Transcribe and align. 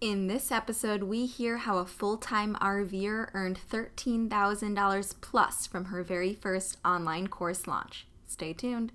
In 0.00 0.28
this 0.28 0.52
episode, 0.52 1.02
we 1.02 1.26
hear 1.26 1.56
how 1.56 1.78
a 1.78 1.84
full 1.84 2.18
time 2.18 2.56
RVer 2.60 3.30
earned 3.34 3.58
$13,000 3.68 5.14
plus 5.20 5.66
from 5.66 5.86
her 5.86 6.04
very 6.04 6.34
first 6.34 6.76
online 6.84 7.26
course 7.26 7.66
launch. 7.66 8.06
Stay 8.24 8.52
tuned. 8.52 8.92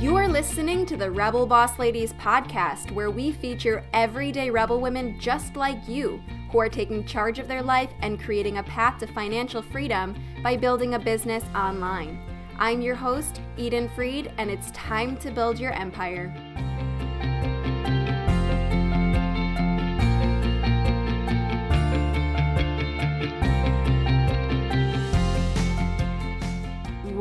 You 0.00 0.16
are 0.16 0.26
listening 0.26 0.86
to 0.86 0.96
the 0.96 1.10
Rebel 1.10 1.46
Boss 1.46 1.78
Ladies 1.78 2.14
podcast, 2.14 2.92
where 2.92 3.10
we 3.10 3.30
feature 3.30 3.84
everyday 3.92 4.48
rebel 4.48 4.80
women 4.80 5.20
just 5.20 5.54
like 5.54 5.86
you 5.86 6.22
who 6.50 6.58
are 6.58 6.70
taking 6.70 7.04
charge 7.04 7.38
of 7.38 7.48
their 7.48 7.62
life 7.62 7.90
and 8.00 8.18
creating 8.18 8.56
a 8.56 8.62
path 8.62 8.98
to 9.00 9.06
financial 9.06 9.60
freedom 9.60 10.16
by 10.42 10.56
building 10.56 10.94
a 10.94 10.98
business 10.98 11.44
online. 11.54 12.18
I'm 12.58 12.80
your 12.80 12.94
host, 12.94 13.42
Eden 13.58 13.90
Fried, 13.94 14.32
and 14.38 14.50
it's 14.50 14.70
time 14.70 15.18
to 15.18 15.30
build 15.30 15.58
your 15.58 15.72
empire. 15.72 16.34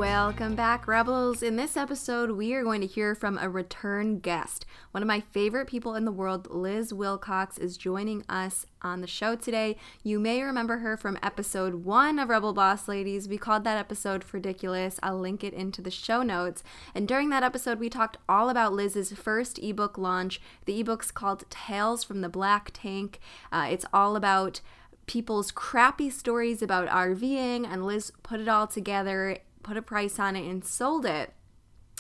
Welcome 0.06 0.54
back, 0.54 0.88
Rebels. 0.88 1.42
In 1.42 1.56
this 1.56 1.76
episode, 1.76 2.30
we 2.30 2.54
are 2.54 2.64
going 2.64 2.80
to 2.82 2.88
hear 2.88 3.16
from 3.16 3.40
a 3.40 3.50
return 3.50 4.20
guest. 4.20 4.64
One 4.92 5.02
of 5.02 5.08
my 5.08 5.20
favorite 5.20 5.68
people 5.68 5.96
in 5.96 6.06
the 6.06 6.12
world, 6.12 6.48
Liz 6.52 6.94
Wilcox, 6.94 7.58
is 7.58 7.76
joining 7.76 8.24
us 8.30 8.68
on 8.84 9.02
the 9.02 9.08
show 9.08 9.36
today. 9.36 9.78
You 10.04 10.20
may 10.20 10.44
remember 10.44 10.78
her 10.78 10.96
from 10.96 11.18
episode 11.24 11.86
one 11.86 12.20
of 12.20 12.30
Rebel 12.30 12.54
Boss 12.54 12.88
Ladies. 12.88 13.28
We 13.28 13.40
called 13.40 13.64
that 13.64 13.80
episode 13.80 14.24
Ridiculous. 14.32 15.00
I'll 15.02 15.18
link 15.18 15.44
it 15.44 15.56
into 15.56 15.82
the 15.82 15.90
show 15.90 16.22
notes. 16.22 16.64
And 16.94 17.08
during 17.08 17.32
that 17.32 17.44
episode, 17.44 17.80
we 17.80 17.90
talked 17.90 18.18
all 18.30 18.52
about 18.52 18.74
Liz's 18.74 19.12
first 19.12 19.58
ebook 19.58 19.98
launch. 19.98 20.40
The 20.66 20.80
ebook's 20.80 21.10
called 21.10 21.50
Tales 21.50 22.04
from 22.04 22.22
the 22.22 22.30
Black 22.30 22.70
Tank. 22.76 23.20
Uh, 23.52 23.70
it's 23.72 23.88
all 23.92 24.16
about 24.16 24.62
people's 25.08 25.50
crappy 25.50 26.12
stories 26.12 26.62
about 26.62 26.90
RVing, 26.90 27.66
and 27.68 27.84
Liz 27.84 28.12
put 28.22 28.40
it 28.40 28.48
all 28.48 28.68
together 28.68 29.40
put 29.66 29.78
a 29.78 29.82
price 29.82 30.20
on 30.20 30.36
it, 30.36 30.48
and 30.48 30.64
sold 30.64 31.06
it. 31.06 31.34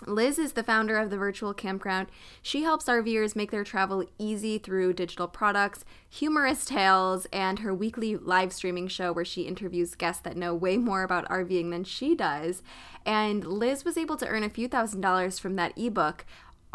Liz 0.05 0.37
is 0.37 0.53
the 0.53 0.63
founder 0.63 0.97
of 0.97 1.09
the 1.09 1.17
Virtual 1.17 1.53
Campground. 1.53 2.07
She 2.41 2.63
helps 2.63 2.85
RVers 2.85 3.35
make 3.35 3.49
their 3.49 3.63
travel 3.63 4.05
easy 4.19 4.57
through 4.57 4.93
digital 4.93 5.27
products, 5.27 5.85
humorous 6.09 6.65
tales, 6.65 7.25
and 7.31 7.59
her 7.59 7.73
weekly 7.73 8.17
live 8.17 8.51
streaming 8.51 8.89
show 8.89 9.13
where 9.13 9.23
she 9.23 9.43
interviews 9.43 9.95
guests 9.95 10.21
that 10.23 10.35
know 10.35 10.53
way 10.53 10.77
more 10.77 11.03
about 11.03 11.29
RVing 11.29 11.71
than 11.71 11.85
she 11.85 12.13
does. 12.13 12.61
And 13.05 13.45
Liz 13.45 13.85
was 13.85 13.97
able 13.97 14.17
to 14.17 14.27
earn 14.27 14.43
a 14.43 14.49
few 14.49 14.67
thousand 14.67 14.99
dollars 14.99 15.39
from 15.39 15.55
that 15.55 15.73
ebook 15.77 16.25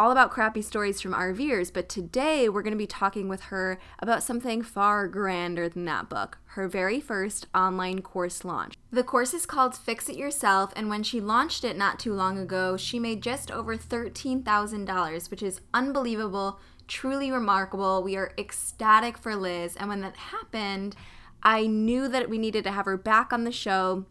all 0.00 0.10
about 0.10 0.30
crappy 0.30 0.62
stories 0.62 0.98
from 0.98 1.12
RVers, 1.12 1.70
but 1.70 1.86
today 1.86 2.48
we're 2.48 2.62
going 2.62 2.72
to 2.72 2.78
be 2.78 2.86
talking 2.86 3.28
with 3.28 3.42
her 3.42 3.78
about 3.98 4.22
something 4.22 4.62
far 4.62 5.06
grander 5.06 5.68
than 5.68 5.84
that 5.84 6.08
book 6.08 6.38
her 6.54 6.66
very 6.66 7.00
first 7.00 7.46
online 7.54 8.00
course 8.00 8.42
launch. 8.42 8.74
The 8.90 9.04
course 9.04 9.34
is 9.34 9.44
called 9.44 9.76
Fix 9.76 10.08
It 10.08 10.16
Yourself, 10.16 10.72
and 10.74 10.88
when 10.88 11.02
she 11.02 11.20
launched 11.20 11.64
it 11.64 11.76
not 11.76 11.98
too 11.98 12.14
long 12.14 12.38
ago, 12.38 12.78
she 12.78 12.98
made 12.98 13.22
just 13.22 13.50
over 13.50 13.76
$13,000, 13.76 15.30
which 15.30 15.42
is 15.42 15.60
unbelievable, 15.74 16.58
truly 16.88 17.30
remarkable. 17.30 18.02
We 18.02 18.16
are 18.16 18.32
ecstatic 18.38 19.18
for 19.18 19.36
Liz, 19.36 19.76
and 19.76 19.90
when 19.90 20.00
that 20.00 20.16
happened, 20.16 20.96
I 21.42 21.66
knew 21.66 22.08
that 22.08 22.30
we 22.30 22.38
needed 22.38 22.64
to 22.64 22.72
have 22.72 22.86
her 22.86 22.96
back 22.96 23.34
on 23.34 23.44
the 23.44 23.52
show 23.52 24.06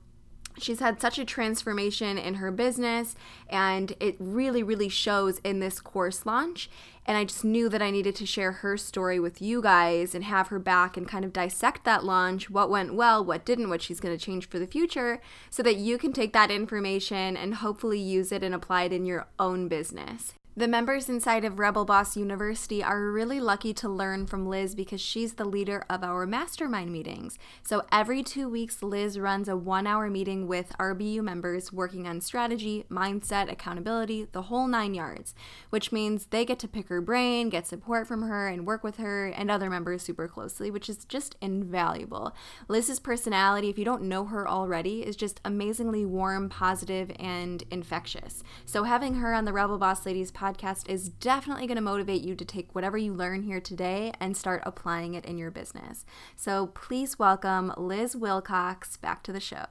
she's 0.62 0.80
had 0.80 1.02
such 1.02 1.18
a 1.18 1.26
transformation 1.26 2.18
in 2.18 2.36
her 2.36 2.52
business 2.52 3.16
and 3.50 3.94
it 4.00 4.16
really 4.20 4.64
really 4.64 4.90
shows 4.90 5.40
in 5.40 5.60
this 5.60 5.80
course 5.80 6.26
launch. 6.26 6.70
And 7.06 7.18
i 7.18 7.24
just 7.24 7.44
knew 7.44 7.70
that 7.70 7.82
i 7.82 7.90
needed 7.90 8.16
to 8.18 8.26
share 8.26 8.52
her 8.52 8.78
story 8.78 9.20
with 9.20 9.42
you 9.42 9.62
guys 9.62 10.14
and 10.14 10.24
have 10.24 10.50
her 10.50 10.60
back 10.60 10.96
and 10.96 11.08
kind 11.08 11.26
of 11.26 11.34
dissect 11.34 11.84
that 11.86 12.04
launch 12.04 12.50
what 12.50 12.70
went 12.70 12.94
well 12.94 13.26
what 13.26 13.46
didn't 13.46 13.70
what 13.70 13.82
she's 13.82 14.00
going 14.00 14.16
to 14.16 14.24
change 14.24 14.48
for 14.48 14.60
the 14.60 14.68
future 14.68 15.20
so 15.50 15.64
that 15.64 15.78
you 15.78 15.98
can 15.98 16.14
take 16.14 16.34
that 16.34 16.52
information 16.52 17.36
and 17.36 17.56
hopefully 17.56 18.00
use 18.00 18.32
it 18.32 18.44
and 18.44 18.54
apply 18.54 18.84
it 18.84 18.94
in 18.94 19.06
your 19.06 19.28
own 19.40 19.68
business 19.68 20.34
the 20.60 20.68
members 20.68 21.08
inside 21.08 21.46
of 21.46 21.58
Rebel 21.58 21.86
Boss 21.86 22.18
University 22.18 22.84
are 22.84 23.12
really 23.12 23.40
lucky 23.40 23.74
to 23.76 23.88
learn 23.88 24.28
from 24.28 24.46
Liz 24.46 24.76
because 24.76 25.00
she's 25.00 25.36
the 25.36 25.46
leader 25.46 25.86
of 25.90 26.04
our 26.04 26.28
mastermind 26.28 26.92
meetings. 26.92 27.40
So 27.64 27.86
every 27.94 28.24
two 28.24 28.50
weeks, 28.50 28.84
Liz 28.84 29.18
runs 29.18 29.48
a 29.48 29.56
one 29.56 29.88
hour 29.88 30.10
meeting 30.10 30.50
with 30.50 30.76
RBU 30.78 31.22
members 31.22 31.72
working 31.72 32.06
on 32.06 32.20
strategy, 32.20 32.84
mindset, 32.92 33.50
accountability, 33.50 34.28
the 34.34 34.42
whole 34.42 34.68
nine 34.68 34.94
yards, 34.94 35.34
which 35.70 35.94
means 35.94 36.26
they 36.26 36.44
get 36.44 36.60
to 36.60 36.68
pick 36.68 36.90
her 36.90 37.00
brain, 37.00 37.48
get 37.48 37.66
support 37.66 38.06
from 38.06 38.24
her, 38.24 38.50
and 38.50 38.68
work 38.68 38.84
with 38.84 38.98
her 38.98 39.28
and 39.28 39.50
other 39.50 39.70
members 39.70 40.04
super 40.04 40.28
closely, 40.28 40.70
which 40.70 40.90
is 40.90 41.06
just 41.06 41.38
invaluable. 41.40 42.36
Liz's 42.68 43.00
personality, 43.00 43.70
if 43.70 43.80
you 43.80 43.86
don't 43.86 44.04
know 44.04 44.26
her 44.26 44.46
already, 44.46 45.08
is 45.08 45.16
just 45.16 45.40
amazingly 45.46 46.04
warm, 46.04 46.50
positive, 46.50 47.14
and 47.18 47.64
infectious. 47.72 48.44
So 48.66 48.84
having 48.84 49.14
her 49.14 49.34
on 49.34 49.46
the 49.46 49.54
Rebel 49.54 49.78
Boss 49.78 50.06
Ladies 50.06 50.34
podcast 50.34 50.49
podcast 50.54 50.90
is 50.90 51.10
definitely 51.10 51.68
going 51.68 51.76
to 51.76 51.82
motivate 51.82 52.22
you 52.22 52.36
to 52.36 52.46
take 52.46 52.74
whatever 52.74 52.98
you 52.98 53.14
learn 53.14 53.44
here 53.44 53.62
today 53.62 54.12
and 54.20 54.36
start 54.36 54.64
applying 54.66 55.14
it 55.14 55.26
in 55.26 55.38
your 55.38 55.52
business. 55.52 56.06
So 56.36 56.68
please 56.68 57.20
welcome 57.20 57.74
Liz 57.78 58.16
Wilcox 58.16 58.98
back 58.98 59.24
to 59.24 59.32
the 59.32 59.40
show. 59.40 59.66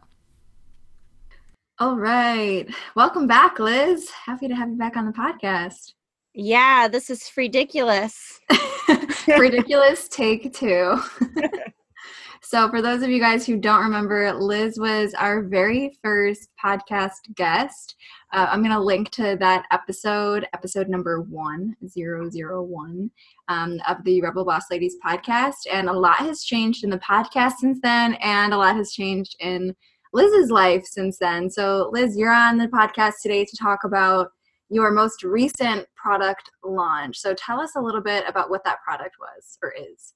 All 1.81 1.97
right. 1.97 2.67
Welcome 2.95 3.27
back, 3.27 3.59
Liz. 3.59 4.11
Happy 4.11 4.49
to 4.49 4.55
have 4.55 4.69
you 4.69 4.77
back 4.77 4.97
on 4.97 5.07
the 5.07 5.13
podcast. 5.13 5.95
Yeah, 6.35 6.89
this 6.89 7.11
is 7.11 7.31
ridiculous. 7.37 8.41
ridiculous 9.29 10.09
take 10.09 10.53
two. 10.55 11.01
so, 12.43 12.69
for 12.71 12.83
those 12.83 13.03
of 13.03 13.11
you 13.11 13.21
guys 13.21 13.47
who 13.47 13.57
don't 13.57 13.83
remember, 13.83 14.33
Liz 14.33 14.79
was 14.79 15.15
our 15.15 15.43
very 15.43 15.99
first 16.03 16.49
podcast 16.63 17.35
guest. 17.35 17.97
Uh, 18.33 18.47
I'm 18.51 18.61
going 18.61 18.75
to 18.75 18.81
link 18.81 19.11
to 19.13 19.37
that 19.41 19.65
episode, 19.71 20.47
episode 20.53 20.89
number 20.89 21.23
1001 21.23 23.11
um, 23.49 23.81
of 23.89 24.05
the 24.05 24.21
Rebel 24.21 24.45
Boss 24.45 24.65
Ladies 24.71 24.97
podcast. 25.05 25.67
And 25.73 25.89
a 25.89 25.93
lot 25.93 26.17
has 26.17 26.43
changed 26.43 26.85
in 26.85 26.91
the 26.91 26.99
podcast 26.99 27.55
since 27.61 27.79
then, 27.83 28.15
and 28.15 28.53
a 28.53 28.59
lot 28.59 28.77
has 28.77 28.93
changed 28.93 29.35
in 29.41 29.75
Liz's 30.13 30.51
life 30.51 30.85
since 30.85 31.19
then. 31.19 31.49
So, 31.49 31.89
Liz, 31.93 32.19
you're 32.19 32.33
on 32.33 32.59
the 32.59 32.69
podcast 32.69 33.15
today 33.23 33.47
to 33.47 33.57
talk 33.57 33.85
about 33.85 34.29
your 34.69 34.91
most 34.91 35.23
recent 35.23 35.87
product 35.97 36.51
launch. 36.63 37.19
So, 37.19 37.33
tell 37.33 37.61
us 37.61 37.77
a 37.77 37.81
little 37.81 38.03
bit 38.03 38.25
about 38.29 38.51
what 38.51 38.63
that 38.65 38.83
product 38.85 39.17
was 39.19 39.57
or 39.63 39.73
is. 39.73 40.13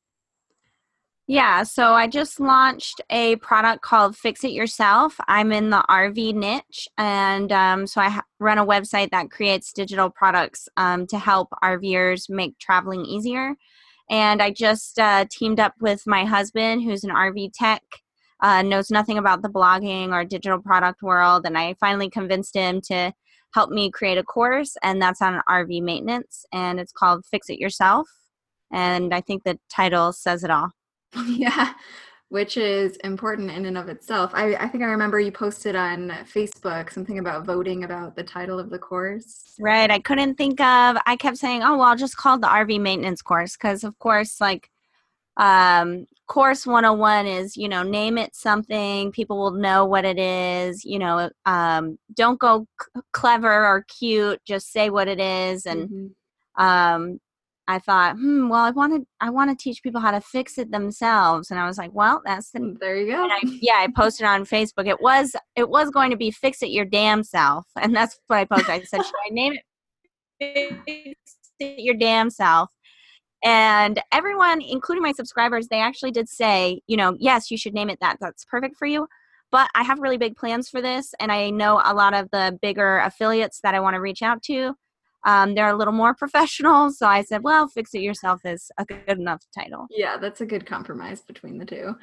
Yeah, 1.28 1.62
so 1.62 1.92
I 1.94 2.08
just 2.08 2.40
launched 2.40 3.00
a 3.08 3.36
product 3.36 3.82
called 3.82 4.16
Fix 4.16 4.42
It 4.42 4.50
Yourself. 4.50 5.14
I'm 5.28 5.52
in 5.52 5.70
the 5.70 5.84
RV 5.88 6.34
niche, 6.34 6.88
and 6.98 7.52
um, 7.52 7.86
so 7.86 8.00
I 8.00 8.08
ha- 8.08 8.24
run 8.40 8.58
a 8.58 8.66
website 8.66 9.10
that 9.10 9.30
creates 9.30 9.72
digital 9.72 10.10
products 10.10 10.68
um, 10.76 11.06
to 11.06 11.18
help 11.18 11.48
RVers 11.62 12.28
make 12.28 12.58
traveling 12.58 13.04
easier. 13.04 13.54
And 14.10 14.42
I 14.42 14.50
just 14.50 14.98
uh, 14.98 15.26
teamed 15.30 15.60
up 15.60 15.74
with 15.80 16.02
my 16.06 16.24
husband, 16.24 16.82
who's 16.82 17.04
an 17.04 17.10
RV 17.10 17.52
tech, 17.54 17.82
uh, 18.42 18.62
knows 18.62 18.90
nothing 18.90 19.16
about 19.16 19.42
the 19.42 19.48
blogging 19.48 20.12
or 20.12 20.24
digital 20.24 20.60
product 20.60 21.02
world, 21.02 21.46
and 21.46 21.56
I 21.56 21.74
finally 21.78 22.10
convinced 22.10 22.56
him 22.56 22.80
to 22.88 23.12
help 23.54 23.70
me 23.70 23.92
create 23.92 24.18
a 24.18 24.24
course, 24.24 24.76
and 24.82 25.00
that's 25.00 25.22
on 25.22 25.40
RV 25.48 25.82
maintenance, 25.82 26.44
and 26.52 26.80
it's 26.80 26.92
called 26.92 27.24
Fix 27.26 27.48
It 27.48 27.60
Yourself. 27.60 28.08
And 28.72 29.14
I 29.14 29.20
think 29.20 29.44
the 29.44 29.60
title 29.70 30.12
says 30.12 30.42
it 30.42 30.50
all. 30.50 30.72
yeah 31.26 31.74
which 32.32 32.56
is 32.56 32.96
important 33.04 33.50
in 33.50 33.66
and 33.66 33.76
of 33.76 33.90
itself. 33.90 34.30
I, 34.32 34.54
I 34.54 34.66
think 34.66 34.82
I 34.82 34.86
remember 34.86 35.20
you 35.20 35.30
posted 35.30 35.76
on 35.76 36.08
Facebook 36.24 36.90
something 36.90 37.18
about 37.18 37.44
voting 37.44 37.84
about 37.84 38.16
the 38.16 38.22
title 38.22 38.58
of 38.58 38.70
the 38.70 38.78
course. 38.78 39.52
Right. 39.60 39.90
I 39.90 39.98
couldn't 39.98 40.36
think 40.36 40.58
of, 40.58 40.96
I 41.04 41.16
kept 41.16 41.36
saying, 41.36 41.62
oh, 41.62 41.76
well, 41.76 41.88
I'll 41.88 41.96
just 41.96 42.16
call 42.16 42.36
it 42.36 42.40
the 42.40 42.46
RV 42.46 42.80
maintenance 42.80 43.20
course 43.20 43.54
because, 43.54 43.84
of 43.84 43.98
course, 43.98 44.40
like, 44.40 44.70
um, 45.36 46.06
course 46.26 46.66
101 46.66 47.26
is, 47.26 47.54
you 47.54 47.68
know, 47.68 47.82
name 47.82 48.16
it 48.16 48.34
something, 48.34 49.12
people 49.12 49.36
will 49.36 49.50
know 49.50 49.84
what 49.84 50.06
it 50.06 50.18
is, 50.18 50.86
you 50.86 50.98
know, 50.98 51.28
um, 51.44 51.98
don't 52.14 52.40
go 52.40 52.66
c- 52.80 53.02
clever 53.12 53.66
or 53.66 53.84
cute, 53.98 54.40
just 54.46 54.72
say 54.72 54.88
what 54.88 55.06
it 55.06 55.20
is. 55.20 55.66
And, 55.66 55.90
mm-hmm. 55.90 56.64
um, 56.64 57.20
I 57.72 57.78
thought, 57.78 58.16
hmm, 58.16 58.50
well, 58.50 58.60
I 58.60 58.70
wanted 58.70 59.04
I 59.22 59.30
want 59.30 59.50
to 59.50 59.62
teach 59.62 59.82
people 59.82 60.00
how 60.00 60.10
to 60.10 60.20
fix 60.20 60.58
it 60.58 60.70
themselves, 60.70 61.50
and 61.50 61.58
I 61.58 61.66
was 61.66 61.78
like, 61.78 61.90
well, 61.94 62.20
that's 62.22 62.50
the 62.50 62.60
mm, 62.60 62.78
there 62.78 62.98
you 62.98 63.12
go. 63.12 63.24
I, 63.24 63.40
yeah, 63.62 63.76
I 63.78 63.88
posted 63.96 64.26
on 64.26 64.44
Facebook. 64.44 64.86
It 64.86 65.00
was 65.00 65.34
it 65.56 65.70
was 65.70 65.90
going 65.90 66.10
to 66.10 66.16
be 66.18 66.30
fix 66.30 66.62
it 66.62 66.68
your 66.68 66.84
damn 66.84 67.22
self, 67.22 67.66
and 67.80 67.96
that's 67.96 68.20
what 68.26 68.38
I 68.38 68.44
posted. 68.44 68.68
I 68.68 68.82
said, 68.82 69.04
should 69.04 69.14
I 69.26 69.30
name 69.30 69.54
it 70.38 70.76
fix 70.84 71.16
it 71.60 71.80
your 71.80 71.94
damn 71.94 72.28
self? 72.28 72.70
And 73.42 74.00
everyone, 74.12 74.60
including 74.60 75.02
my 75.02 75.12
subscribers, 75.12 75.66
they 75.68 75.80
actually 75.80 76.12
did 76.12 76.28
say, 76.28 76.80
you 76.86 76.96
know, 76.98 77.16
yes, 77.18 77.50
you 77.50 77.56
should 77.56 77.74
name 77.74 77.88
it 77.88 77.98
that. 78.02 78.18
That's 78.20 78.44
perfect 78.44 78.76
for 78.76 78.86
you. 78.86 79.08
But 79.50 79.70
I 79.74 79.82
have 79.82 79.98
really 79.98 80.18
big 80.18 80.36
plans 80.36 80.68
for 80.68 80.82
this, 80.82 81.14
and 81.20 81.32
I 81.32 81.48
know 81.48 81.80
a 81.82 81.94
lot 81.94 82.12
of 82.12 82.28
the 82.32 82.58
bigger 82.60 82.98
affiliates 82.98 83.60
that 83.62 83.74
I 83.74 83.80
want 83.80 83.94
to 83.94 84.00
reach 84.00 84.20
out 84.20 84.42
to 84.44 84.74
um, 85.24 85.54
they're 85.54 85.68
a 85.68 85.76
little 85.76 85.92
more 85.92 86.14
professional. 86.18 86.90
So 86.90 87.06
I 87.06 87.22
said, 87.22 87.42
well, 87.42 87.68
Fix 87.68 87.94
It 87.94 88.00
Yourself 88.00 88.40
is 88.44 88.70
a 88.78 88.84
good 88.84 89.18
enough 89.18 89.44
title. 89.54 89.86
Yeah, 89.90 90.16
that's 90.16 90.40
a 90.40 90.46
good 90.46 90.66
compromise 90.66 91.20
between 91.20 91.58
the 91.58 91.64
two. 91.64 91.94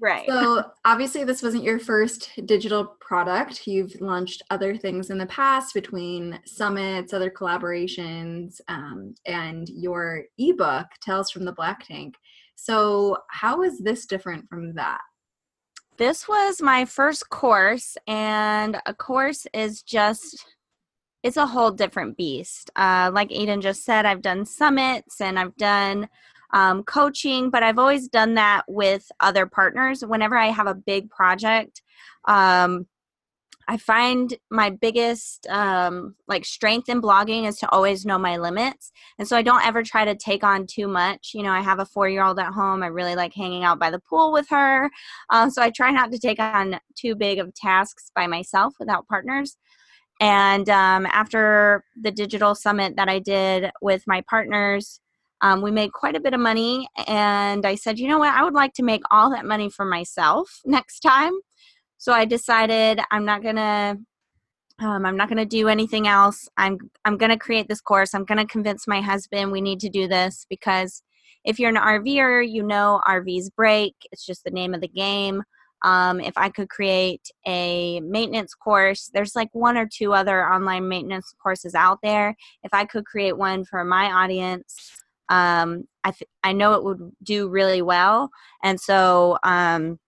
Right. 0.00 0.26
So 0.26 0.64
obviously, 0.84 1.22
this 1.22 1.42
wasn't 1.42 1.64
your 1.64 1.78
first 1.78 2.30
digital 2.46 2.96
product. 3.00 3.66
You've 3.66 4.00
launched 4.00 4.42
other 4.50 4.76
things 4.76 5.10
in 5.10 5.18
the 5.18 5.26
past 5.26 5.74
between 5.74 6.40
summits, 6.44 7.12
other 7.12 7.30
collaborations, 7.30 8.60
um, 8.68 9.14
and 9.26 9.68
your 9.68 10.24
ebook, 10.38 10.86
Tales 11.00 11.30
from 11.30 11.44
the 11.44 11.52
Black 11.52 11.86
Tank. 11.86 12.16
So, 12.56 13.18
how 13.28 13.62
is 13.62 13.78
this 13.78 14.06
different 14.06 14.48
from 14.48 14.74
that? 14.74 15.00
This 15.98 16.26
was 16.26 16.62
my 16.62 16.84
first 16.84 17.28
course, 17.28 17.96
and 18.06 18.78
a 18.86 18.94
course 18.94 19.46
is 19.52 19.82
just 19.82 20.44
it's 21.22 21.36
a 21.36 21.46
whole 21.46 21.70
different 21.70 22.16
beast. 22.16 22.70
Uh, 22.76 23.10
like 23.12 23.30
Eden 23.30 23.60
just 23.60 23.84
said, 23.84 24.06
I've 24.06 24.22
done 24.22 24.44
summits 24.44 25.20
and 25.20 25.38
I've 25.38 25.56
done 25.56 26.08
um, 26.52 26.82
coaching, 26.82 27.50
but 27.50 27.62
I've 27.62 27.78
always 27.78 28.08
done 28.08 28.34
that 28.34 28.62
with 28.68 29.10
other 29.20 29.46
partners. 29.46 30.04
Whenever 30.04 30.36
I 30.36 30.46
have 30.46 30.66
a 30.66 30.74
big 30.74 31.10
project, 31.10 31.82
um, 32.26 32.86
I 33.68 33.76
find 33.76 34.34
my 34.50 34.70
biggest 34.70 35.46
um, 35.46 36.16
like 36.26 36.44
strength 36.44 36.88
in 36.88 37.00
blogging 37.00 37.46
is 37.46 37.58
to 37.58 37.70
always 37.70 38.04
know 38.04 38.18
my 38.18 38.36
limits, 38.36 38.90
and 39.18 39.26
so 39.26 39.36
I 39.36 39.42
don't 39.42 39.64
ever 39.64 39.84
try 39.84 40.04
to 40.04 40.16
take 40.16 40.42
on 40.42 40.66
too 40.66 40.88
much. 40.88 41.30
You 41.32 41.44
know, 41.44 41.52
I 41.52 41.60
have 41.60 41.78
a 41.78 41.86
four-year-old 41.86 42.40
at 42.40 42.52
home. 42.52 42.82
I 42.82 42.88
really 42.88 43.14
like 43.14 43.32
hanging 43.32 43.62
out 43.62 43.78
by 43.78 43.90
the 43.90 44.00
pool 44.00 44.32
with 44.32 44.48
her, 44.50 44.90
um, 45.30 45.48
so 45.48 45.62
I 45.62 45.70
try 45.70 45.92
not 45.92 46.10
to 46.10 46.18
take 46.18 46.40
on 46.40 46.80
too 46.96 47.14
big 47.14 47.38
of 47.38 47.54
tasks 47.54 48.10
by 48.14 48.26
myself 48.26 48.74
without 48.80 49.06
partners. 49.06 49.56
And 50.22 50.68
um, 50.70 51.04
after 51.06 51.82
the 52.00 52.12
digital 52.12 52.54
summit 52.54 52.94
that 52.94 53.08
I 53.08 53.18
did 53.18 53.72
with 53.82 54.04
my 54.06 54.22
partners, 54.30 55.00
um, 55.40 55.62
we 55.62 55.72
made 55.72 55.92
quite 55.92 56.14
a 56.14 56.20
bit 56.20 56.32
of 56.32 56.38
money, 56.38 56.86
and 57.08 57.66
I 57.66 57.74
said, 57.74 57.98
you 57.98 58.06
know 58.06 58.20
what, 58.20 58.32
I 58.32 58.44
would 58.44 58.54
like 58.54 58.72
to 58.74 58.84
make 58.84 59.02
all 59.10 59.30
that 59.30 59.44
money 59.44 59.68
for 59.68 59.84
myself 59.84 60.60
next 60.64 61.00
time. 61.00 61.32
So 61.98 62.12
I 62.12 62.24
decided 62.24 63.00
I'm 63.10 63.24
not 63.24 63.42
gonna 63.42 63.96
um, 64.78 65.04
I'm 65.04 65.16
not 65.16 65.28
going 65.28 65.38
to 65.38 65.44
do 65.44 65.68
anything 65.68 66.08
else. 66.08 66.48
I'm 66.56 66.78
I'm 67.04 67.16
going 67.16 67.30
to 67.30 67.38
create 67.38 67.68
this 67.68 67.80
course. 67.80 68.14
I'm 68.14 68.24
going 68.24 68.38
to 68.38 68.46
convince 68.46 68.88
my 68.88 69.00
husband 69.00 69.52
we 69.52 69.60
need 69.60 69.80
to 69.80 69.88
do 69.88 70.08
this 70.08 70.46
because 70.48 71.02
if 71.44 71.58
you're 71.58 71.68
an 71.68 71.76
RVer, 71.76 72.48
you 72.48 72.62
know 72.62 73.00
RVs 73.06 73.54
break. 73.54 73.94
It's 74.10 74.24
just 74.24 74.44
the 74.44 74.50
name 74.50 74.74
of 74.74 74.80
the 74.80 74.88
game. 74.88 75.42
Um, 75.84 76.20
if 76.20 76.32
I 76.36 76.48
could 76.48 76.68
create 76.68 77.28
a 77.46 78.00
maintenance 78.00 78.54
course, 78.54 79.10
there's 79.12 79.34
like 79.34 79.48
one 79.52 79.76
or 79.76 79.86
two 79.86 80.12
other 80.12 80.46
online 80.46 80.88
maintenance 80.88 81.34
courses 81.42 81.74
out 81.74 81.98
there. 82.02 82.36
If 82.62 82.72
I 82.72 82.84
could 82.84 83.04
create 83.04 83.36
one 83.36 83.64
for 83.64 83.84
my 83.84 84.10
audience, 84.12 84.92
um, 85.28 85.84
I 86.04 86.12
th- 86.12 86.28
I 86.44 86.52
know 86.52 86.74
it 86.74 86.84
would 86.84 87.12
do 87.22 87.48
really 87.48 87.82
well, 87.82 88.30
and 88.62 88.80
so 88.80 89.38
um, 89.44 89.98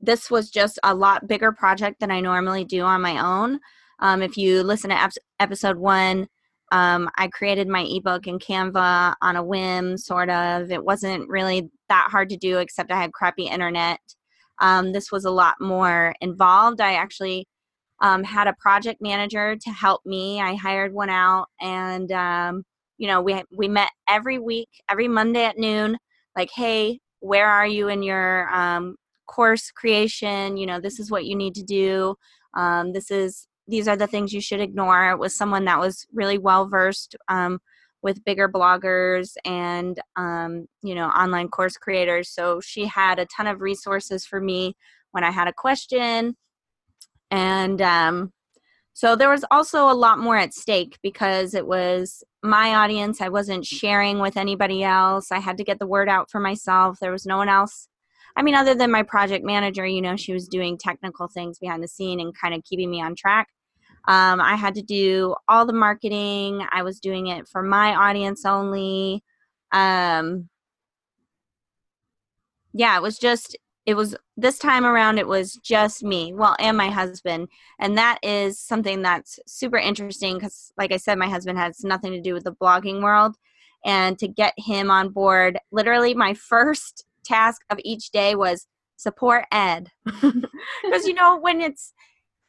this 0.00 0.30
was 0.30 0.50
just 0.50 0.78
a 0.82 0.94
lot 0.94 1.28
bigger 1.28 1.52
project 1.52 2.00
than 2.00 2.10
I 2.10 2.20
normally 2.20 2.64
do 2.64 2.82
on 2.82 3.02
my 3.02 3.22
own. 3.24 3.60
Um, 4.00 4.20
if 4.20 4.36
you 4.36 4.62
listen 4.62 4.90
to 4.90 5.00
ep- 5.00 5.12
episode 5.38 5.76
one, 5.76 6.28
um, 6.72 7.08
I 7.18 7.28
created 7.28 7.68
my 7.68 7.86
ebook 7.88 8.26
in 8.26 8.38
Canva 8.38 9.14
on 9.22 9.36
a 9.36 9.44
whim, 9.44 9.96
sort 9.96 10.30
of. 10.30 10.72
It 10.72 10.82
wasn't 10.84 11.28
really 11.28 11.68
that 11.88 12.08
hard 12.10 12.30
to 12.30 12.36
do, 12.36 12.58
except 12.58 12.90
I 12.90 13.00
had 13.00 13.12
crappy 13.12 13.46
internet. 13.46 14.00
Um, 14.62 14.92
this 14.92 15.12
was 15.12 15.26
a 15.26 15.30
lot 15.30 15.56
more 15.60 16.14
involved. 16.22 16.80
I 16.80 16.94
actually 16.94 17.46
um, 18.00 18.24
had 18.24 18.48
a 18.48 18.54
project 18.54 19.02
manager 19.02 19.56
to 19.56 19.70
help 19.70 20.00
me. 20.06 20.40
I 20.40 20.54
hired 20.54 20.94
one 20.94 21.10
out, 21.10 21.48
and 21.60 22.10
um, 22.12 22.64
you 23.02 23.08
know 23.08 23.20
we 23.20 23.42
we 23.50 23.66
met 23.66 23.90
every 24.08 24.38
week 24.38 24.68
every 24.88 25.08
monday 25.08 25.44
at 25.44 25.58
noon 25.58 25.98
like 26.36 26.50
hey 26.54 27.00
where 27.18 27.48
are 27.48 27.66
you 27.66 27.88
in 27.88 28.00
your 28.00 28.48
um, 28.54 28.94
course 29.26 29.72
creation 29.72 30.56
you 30.56 30.66
know 30.66 30.80
this 30.80 31.00
is 31.00 31.10
what 31.10 31.24
you 31.24 31.34
need 31.34 31.54
to 31.54 31.64
do 31.64 32.14
um, 32.54 32.92
this 32.92 33.10
is 33.10 33.48
these 33.66 33.88
are 33.88 33.96
the 33.96 34.06
things 34.06 34.32
you 34.32 34.40
should 34.40 34.60
ignore 34.60 35.10
it 35.10 35.18
was 35.18 35.36
someone 35.36 35.64
that 35.64 35.80
was 35.80 36.06
really 36.12 36.38
well 36.38 36.68
versed 36.68 37.16
um, 37.28 37.58
with 38.02 38.24
bigger 38.24 38.48
bloggers 38.48 39.36
and 39.44 40.00
um, 40.16 40.66
you 40.82 40.94
know 40.94 41.06
online 41.08 41.48
course 41.48 41.76
creators 41.76 42.28
so 42.28 42.60
she 42.60 42.86
had 42.86 43.18
a 43.18 43.26
ton 43.26 43.46
of 43.46 43.60
resources 43.60 44.24
for 44.26 44.40
me 44.40 44.74
when 45.12 45.24
i 45.24 45.30
had 45.30 45.48
a 45.48 45.52
question 45.52 46.36
and 47.30 47.80
um, 47.80 48.32
so 48.94 49.16
there 49.16 49.30
was 49.30 49.44
also 49.50 49.90
a 49.90 49.94
lot 49.94 50.18
more 50.18 50.36
at 50.36 50.52
stake 50.52 50.98
because 51.02 51.54
it 51.54 51.66
was 51.66 52.22
my 52.42 52.74
audience. 52.74 53.20
I 53.20 53.30
wasn't 53.30 53.64
sharing 53.64 54.18
with 54.18 54.36
anybody 54.36 54.82
else. 54.82 55.32
I 55.32 55.38
had 55.38 55.56
to 55.58 55.64
get 55.64 55.78
the 55.78 55.86
word 55.86 56.08
out 56.08 56.30
for 56.30 56.40
myself. 56.40 56.98
There 57.00 57.12
was 57.12 57.24
no 57.24 57.38
one 57.38 57.48
else. 57.48 57.88
I 58.36 58.42
mean, 58.42 58.54
other 58.54 58.74
than 58.74 58.90
my 58.90 59.02
project 59.02 59.44
manager, 59.44 59.86
you 59.86 60.02
know, 60.02 60.16
she 60.16 60.32
was 60.32 60.48
doing 60.48 60.76
technical 60.76 61.28
things 61.28 61.58
behind 61.58 61.82
the 61.82 61.88
scene 61.88 62.20
and 62.20 62.36
kind 62.38 62.54
of 62.54 62.64
keeping 62.64 62.90
me 62.90 63.02
on 63.02 63.14
track. 63.14 63.48
Um, 64.08 64.40
I 64.40 64.56
had 64.56 64.74
to 64.74 64.82
do 64.82 65.34
all 65.48 65.64
the 65.64 65.72
marketing. 65.72 66.66
I 66.72 66.82
was 66.82 67.00
doing 67.00 67.28
it 67.28 67.48
for 67.48 67.62
my 67.62 67.94
audience 67.94 68.44
only. 68.44 69.22
Um, 69.72 70.48
yeah, 72.72 72.96
it 72.96 73.02
was 73.02 73.18
just 73.18 73.56
it 73.84 73.94
was 73.94 74.16
this 74.36 74.58
time 74.58 74.84
around 74.84 75.18
it 75.18 75.26
was 75.26 75.54
just 75.56 76.02
me 76.02 76.32
well 76.32 76.54
and 76.58 76.76
my 76.76 76.88
husband 76.88 77.48
and 77.80 77.98
that 77.98 78.18
is 78.22 78.58
something 78.58 79.02
that's 79.02 79.38
super 79.46 79.76
interesting 79.76 80.34
because 80.34 80.72
like 80.78 80.92
i 80.92 80.96
said 80.96 81.18
my 81.18 81.28
husband 81.28 81.58
has 81.58 81.82
nothing 81.84 82.12
to 82.12 82.20
do 82.20 82.34
with 82.34 82.44
the 82.44 82.52
blogging 82.52 83.02
world 83.02 83.36
and 83.84 84.18
to 84.18 84.28
get 84.28 84.54
him 84.56 84.90
on 84.90 85.08
board 85.08 85.58
literally 85.72 86.14
my 86.14 86.34
first 86.48 87.04
task 87.24 87.62
of 87.70 87.78
each 87.84 88.10
day 88.10 88.34
was 88.34 88.66
support 88.96 89.44
ed 89.50 89.88
because 90.04 91.06
you 91.06 91.14
know 91.14 91.38
when 91.38 91.60
it's 91.60 91.92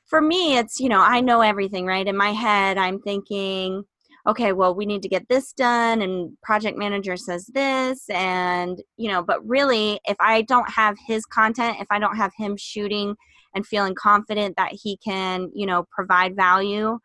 for 0.05 0.21
me 0.21 0.57
it's 0.57 0.79
you 0.79 0.89
know 0.89 1.01
i 1.01 1.19
know 1.21 1.41
everything 1.41 1.85
right 1.85 2.07
in 2.07 2.15
my 2.15 2.31
head 2.31 2.77
i'm 2.77 2.99
thinking 2.99 3.83
okay 4.27 4.53
well 4.53 4.73
we 4.73 4.85
need 4.85 5.01
to 5.01 5.09
get 5.09 5.27
this 5.27 5.51
done 5.53 6.01
and 6.01 6.31
project 6.41 6.77
manager 6.77 7.17
says 7.17 7.45
this 7.53 8.09
and 8.09 8.81
you 8.97 9.09
know 9.09 9.21
but 9.21 9.45
really 9.47 9.99
if 10.05 10.15
i 10.19 10.41
don't 10.43 10.69
have 10.69 10.95
his 11.07 11.25
content 11.25 11.77
if 11.79 11.87
i 11.89 11.99
don't 11.99 12.15
have 12.15 12.31
him 12.37 12.55
shooting 12.57 13.15
and 13.55 13.67
feeling 13.67 13.95
confident 13.95 14.55
that 14.57 14.71
he 14.71 14.97
can 14.97 15.49
you 15.53 15.65
know 15.65 15.85
provide 15.91 16.35
value 16.35 16.97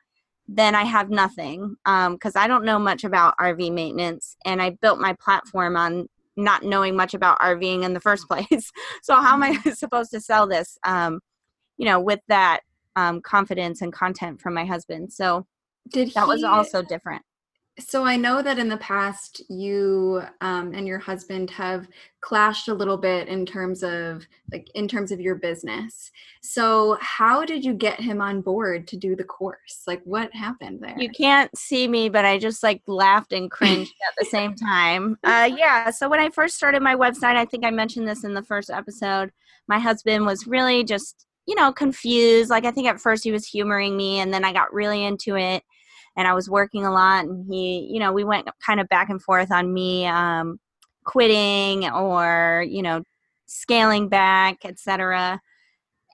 then 0.46 0.74
i 0.74 0.84
have 0.84 1.10
nothing 1.10 1.74
because 1.84 2.36
um, 2.36 2.42
i 2.42 2.46
don't 2.46 2.64
know 2.64 2.78
much 2.78 3.04
about 3.04 3.36
rv 3.38 3.72
maintenance 3.72 4.36
and 4.44 4.62
i 4.62 4.70
built 4.70 4.98
my 4.98 5.14
platform 5.14 5.76
on 5.76 6.06
not 6.36 6.62
knowing 6.62 6.94
much 6.94 7.14
about 7.14 7.38
rving 7.40 7.84
in 7.84 7.94
the 7.94 8.00
first 8.08 8.28
place 8.28 8.70
so 9.02 9.16
how 9.16 9.34
am 9.34 9.42
i 9.42 9.52
mm-hmm. 9.52 9.70
supposed 9.70 10.10
to 10.10 10.20
sell 10.20 10.46
this 10.46 10.78
um, 10.84 11.20
you 11.76 11.84
know 11.84 12.00
with 12.00 12.20
that 12.28 12.60
um, 12.98 13.20
confidence 13.20 13.80
and 13.80 13.92
content 13.92 14.40
from 14.40 14.54
my 14.54 14.64
husband 14.64 15.12
so 15.12 15.46
did 15.90 16.12
that 16.14 16.24
he, 16.24 16.28
was 16.28 16.44
also 16.44 16.82
different. 16.82 17.22
So 17.78 18.04
I 18.04 18.16
know 18.16 18.42
that 18.42 18.58
in 18.58 18.68
the 18.68 18.76
past 18.78 19.40
you 19.48 20.22
um, 20.40 20.74
and 20.74 20.84
your 20.84 20.98
husband 20.98 21.48
have 21.50 21.86
clashed 22.20 22.66
a 22.66 22.74
little 22.74 22.96
bit 22.96 23.28
in 23.28 23.46
terms 23.46 23.84
of 23.84 24.26
like 24.50 24.68
in 24.74 24.88
terms 24.88 25.12
of 25.12 25.20
your 25.20 25.36
business. 25.36 26.10
So 26.42 26.98
how 27.00 27.44
did 27.44 27.64
you 27.64 27.74
get 27.74 28.00
him 28.00 28.20
on 28.20 28.40
board 28.40 28.88
to 28.88 28.96
do 28.96 29.14
the 29.14 29.22
course? 29.22 29.84
Like 29.86 30.02
what 30.02 30.34
happened 30.34 30.80
there? 30.80 30.96
You 30.98 31.08
can't 31.08 31.56
see 31.56 31.86
me, 31.86 32.08
but 32.08 32.24
I 32.24 32.38
just 32.38 32.64
like 32.64 32.82
laughed 32.88 33.32
and 33.32 33.48
cringed 33.48 33.94
at 34.08 34.14
the 34.18 34.28
same 34.28 34.56
time. 34.56 35.16
Uh, 35.22 35.48
yeah. 35.56 35.90
So 35.90 36.08
when 36.08 36.18
I 36.18 36.30
first 36.30 36.56
started 36.56 36.82
my 36.82 36.96
website, 36.96 37.36
I 37.36 37.44
think 37.44 37.64
I 37.64 37.70
mentioned 37.70 38.08
this 38.08 38.24
in 38.24 38.34
the 38.34 38.42
first 38.42 38.70
episode. 38.70 39.30
My 39.68 39.78
husband 39.78 40.26
was 40.26 40.48
really 40.48 40.82
just 40.82 41.27
you 41.48 41.56
know 41.56 41.72
confused. 41.72 42.50
Like 42.50 42.64
I 42.64 42.70
think 42.70 42.86
at 42.86 43.00
first 43.00 43.24
he 43.24 43.32
was 43.32 43.46
humoring 43.46 43.96
me, 43.96 44.20
and 44.20 44.32
then 44.32 44.44
I 44.44 44.52
got 44.52 44.72
really 44.72 45.04
into 45.04 45.36
it 45.36 45.64
and 46.18 46.26
I 46.26 46.34
was 46.34 46.50
working 46.50 46.84
a 46.84 46.92
lot. 46.92 47.24
And 47.24 47.46
he, 47.48 47.88
you 47.90 48.00
know, 48.00 48.12
we 48.12 48.24
went 48.24 48.48
kind 48.64 48.80
of 48.80 48.88
back 48.88 49.08
and 49.08 49.22
forth 49.22 49.52
on 49.52 49.72
me 49.72 50.04
um, 50.04 50.58
quitting 51.04 51.88
or, 51.88 52.64
you 52.68 52.82
know, 52.82 53.04
scaling 53.46 54.08
back, 54.08 54.58
etc. 54.64 55.40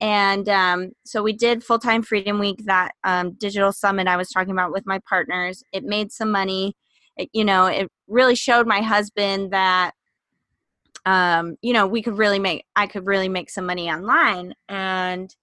And 0.02 0.46
um, 0.50 0.92
so 1.06 1.22
we 1.22 1.32
did 1.32 1.64
full 1.64 1.78
time 1.78 2.02
Freedom 2.02 2.38
Week, 2.38 2.60
that 2.66 2.92
um, 3.02 3.32
digital 3.32 3.72
summit 3.72 4.06
I 4.06 4.18
was 4.18 4.28
talking 4.28 4.52
about 4.52 4.72
with 4.72 4.84
my 4.86 5.00
partners. 5.08 5.64
It 5.72 5.84
made 5.84 6.12
some 6.12 6.30
money. 6.30 6.76
It, 7.16 7.30
you 7.32 7.44
know, 7.44 7.64
it 7.64 7.90
really 8.06 8.34
showed 8.34 8.66
my 8.66 8.82
husband 8.82 9.52
that 9.52 9.92
um, 11.06 11.56
you 11.62 11.72
know, 11.72 11.86
we 11.86 12.02
could 12.02 12.18
really 12.18 12.38
make, 12.38 12.64
I 12.76 12.86
could 12.86 13.06
really 13.06 13.28
make 13.28 13.50
some 13.50 13.66
money 13.66 13.90
online. 13.90 14.54
And 14.68 15.34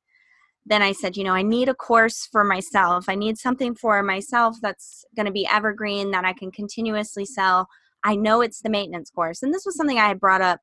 then 0.65 0.81
I 0.81 0.91
said, 0.91 1.17
you 1.17 1.23
know, 1.23 1.33
I 1.33 1.41
need 1.41 1.69
a 1.69 1.73
course 1.73 2.27
for 2.31 2.43
myself. 2.43 3.05
I 3.07 3.15
need 3.15 3.37
something 3.37 3.75
for 3.75 4.01
myself 4.03 4.57
that's 4.61 5.05
going 5.15 5.25
to 5.25 5.31
be 5.31 5.47
evergreen 5.47 6.11
that 6.11 6.25
I 6.25 6.33
can 6.33 6.51
continuously 6.51 7.25
sell. 7.25 7.67
I 8.03 8.15
know 8.15 8.41
it's 8.41 8.61
the 8.61 8.69
maintenance 8.69 9.09
course. 9.09 9.43
And 9.43 9.53
this 9.53 9.65
was 9.65 9.75
something 9.75 9.97
I 9.97 10.07
had 10.07 10.19
brought 10.19 10.41
up 10.41 10.59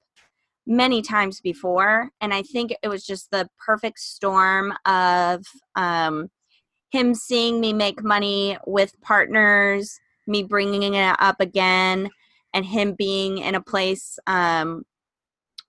many 0.67 1.03
times 1.03 1.41
before. 1.41 2.11
And 2.21 2.35
I 2.35 2.43
think 2.43 2.75
it 2.83 2.89
was 2.89 3.05
just 3.05 3.31
the 3.31 3.49
perfect 3.65 3.99
storm 4.01 4.73
of, 4.85 5.45
um, 5.77 6.29
him 6.91 7.15
seeing 7.15 7.61
me 7.61 7.73
make 7.73 8.03
money 8.03 8.57
with 8.67 8.99
partners, 9.03 9.99
me 10.27 10.43
bringing 10.43 10.95
it 10.95 11.17
up 11.19 11.41
again, 11.41 12.09
and 12.55 12.65
him 12.65 12.95
being 12.95 13.39
in 13.39 13.55
a 13.55 13.61
place 13.61 14.19
um, 14.27 14.85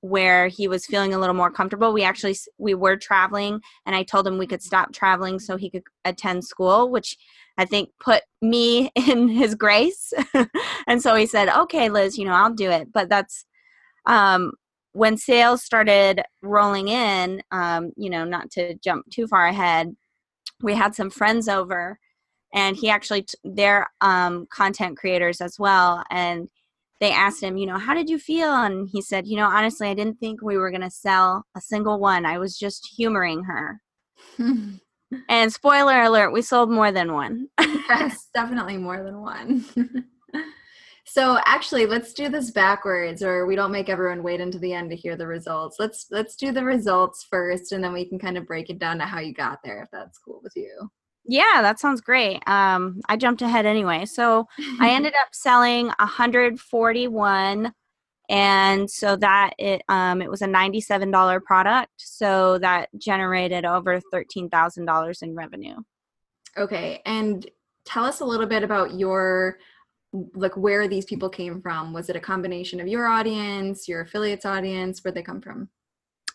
where 0.01 0.47
he 0.47 0.67
was 0.67 0.85
feeling 0.85 1.13
a 1.13 1.19
little 1.19 1.35
more 1.35 1.51
comfortable 1.51 1.91
we 1.91 2.03
actually 2.03 2.35
we 2.57 2.73
were 2.73 2.95
traveling 2.95 3.59
and 3.85 3.95
i 3.95 4.03
told 4.03 4.25
him 4.25 4.37
we 4.37 4.47
could 4.47 4.63
stop 4.63 4.93
traveling 4.93 5.39
so 5.39 5.57
he 5.57 5.69
could 5.69 5.83
attend 6.05 6.43
school 6.43 6.89
which 6.89 7.17
i 7.57 7.65
think 7.65 7.89
put 7.99 8.23
me 8.41 8.89
in 8.95 9.27
his 9.27 9.55
grace. 9.55 10.13
And 10.87 11.01
so 11.03 11.13
he 11.15 11.25
said 11.25 11.49
okay 11.49 11.89
liz 11.89 12.17
you 12.17 12.25
know 12.25 12.31
i'll 12.31 12.53
do 12.53 12.69
it. 12.71 12.91
But 12.91 13.09
that's 13.09 13.45
um 14.05 14.53
when 14.93 15.17
sales 15.17 15.63
started 15.63 16.23
rolling 16.41 16.87
in 16.87 17.41
um 17.51 17.91
you 17.95 18.09
know 18.09 18.23
not 18.23 18.49
to 18.51 18.75
jump 18.75 19.05
too 19.11 19.27
far 19.27 19.47
ahead 19.47 19.95
we 20.61 20.73
had 20.73 20.95
some 20.95 21.09
friends 21.09 21.47
over 21.47 21.99
and 22.53 22.75
he 22.75 22.89
actually 22.89 23.25
they're 23.43 23.87
um 24.01 24.47
content 24.51 24.97
creators 24.97 25.41
as 25.41 25.59
well 25.59 26.03
and 26.09 26.49
they 26.99 27.11
asked 27.11 27.41
him, 27.41 27.57
you 27.57 27.65
know, 27.65 27.77
how 27.77 27.93
did 27.93 28.09
you 28.09 28.19
feel? 28.19 28.53
And 28.53 28.89
he 28.91 29.01
said, 29.01 29.27
you 29.27 29.37
know, 29.37 29.47
honestly, 29.47 29.87
I 29.87 29.93
didn't 29.93 30.19
think 30.19 30.41
we 30.41 30.57
were 30.57 30.71
going 30.71 30.81
to 30.81 30.89
sell 30.89 31.45
a 31.55 31.61
single 31.61 31.99
one. 31.99 32.25
I 32.25 32.37
was 32.37 32.57
just 32.57 32.89
humoring 32.97 33.43
her. 33.45 33.81
and 35.29 35.53
spoiler 35.53 36.01
alert, 36.01 36.31
we 36.31 36.41
sold 36.41 36.69
more 36.69 36.91
than 36.91 37.13
one. 37.13 37.47
yes, 37.59 38.27
definitely 38.33 38.77
more 38.77 39.01
than 39.01 39.21
one. 39.21 39.65
so 41.05 41.39
actually, 41.45 41.85
let's 41.85 42.13
do 42.13 42.27
this 42.27 42.51
backwards 42.51 43.23
or 43.23 43.45
we 43.45 43.55
don't 43.55 43.71
make 43.71 43.87
everyone 43.87 44.21
wait 44.21 44.41
until 44.41 44.59
the 44.59 44.73
end 44.73 44.89
to 44.89 44.95
hear 44.95 45.15
the 45.15 45.27
results. 45.27 45.77
Let's 45.79 46.07
let's 46.11 46.35
do 46.35 46.51
the 46.51 46.65
results 46.65 47.25
first 47.29 47.71
and 47.71 47.81
then 47.81 47.93
we 47.93 48.05
can 48.05 48.19
kind 48.19 48.37
of 48.37 48.45
break 48.45 48.69
it 48.69 48.77
down 48.77 48.97
to 48.99 49.05
how 49.05 49.19
you 49.19 49.33
got 49.33 49.59
there 49.63 49.81
if 49.83 49.89
that's 49.91 50.17
cool 50.17 50.41
with 50.43 50.53
you. 50.55 50.89
Yeah, 51.29 51.61
that 51.61 51.79
sounds 51.79 52.01
great. 52.01 52.41
Um, 52.47 53.01
I 53.07 53.15
jumped 53.15 53.43
ahead 53.43 53.67
anyway. 53.67 54.05
So 54.05 54.47
I 54.79 54.89
ended 54.95 55.13
up 55.13 55.29
selling 55.31 55.87
141 55.99 57.71
and 58.29 58.89
so 58.89 59.15
that 59.15 59.53
it 59.59 59.83
um, 59.89 60.21
it 60.21 60.29
was 60.29 60.41
a 60.41 60.47
$97 60.47 61.43
product 61.43 61.91
so 61.97 62.57
that 62.59 62.89
generated 62.97 63.65
over 63.65 63.99
$13000 64.13 65.23
in 65.23 65.35
revenue 65.35 65.75
okay 66.57 67.01
and 67.05 67.49
tell 67.85 68.05
us 68.05 68.19
a 68.19 68.25
little 68.25 68.45
bit 68.45 68.63
about 68.63 68.99
your 68.99 69.57
like 70.35 70.55
where 70.55 70.87
these 70.87 71.05
people 71.05 71.29
came 71.29 71.59
from 71.59 71.91
was 71.91 72.09
it 72.09 72.15
a 72.15 72.19
combination 72.19 72.79
of 72.79 72.87
your 72.87 73.07
audience 73.07 73.87
your 73.87 74.01
affiliates 74.01 74.45
audience 74.45 75.03
where 75.03 75.11
they 75.11 75.23
come 75.23 75.41
from 75.41 75.67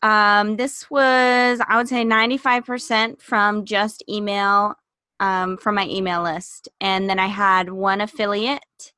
um, 0.02 0.56
this 0.56 0.90
was, 0.90 1.60
I 1.66 1.78
would 1.78 1.88
say, 1.88 2.04
95% 2.04 3.22
from 3.22 3.64
just 3.64 4.04
email, 4.06 4.74
um, 5.20 5.56
from 5.56 5.74
my 5.74 5.86
email 5.86 6.22
list. 6.22 6.68
And 6.80 7.08
then 7.08 7.18
I 7.18 7.26
had 7.26 7.70
one 7.70 8.00
affiliate. 8.00 8.92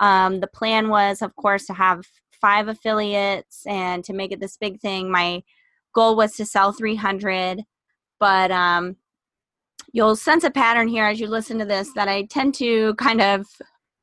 Um, 0.00 0.40
the 0.40 0.46
plan 0.46 0.88
was, 0.88 1.22
of 1.22 1.34
course, 1.36 1.66
to 1.66 1.74
have 1.74 2.04
five 2.40 2.68
affiliates 2.68 3.66
and 3.66 4.04
to 4.04 4.12
make 4.12 4.32
it 4.32 4.40
this 4.40 4.56
big 4.56 4.80
thing. 4.80 5.10
My 5.10 5.42
goal 5.94 6.16
was 6.16 6.36
to 6.36 6.46
sell 6.46 6.72
300, 6.72 7.62
but 8.20 8.50
um, 8.50 8.96
you'll 9.92 10.16
sense 10.16 10.44
a 10.44 10.50
pattern 10.50 10.88
here 10.88 11.06
as 11.06 11.20
you 11.20 11.26
listen 11.26 11.58
to 11.58 11.64
this 11.64 11.92
that 11.94 12.08
I 12.08 12.24
tend 12.24 12.54
to 12.56 12.94
kind 12.94 13.20
of 13.20 13.46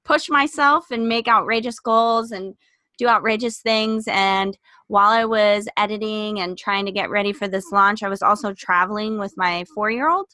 push 0.04 0.30
myself 0.30 0.92
and 0.92 1.08
make 1.08 1.28
outrageous 1.28 1.80
goals 1.80 2.32
and 2.32 2.56
do 2.98 3.08
outrageous 3.08 3.60
things. 3.60 4.06
And 4.08 4.58
while 4.88 5.10
I 5.10 5.26
was 5.26 5.68
editing 5.78 6.40
and 6.40 6.58
trying 6.58 6.86
to 6.86 6.92
get 6.92 7.10
ready 7.10 7.34
for 7.34 7.48
this 7.48 7.72
launch, 7.72 8.04
I 8.04 8.10
was 8.10 8.22
also 8.22 8.54
traveling 8.54 9.20
with 9.20 9.34
my 9.36 9.66
four 9.74 9.90
year 9.90 10.10
old 10.10 10.28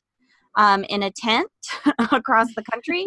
um, 0.55 0.83
in 0.85 1.03
a 1.03 1.11
tent 1.11 1.49
across 2.11 2.53
the 2.55 2.63
country 2.71 3.05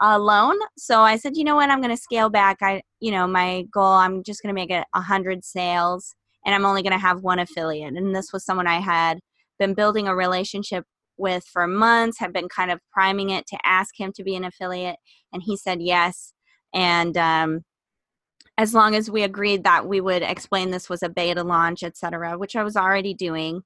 alone. 0.00 0.56
So 0.78 1.00
I 1.00 1.16
said, 1.16 1.36
you 1.36 1.44
know 1.44 1.56
what, 1.56 1.70
I'm 1.70 1.80
going 1.80 1.94
to 1.94 2.02
scale 2.02 2.30
back. 2.30 2.58
I, 2.62 2.82
you 3.00 3.10
know, 3.10 3.26
my 3.26 3.64
goal, 3.72 3.92
I'm 3.92 4.22
just 4.22 4.42
going 4.42 4.54
to 4.54 4.58
make 4.60 4.70
it 4.70 4.84
a 4.94 5.00
hundred 5.00 5.44
sales 5.44 6.14
and 6.44 6.54
I'm 6.54 6.64
only 6.64 6.82
going 6.82 6.92
to 6.92 6.98
have 6.98 7.22
one 7.22 7.38
affiliate. 7.38 7.94
And 7.94 8.14
this 8.14 8.32
was 8.32 8.44
someone 8.44 8.66
I 8.66 8.80
had 8.80 9.20
been 9.58 9.74
building 9.74 10.08
a 10.08 10.16
relationship 10.16 10.84
with 11.18 11.44
for 11.44 11.66
months, 11.66 12.18
had 12.18 12.32
been 12.32 12.48
kind 12.48 12.70
of 12.70 12.80
priming 12.90 13.30
it 13.30 13.46
to 13.48 13.58
ask 13.64 13.98
him 13.98 14.12
to 14.14 14.24
be 14.24 14.34
an 14.34 14.44
affiliate. 14.44 14.96
And 15.32 15.42
he 15.42 15.56
said 15.56 15.82
yes. 15.82 16.32
And 16.72 17.16
um, 17.18 17.60
as 18.56 18.74
long 18.74 18.94
as 18.94 19.10
we 19.10 19.22
agreed 19.22 19.64
that 19.64 19.86
we 19.86 20.00
would 20.00 20.22
explain 20.22 20.70
this 20.70 20.88
was 20.88 21.02
a 21.02 21.08
beta 21.08 21.42
launch, 21.42 21.82
etc., 21.82 22.38
which 22.38 22.56
I 22.56 22.62
was 22.62 22.76
already 22.76 23.12
doing, 23.12 23.62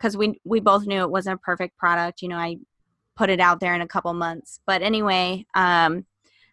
because 0.00 0.16
we 0.16 0.40
we 0.44 0.60
both 0.60 0.86
knew 0.86 1.02
it 1.02 1.10
wasn't 1.10 1.34
a 1.34 1.38
perfect 1.38 1.76
product. 1.76 2.22
You 2.22 2.28
know, 2.28 2.36
I 2.36 2.56
put 3.16 3.30
it 3.30 3.40
out 3.40 3.60
there 3.60 3.74
in 3.74 3.82
a 3.82 3.88
couple 3.88 4.12
months, 4.14 4.60
but 4.66 4.82
anyway, 4.82 5.44
um, 5.54 6.06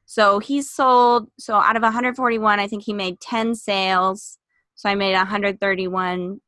so 0.06 0.40
he 0.40 0.62
sold. 0.62 1.30
So 1.40 1.56
out 1.56 1.76
of 1.76 1.84
141, 1.84 2.60
I 2.60 2.68
think 2.68 2.84
he 2.84 2.94
made 2.94 3.20
10 3.20 3.56
sales. 3.56 4.38
So 4.76 4.90
I 4.90 4.96
made 4.96 5.14
131. 5.14 6.42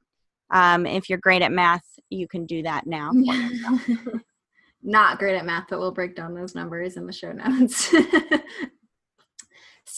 Um, 0.52 0.86
if 0.86 1.10
you're 1.10 1.20
great 1.20 1.42
at 1.42 1.52
math, 1.52 1.86
you 2.10 2.28
can 2.28 2.46
do 2.46 2.64
that 2.64 2.86
now. 2.86 3.12
Not 4.82 5.20
great 5.20 5.36
at 5.36 5.46
math, 5.46 5.66
but 5.70 5.80
we'll 5.80 5.92
break 5.92 6.16
down 6.16 6.34
those 6.34 6.56
numbers 6.56 6.96
in 6.96 7.06
the 7.06 7.14
show 7.14 7.32
notes. 7.32 7.94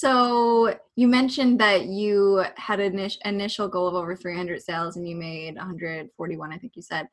So 0.01 0.75
you 0.95 1.07
mentioned 1.07 1.59
that 1.59 1.85
you 1.85 2.43
had 2.55 2.79
an 2.79 3.07
initial 3.23 3.67
goal 3.67 3.87
of 3.87 3.93
over 3.93 4.15
300 4.15 4.59
sales 4.59 4.97
and 4.97 5.07
you 5.07 5.15
made 5.15 5.57
141, 5.57 6.51
I 6.51 6.57
think 6.57 6.75
you 6.75 6.81
said. 6.81 7.07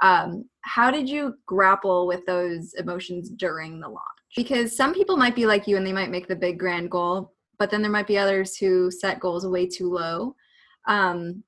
Um, 0.00 0.48
how 0.62 0.90
did 0.90 1.06
you 1.06 1.34
grapple 1.44 2.06
with 2.06 2.24
those 2.24 2.72
emotions 2.78 3.28
during 3.28 3.78
the 3.78 3.88
launch? 3.88 4.00
Because 4.34 4.74
some 4.74 4.94
people 4.94 5.18
might 5.18 5.34
be 5.34 5.44
like 5.44 5.68
you 5.68 5.76
and 5.76 5.86
they 5.86 5.92
might 5.92 6.08
make 6.08 6.28
the 6.28 6.34
big 6.34 6.58
grand 6.58 6.90
goal, 6.90 7.34
but 7.58 7.70
then 7.70 7.82
there 7.82 7.90
might 7.90 8.06
be 8.06 8.16
others 8.16 8.56
who 8.56 8.90
set 8.90 9.20
goals 9.20 9.46
way 9.46 9.66
too 9.66 9.92
low. 9.92 10.34
Um, 10.88 11.44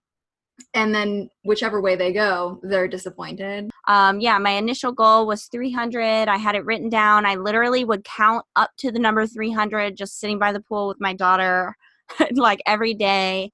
and 0.74 0.94
then 0.94 1.30
whichever 1.44 1.80
way 1.80 1.96
they 1.96 2.12
go 2.12 2.60
they're 2.62 2.86
disappointed 2.86 3.71
um, 3.88 4.20
yeah 4.20 4.38
my 4.38 4.50
initial 4.52 4.92
goal 4.92 5.26
was 5.26 5.44
300 5.46 6.28
i 6.28 6.36
had 6.36 6.54
it 6.54 6.64
written 6.64 6.88
down. 6.88 7.26
I 7.26 7.34
literally 7.36 7.84
would 7.84 8.04
count 8.04 8.44
up 8.56 8.70
to 8.78 8.92
the 8.92 8.98
number 8.98 9.26
300 9.26 9.96
just 9.96 10.20
sitting 10.20 10.38
by 10.38 10.52
the 10.52 10.60
pool 10.60 10.88
with 10.88 11.00
my 11.00 11.12
daughter 11.14 11.76
like 12.34 12.62
every 12.66 12.94
day. 12.94 13.52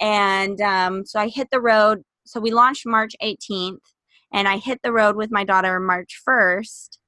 And 0.00 0.60
um, 0.60 1.04
so 1.06 1.20
i 1.20 1.28
hit 1.28 1.48
the 1.50 1.60
road 1.60 2.02
so 2.26 2.40
we 2.40 2.50
launched 2.50 2.86
march 2.86 3.14
18th 3.22 3.78
and 4.32 4.48
i 4.48 4.56
hit 4.58 4.80
the 4.82 4.92
road 4.92 5.16
with 5.16 5.30
my 5.30 5.44
daughter 5.44 5.78
march 5.80 6.20
1st 6.26 6.98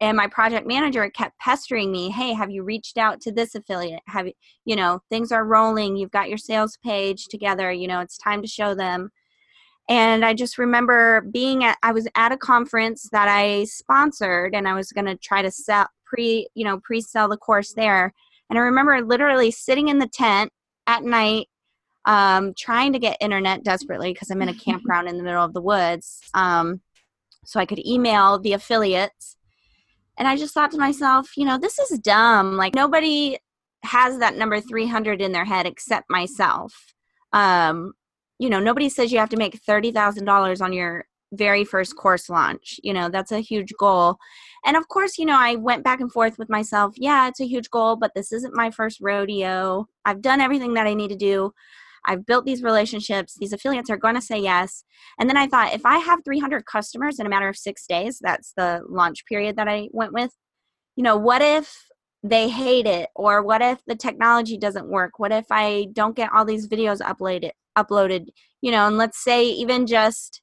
and 0.00 0.16
my 0.16 0.28
project 0.28 0.66
manager 0.66 1.08
kept 1.10 1.38
pestering 1.40 1.90
me 1.90 2.10
hey 2.10 2.32
have 2.32 2.50
you 2.50 2.62
reached 2.62 2.98
out 2.98 3.20
to 3.20 3.32
this 3.32 3.54
affiliate? 3.54 4.02
Have 4.06 4.26
you 4.26 4.32
you 4.64 4.76
know 4.76 5.00
things 5.10 5.32
are 5.32 5.44
rolling. 5.44 5.96
You've 5.96 6.10
got 6.10 6.28
your 6.28 6.38
sales 6.38 6.78
page 6.84 7.26
together. 7.28 7.72
You 7.72 7.88
know 7.88 8.00
it's 8.00 8.18
time 8.18 8.42
to 8.42 8.48
show 8.48 8.74
them 8.74 9.10
and 9.88 10.24
i 10.24 10.34
just 10.34 10.58
remember 10.58 11.22
being 11.32 11.64
at 11.64 11.76
i 11.82 11.92
was 11.92 12.06
at 12.14 12.32
a 12.32 12.36
conference 12.36 13.08
that 13.10 13.28
i 13.28 13.64
sponsored 13.64 14.54
and 14.54 14.68
i 14.68 14.74
was 14.74 14.92
going 14.92 15.06
to 15.06 15.16
try 15.16 15.42
to 15.42 15.50
sell 15.50 15.86
pre 16.04 16.48
you 16.54 16.64
know 16.64 16.80
pre-sell 16.80 17.28
the 17.28 17.36
course 17.36 17.72
there 17.74 18.12
and 18.50 18.58
i 18.58 18.62
remember 18.62 19.00
literally 19.02 19.50
sitting 19.50 19.88
in 19.88 19.98
the 19.98 20.08
tent 20.08 20.52
at 20.86 21.02
night 21.02 21.48
um, 22.04 22.54
trying 22.56 22.94
to 22.94 22.98
get 22.98 23.18
internet 23.20 23.64
desperately 23.64 24.12
because 24.12 24.30
i'm 24.30 24.42
in 24.42 24.48
a 24.48 24.54
campground 24.64 25.08
in 25.08 25.16
the 25.16 25.24
middle 25.24 25.44
of 25.44 25.52
the 25.52 25.62
woods 25.62 26.20
um, 26.34 26.80
so 27.44 27.60
i 27.60 27.66
could 27.66 27.84
email 27.86 28.38
the 28.38 28.52
affiliates 28.52 29.36
and 30.18 30.26
I 30.26 30.36
just 30.36 30.52
thought 30.52 30.72
to 30.72 30.78
myself, 30.78 31.36
you 31.36 31.44
know, 31.44 31.58
this 31.58 31.78
is 31.78 31.98
dumb. 32.00 32.56
Like 32.56 32.74
nobody 32.74 33.38
has 33.84 34.18
that 34.18 34.36
number 34.36 34.60
300 34.60 35.22
in 35.22 35.32
their 35.32 35.44
head 35.44 35.64
except 35.64 36.10
myself. 36.10 36.74
Um, 37.32 37.92
you 38.38 38.48
know, 38.50 38.60
nobody 38.60 38.88
says 38.88 39.12
you 39.12 39.18
have 39.18 39.28
to 39.30 39.36
make 39.36 39.62
$30,000 39.64 40.60
on 40.60 40.72
your 40.72 41.06
very 41.32 41.64
first 41.64 41.96
course 41.96 42.28
launch. 42.28 42.80
You 42.82 42.92
know, 42.92 43.08
that's 43.08 43.32
a 43.32 43.40
huge 43.40 43.72
goal. 43.78 44.16
And 44.64 44.76
of 44.76 44.88
course, 44.88 45.18
you 45.18 45.26
know, 45.26 45.38
I 45.38 45.56
went 45.56 45.84
back 45.84 46.00
and 46.00 46.10
forth 46.10 46.38
with 46.38 46.48
myself. 46.48 46.94
Yeah, 46.96 47.28
it's 47.28 47.40
a 47.40 47.46
huge 47.46 47.70
goal, 47.70 47.96
but 47.96 48.12
this 48.14 48.32
isn't 48.32 48.54
my 48.54 48.70
first 48.70 48.98
rodeo. 49.00 49.86
I've 50.04 50.22
done 50.22 50.40
everything 50.40 50.74
that 50.74 50.86
I 50.86 50.94
need 50.94 51.08
to 51.08 51.16
do. 51.16 51.52
I've 52.06 52.24
built 52.24 52.46
these 52.46 52.62
relationships. 52.62 53.36
These 53.38 53.52
affiliates 53.52 53.90
are 53.90 53.96
going 53.96 54.14
to 54.14 54.22
say 54.22 54.38
yes. 54.38 54.84
And 55.18 55.28
then 55.28 55.36
I 55.36 55.46
thought, 55.46 55.74
if 55.74 55.84
I 55.84 55.98
have 55.98 56.20
300 56.24 56.64
customers 56.64 57.18
in 57.18 57.26
a 57.26 57.28
matter 57.28 57.48
of 57.48 57.56
six 57.56 57.86
days, 57.86 58.18
that's 58.22 58.52
the 58.56 58.82
launch 58.88 59.26
period 59.26 59.56
that 59.56 59.68
I 59.68 59.88
went 59.92 60.12
with, 60.12 60.30
you 60.96 61.02
know, 61.02 61.16
what 61.16 61.42
if 61.42 61.76
they 62.22 62.48
hate 62.48 62.86
it? 62.86 63.10
Or 63.14 63.42
what 63.42 63.60
if 63.60 63.80
the 63.86 63.94
technology 63.94 64.56
doesn't 64.56 64.88
work? 64.88 65.18
What 65.18 65.32
if 65.32 65.46
I 65.50 65.88
don't 65.92 66.16
get 66.16 66.32
all 66.32 66.44
these 66.44 66.68
videos 66.68 67.00
uploaded? 67.00 67.50
Uploaded 67.82 68.26
you 68.60 68.70
know 68.70 68.86
and 68.86 68.96
let's 68.96 69.22
say 69.22 69.44
even 69.44 69.86
just 69.86 70.40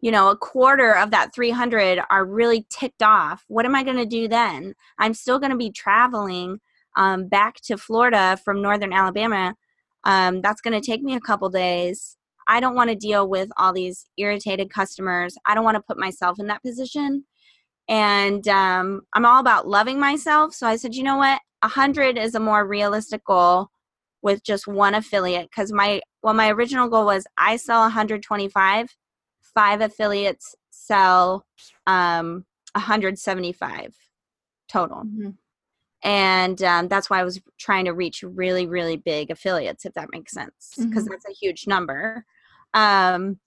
you 0.00 0.10
know 0.10 0.30
a 0.30 0.36
quarter 0.36 0.92
of 0.96 1.10
that 1.10 1.34
300 1.34 2.00
are 2.10 2.24
really 2.24 2.66
ticked 2.70 3.02
off 3.02 3.44
what 3.48 3.66
am 3.66 3.74
i 3.74 3.82
going 3.82 3.96
to 3.96 4.06
do 4.06 4.28
then 4.28 4.74
i'm 4.98 5.14
still 5.14 5.38
going 5.38 5.52
to 5.52 5.56
be 5.56 5.70
traveling 5.70 6.58
um, 6.96 7.28
back 7.28 7.56
to 7.62 7.76
florida 7.76 8.38
from 8.44 8.62
northern 8.62 8.92
alabama 8.92 9.54
um, 10.06 10.40
that's 10.40 10.60
going 10.60 10.80
to 10.80 10.86
take 10.86 11.02
me 11.02 11.16
a 11.16 11.20
couple 11.20 11.48
days. 11.50 12.16
I 12.48 12.60
don't 12.60 12.76
want 12.76 12.90
to 12.90 12.96
deal 12.96 13.28
with 13.28 13.50
all 13.56 13.72
these 13.72 14.06
irritated 14.16 14.70
customers. 14.72 15.36
I 15.44 15.54
don't 15.54 15.64
want 15.64 15.74
to 15.74 15.82
put 15.82 15.98
myself 15.98 16.38
in 16.38 16.46
that 16.46 16.62
position. 16.62 17.24
And 17.88 18.46
um, 18.46 19.02
I'm 19.14 19.26
all 19.26 19.40
about 19.40 19.66
loving 19.66 19.98
myself. 19.98 20.54
So 20.54 20.68
I 20.68 20.76
said, 20.76 20.94
you 20.94 21.02
know 21.02 21.16
what? 21.16 21.40
100 21.62 22.16
is 22.16 22.36
a 22.36 22.40
more 22.40 22.64
realistic 22.66 23.24
goal 23.24 23.68
with 24.26 24.42
just 24.42 24.66
one 24.66 24.92
affiliate 24.92 25.48
because 25.48 25.72
my 25.72 26.00
well 26.24 26.34
my 26.34 26.50
original 26.50 26.88
goal 26.88 27.06
was 27.06 27.28
I 27.38 27.54
sell 27.56 27.80
125, 27.82 28.96
five 29.54 29.80
affiliates 29.80 30.56
sell 30.70 31.46
um, 31.86 32.44
175 32.72 33.94
total. 34.68 35.04
Mm-hmm. 35.04 35.30
And 36.02 36.60
um, 36.64 36.88
that's 36.88 37.08
why 37.08 37.20
I 37.20 37.24
was 37.24 37.40
trying 37.56 37.84
to 37.84 37.92
reach 37.92 38.24
really, 38.26 38.66
really 38.66 38.96
big 38.96 39.30
affiliates, 39.30 39.86
if 39.86 39.94
that 39.94 40.10
makes 40.12 40.32
sense, 40.32 40.72
because 40.76 41.04
mm-hmm. 41.04 41.10
that's 41.12 41.28
a 41.28 41.32
huge 41.40 41.68
number. 41.68 42.24
Um, 42.74 43.38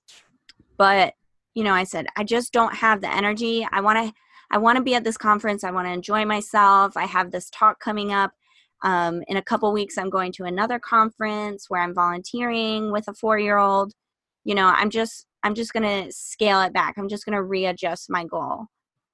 but 0.78 1.14
you 1.56 1.66
know, 1.66 1.74
I 1.74 1.84
said 1.84 2.08
I 2.16 2.24
just 2.24 2.54
don't 2.54 2.76
have 2.76 3.02
the 3.02 3.14
energy. 3.14 3.68
I 3.70 3.82
want 3.82 4.08
to. 4.08 4.14
I 4.52 4.58
want 4.58 4.78
to 4.78 4.84
be 4.84 4.96
at 4.96 5.04
this 5.04 5.18
conference. 5.18 5.64
I 5.64 5.72
want 5.72 5.88
to 5.88 5.94
enjoy 5.94 6.26
myself. 6.26 6.98
I 6.98 7.06
have 7.06 7.32
this 7.32 7.50
talk 7.52 7.80
coming 7.80 8.14
up. 8.14 8.32
Um, 8.82 9.24
in 9.28 9.38
a 9.38 9.42
couple 9.42 9.72
weeks, 9.74 9.98
I'm 9.98 10.10
going 10.10 10.32
to 10.34 10.46
another 10.46 10.80
conference 10.80 11.66
where 11.70 11.82
I'm 11.82 11.94
volunteering 11.94 12.92
with 12.92 13.08
a 13.08 13.14
four 13.14 13.38
year 13.38 13.58
old. 13.58 13.94
You 14.46 14.56
know, 14.56 14.68
I'm 14.68 14.90
just 14.90 15.26
I'm 15.44 15.56
just 15.56 15.74
to 15.84 16.12
scale 16.12 16.62
it 16.62 16.74
back. 16.74 16.96
I'm 16.98 17.10
just 17.10 17.26
to 17.36 17.44
readjust 17.44 18.10
my 18.10 18.26
goal. 18.26 18.68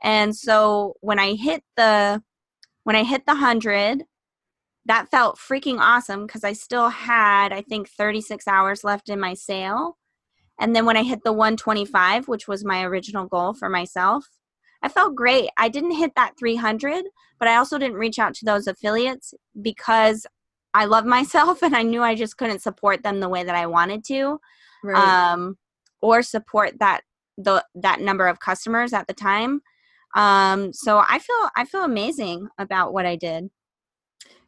And 0.03 0.36
so 0.36 0.93
when 1.01 1.19
I 1.19 1.36
hit 1.36 1.63
the 1.77 2.22
when 2.84 2.95
I 2.95 3.03
hit 3.03 3.25
the 3.25 3.34
100, 3.34 4.03
that 4.86 5.10
felt 5.10 5.39
freaking 5.39 5.79
awesome 5.79 6.27
because 6.27 6.43
I 6.43 6.53
still 6.53 6.89
had 6.89 7.51
I 7.51 7.62
think 7.62 7.89
36 7.89 8.48
hours 8.48 8.84
left 8.84 9.10
in 9.10 9.19
my 9.19 9.34
sale. 9.34 9.98
And 10.60 10.75
then 10.75 10.86
when 10.86 10.98
I 10.98 11.03
hit 11.03 11.24
the 11.24 11.34
125, 11.34 12.27
which 12.27 12.48
was 12.48 12.63
my 12.63 12.84
original 12.84 13.25
goal 13.25 13.53
for 13.53 13.69
myself, 13.69 14.25
I 14.85 14.87
felt 14.87 15.15
great. 15.15 15.49
I 15.57 15.67
didn't 15.67 15.95
hit 15.95 16.11
that 16.15 16.33
300, 16.37 17.05
but 17.39 17.47
I 17.47 17.55
also 17.55 17.79
didn't 17.79 17.97
reach 17.97 18.19
out 18.19 18.35
to 18.35 18.45
those 18.45 18.67
affiliates 18.67 19.33
because 19.59 20.27
I 20.75 20.85
love 20.85 21.05
myself 21.17 21.63
and 21.63 21.75
I 21.75 21.81
knew 21.81 22.03
I 22.03 22.13
just 22.13 22.37
couldn't 22.37 22.61
support 22.61 23.01
them 23.01 23.19
the 23.19 23.27
way 23.27 23.43
that 23.43 23.55
I 23.55 23.65
wanted 23.65 24.05
to. 24.05 24.39
Right. 24.83 25.31
Um, 25.31 25.57
or 26.01 26.21
support 26.21 26.77
that 26.79 27.01
the 27.35 27.65
that 27.73 27.99
number 27.99 28.27
of 28.27 28.39
customers 28.39 28.93
at 28.93 29.07
the 29.07 29.13
time. 29.13 29.61
Um, 30.15 30.71
so 30.71 30.99
I 30.99 31.17
feel 31.17 31.49
I 31.57 31.65
feel 31.65 31.83
amazing 31.83 32.47
about 32.59 32.93
what 32.93 33.07
I 33.07 33.15
did. 33.15 33.49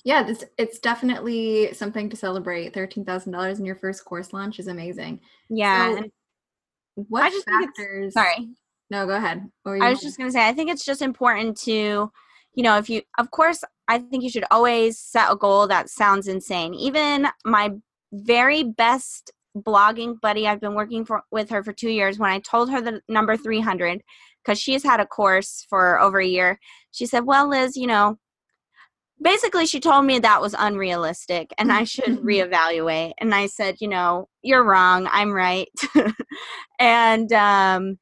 Yeah, 0.04 0.22
this 0.22 0.44
it's 0.60 0.78
definitely 0.78 1.74
something 1.74 2.12
to 2.12 2.16
celebrate. 2.16 2.76
Thirteen 2.76 3.06
thousand 3.06 3.32
dollars 3.32 3.58
in 3.58 3.66
your 3.66 3.76
first 3.76 4.06
course 4.06 4.34
launch 4.34 4.60
is 4.60 4.68
amazing. 4.68 5.22
Yeah. 5.50 5.96
So 5.96 6.04
what 6.96 7.34
factors? 7.44 8.14
Sorry. 8.14 8.50
No, 8.90 9.06
go 9.06 9.16
ahead. 9.16 9.44
I 9.66 9.90
was 9.90 10.02
just 10.02 10.18
going 10.18 10.30
to 10.30 10.34
say, 10.34 10.48
I 10.48 10.54
think 10.54 10.70
it's 10.70 10.86
just 10.86 11.02
important 11.02 11.58
to, 11.62 12.12
you 12.54 12.64
know, 12.64 12.78
if 12.78 12.90
you, 12.90 13.02
of 13.18 13.32
course, 13.32 13.64
I 13.88 14.00
think 14.00 14.24
you 14.24 14.30
should 14.30 14.46
always 14.50 15.00
set 15.00 15.32
a 15.32 15.36
goal 15.36 15.68
that 15.68 15.90
sounds 15.90 16.28
insane. 16.28 16.74
Even 16.74 17.28
my 17.46 17.72
very 18.14 18.64
best 18.64 19.32
blogging 19.56 20.20
buddy, 20.22 20.48
I've 20.48 20.62
been 20.62 20.74
working 20.76 21.06
for, 21.06 21.24
with 21.32 21.50
her 21.50 21.64
for 21.64 21.74
two 21.74 21.90
years. 21.90 22.18
When 22.18 22.32
I 22.32 22.40
told 22.40 22.70
her 22.72 22.82
the 22.82 23.02
number 23.10 23.36
300, 23.36 24.02
because 24.44 24.60
she's 24.60 24.84
had 24.84 25.00
a 25.00 25.06
course 25.06 25.66
for 25.70 26.00
over 26.00 26.20
a 26.20 26.26
year, 26.26 26.60
she 26.92 27.06
said, 27.06 27.26
Well, 27.26 27.50
Liz, 27.50 27.76
you 27.76 27.88
know, 27.88 28.18
basically 29.22 29.66
she 29.66 29.80
told 29.80 30.06
me 30.06 30.20
that 30.20 30.42
was 30.42 30.56
unrealistic 30.58 31.52
and 31.58 31.72
I 31.72 31.84
should 31.84 32.20
reevaluate. 32.24 33.14
And 33.20 33.36
I 33.36 33.48
said, 33.48 33.76
You 33.82 33.90
know, 33.90 34.30
you're 34.42 34.64
wrong. 34.64 35.08
I'm 35.12 35.34
right. 35.34 35.68
and, 36.80 37.32
um, 37.34 37.98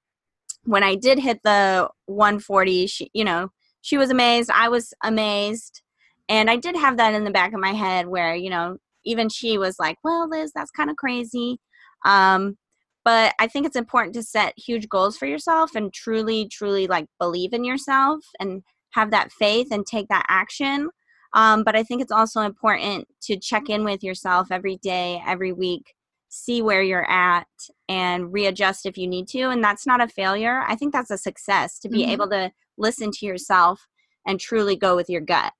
when 0.66 0.84
I 0.84 0.96
did 0.96 1.20
hit 1.20 1.40
the 1.44 1.90
140, 2.08 2.88
she, 2.88 3.10
you 3.14 3.24
know, 3.24 3.50
she 3.82 3.98
was 3.98 4.10
amazed. 4.10 4.50
I 4.54 4.70
was 4.70 4.94
amazed. 5.04 5.82
And 6.28 6.50
I 6.50 6.56
did 6.58 6.76
have 6.76 6.98
that 6.98 7.14
in 7.14 7.24
the 7.24 7.32
back 7.32 7.54
of 7.54 7.60
my 7.60 7.74
head 7.74 8.08
where, 8.08 8.36
you 8.36 8.50
know, 8.50 8.78
even 9.06 9.30
she 9.30 9.58
was 9.58 9.78
like, 9.80 9.98
well, 10.04 10.28
Liz, 10.28 10.52
that's 10.54 10.72
kind 10.72 10.90
of 10.90 10.96
crazy. 10.96 11.60
Um, 12.04 12.58
but 13.04 13.36
I 13.40 13.48
think 13.48 13.68
it's 13.68 13.76
important 13.76 14.16
to 14.16 14.24
set 14.24 14.54
huge 14.58 14.90
goals 14.90 15.16
for 15.16 15.28
yourself 15.28 15.76
and 15.76 15.94
truly, 15.94 16.48
truly 16.48 16.88
like 16.88 17.06
believe 17.20 17.54
in 17.54 17.64
yourself 17.64 18.26
and 18.40 18.64
have 18.92 19.12
that 19.12 19.32
faith 19.32 19.68
and 19.72 19.86
take 19.86 20.08
that 20.08 20.26
action. 20.28 20.90
Um, 21.34 21.64
but 21.64 21.76
I 21.76 21.84
think 21.84 22.02
it's 22.02 22.12
also 22.12 22.42
important 22.42 23.08
to 23.24 23.38
check 23.38 23.70
in 23.70 23.84
with 23.84 24.04
yourself 24.04 24.48
every 24.52 24.78
day, 24.78 25.22
every 25.28 25.52
week, 25.52 25.94
see 26.36 26.62
where 26.62 26.84
you're 26.84 27.10
at 27.10 27.48
and 27.88 28.34
readjust 28.34 28.86
if 28.86 28.98
you 28.98 29.08
need 29.08 29.28
to 29.30 29.50
and 29.50 29.64
that's 29.64 29.88
not 29.88 30.02
a 30.02 30.08
failure. 30.08 30.64
I 30.68 30.76
think 30.76 30.94
that's 30.94 31.12
a 31.12 31.18
success 31.18 31.80
to 31.80 31.90
be 31.90 32.02
mm-hmm. 32.02 32.12
able 32.12 32.30
to 32.30 32.52
listen 32.78 33.12
to 33.12 33.26
yourself 33.26 33.88
and 34.28 34.40
truly 34.40 34.76
go 34.76 34.96
with 34.96 35.10
your 35.10 35.22
gut. 35.22 35.54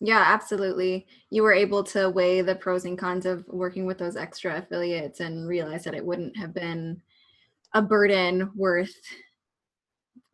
Yeah 0.00 0.24
absolutely. 0.26 1.06
You 1.30 1.42
were 1.42 1.52
able 1.52 1.82
to 1.84 2.10
weigh 2.10 2.42
the 2.42 2.54
pros 2.54 2.84
and 2.84 2.98
cons 2.98 3.26
of 3.26 3.44
working 3.48 3.86
with 3.86 3.98
those 3.98 4.16
extra 4.16 4.58
affiliates 4.58 5.20
and 5.20 5.48
realize 5.48 5.84
that 5.84 5.94
it 5.94 6.04
wouldn't 6.04 6.36
have 6.36 6.54
been 6.54 7.00
a 7.74 7.82
burden 7.82 8.50
worth 8.54 8.94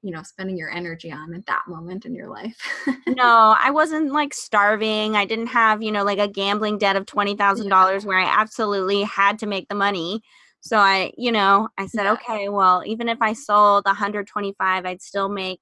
you 0.03 0.11
know 0.13 0.23
spending 0.23 0.57
your 0.57 0.71
energy 0.71 1.11
on 1.11 1.35
at 1.35 1.47
that 1.47 1.63
moment 1.67 2.05
in 2.07 2.15
your 2.15 2.29
life 2.29 2.57
no 3.09 3.55
i 3.59 3.71
wasn't 3.71 4.13
like 4.13 4.33
starving 4.33 5.17
i 5.17 5.25
didn't 5.25 5.47
have 5.47 5.83
you 5.83 5.91
know 5.91 6.05
like 6.05 6.19
a 6.19 6.29
gambling 6.29 6.79
debt 6.79 6.97
of 6.97 7.07
$20000 7.07 7.69
yeah. 7.69 7.99
where 8.07 8.19
i 8.19 8.25
absolutely 8.25 9.03
had 9.03 9.39
to 9.39 9.47
make 9.47 9.69
the 9.69 9.75
money 9.75 10.21
so 10.61 10.79
i 10.79 11.13
you 11.17 11.33
know 11.33 11.69
i 11.79 11.87
said 11.87 12.05
yeah. 12.05 12.13
okay 12.13 12.49
well 12.49 12.83
even 12.87 13.09
if 13.09 13.19
i 13.21 13.33
sold 13.33 13.85
125 13.87 14.87
i'd 14.87 15.03
still 15.03 15.29
make 15.29 15.61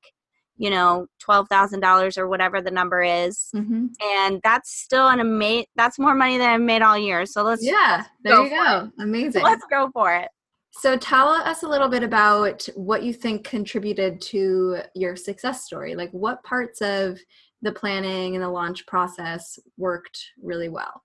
you 0.56 0.70
know 0.70 1.06
$12000 1.26 2.18
or 2.18 2.28
whatever 2.28 2.60
the 2.60 2.70
number 2.70 3.02
is 3.02 3.48
mm-hmm. 3.54 3.86
and 4.02 4.40
that's 4.44 4.72
still 4.72 5.08
an 5.08 5.20
amazing 5.20 5.66
that's 5.74 5.98
more 5.98 6.14
money 6.14 6.38
than 6.38 6.48
i've 6.48 6.60
made 6.60 6.82
all 6.82 6.98
year 6.98 7.26
so 7.26 7.42
let's 7.42 7.64
yeah 7.64 8.04
there 8.22 8.42
you 8.42 8.50
go 8.50 8.90
it. 8.98 9.02
amazing 9.02 9.42
let's 9.42 9.64
go 9.70 9.90
for 9.92 10.14
it 10.14 10.28
so 10.78 10.96
tell 10.96 11.28
us 11.28 11.62
a 11.62 11.68
little 11.68 11.88
bit 11.88 12.02
about 12.02 12.66
what 12.74 13.04
you 13.04 13.12
think 13.12 13.44
contributed 13.44 14.20
to 14.20 14.78
your 14.94 15.14
success 15.14 15.64
story. 15.64 15.94
Like 15.94 16.10
what 16.10 16.42
parts 16.42 16.82
of 16.82 17.18
the 17.62 17.72
planning 17.72 18.34
and 18.34 18.42
the 18.42 18.48
launch 18.48 18.84
process 18.86 19.58
worked 19.76 20.18
really 20.42 20.68
well? 20.68 21.02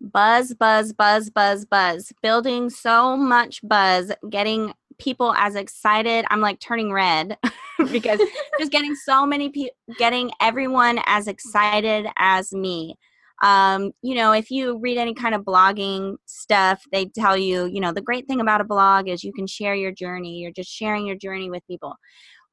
Buzz, 0.00 0.54
buzz, 0.54 0.92
buzz, 0.92 1.30
buzz, 1.30 1.64
buzz. 1.66 2.12
Building 2.22 2.70
so 2.70 3.16
much 3.16 3.60
buzz, 3.62 4.10
getting 4.30 4.72
people 4.98 5.34
as 5.34 5.54
excited. 5.54 6.24
I'm 6.30 6.40
like 6.40 6.58
turning 6.58 6.92
red 6.92 7.36
because 7.92 8.20
just 8.58 8.72
getting 8.72 8.94
so 8.94 9.26
many 9.26 9.50
people, 9.50 9.76
getting 9.98 10.30
everyone 10.40 10.98
as 11.04 11.28
excited 11.28 12.06
as 12.16 12.52
me 12.52 12.96
um, 13.42 13.92
you 14.02 14.14
know, 14.14 14.32
if 14.32 14.50
you 14.50 14.78
read 14.78 14.96
any 14.96 15.14
kind 15.14 15.34
of 15.34 15.42
blogging 15.42 16.16
stuff, 16.24 16.82
they 16.90 17.06
tell 17.06 17.36
you, 17.36 17.66
you 17.66 17.80
know, 17.80 17.92
the 17.92 18.00
great 18.00 18.26
thing 18.26 18.40
about 18.40 18.60
a 18.60 18.64
blog 18.64 19.08
is 19.08 19.22
you 19.22 19.32
can 19.32 19.46
share 19.46 19.74
your 19.74 19.92
journey. 19.92 20.38
You're 20.38 20.52
just 20.52 20.70
sharing 20.70 21.06
your 21.06 21.16
journey 21.16 21.50
with 21.50 21.66
people. 21.66 21.94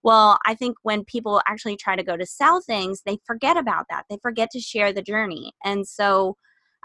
Well, 0.04 0.38
I 0.46 0.56
think 0.56 0.76
when 0.84 1.06
people 1.06 1.42
actually 1.48 1.78
try 1.78 1.96
to 1.96 2.04
go 2.04 2.18
to 2.18 2.26
sell 2.26 2.60
things, 2.62 3.02
they 3.06 3.18
forget 3.26 3.56
about 3.56 3.86
that. 3.90 4.04
They 4.10 4.18
forget 4.22 4.50
to 4.52 4.60
share 4.60 4.92
the 4.92 5.02
journey. 5.02 5.54
And 5.64 5.88
so 5.88 6.36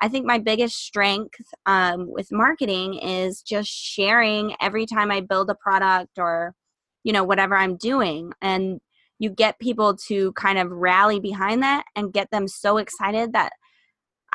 I 0.01 0.07
think 0.07 0.25
my 0.25 0.39
biggest 0.39 0.77
strength 0.77 1.41
um, 1.67 2.07
with 2.09 2.31
marketing 2.31 2.95
is 2.95 3.43
just 3.43 3.69
sharing 3.69 4.55
every 4.61 4.87
time 4.87 5.11
I 5.11 5.21
build 5.21 5.51
a 5.51 5.57
product 5.57 6.19
or, 6.19 6.55
you 7.03 7.13
know, 7.13 7.25
whatever 7.25 7.57
I'm 7.57 7.77
doing. 7.77 8.33
And 8.41 8.81
you 9.19 9.31
get 9.31 9.59
people 9.59 9.97
to 10.07 10.33
kind 10.35 10.59
of 10.61 10.71
rally 10.71 11.19
behind 11.19 11.65
that 11.65 11.83
and 11.97 12.13
get 12.13 12.31
them 12.31 12.47
so 12.47 12.77
excited 12.77 13.33
that 13.33 13.53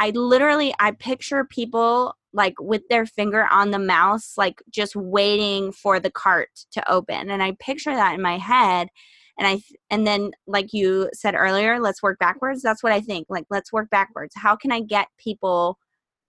I 0.03 0.09
literally 0.09 0.75
I 0.81 0.91
picture 0.91 1.45
people 1.45 2.17
like 2.33 2.55
with 2.59 2.81
their 2.89 3.05
finger 3.05 3.47
on 3.49 3.71
the 3.71 3.79
mouse 3.79 4.33
like 4.37 4.61
just 4.69 4.97
waiting 4.97 5.71
for 5.71 5.97
the 5.97 6.11
cart 6.11 6.49
to 6.73 6.91
open 6.91 7.29
and 7.29 7.41
I 7.41 7.55
picture 7.57 7.95
that 7.95 8.13
in 8.13 8.21
my 8.21 8.37
head 8.37 8.89
and 9.37 9.47
I 9.47 9.61
and 9.89 10.05
then 10.05 10.31
like 10.45 10.73
you 10.73 11.09
said 11.13 11.35
earlier 11.35 11.79
let's 11.79 12.03
work 12.03 12.19
backwards 12.19 12.61
that's 12.61 12.83
what 12.83 12.91
I 12.91 12.99
think 12.99 13.27
like 13.29 13.45
let's 13.49 13.71
work 13.71 13.89
backwards 13.89 14.33
how 14.35 14.57
can 14.57 14.73
I 14.73 14.81
get 14.81 15.07
people 15.17 15.77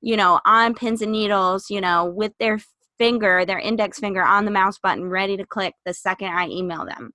you 0.00 0.16
know 0.16 0.38
on 0.46 0.74
pins 0.74 1.02
and 1.02 1.10
needles 1.10 1.68
you 1.68 1.80
know 1.80 2.04
with 2.04 2.32
their 2.38 2.60
finger 2.96 3.44
their 3.44 3.58
index 3.58 3.98
finger 3.98 4.22
on 4.22 4.44
the 4.44 4.52
mouse 4.52 4.78
button 4.78 5.08
ready 5.08 5.36
to 5.36 5.44
click 5.44 5.74
the 5.84 5.94
second 5.94 6.28
I 6.28 6.46
email 6.46 6.86
them. 6.86 7.12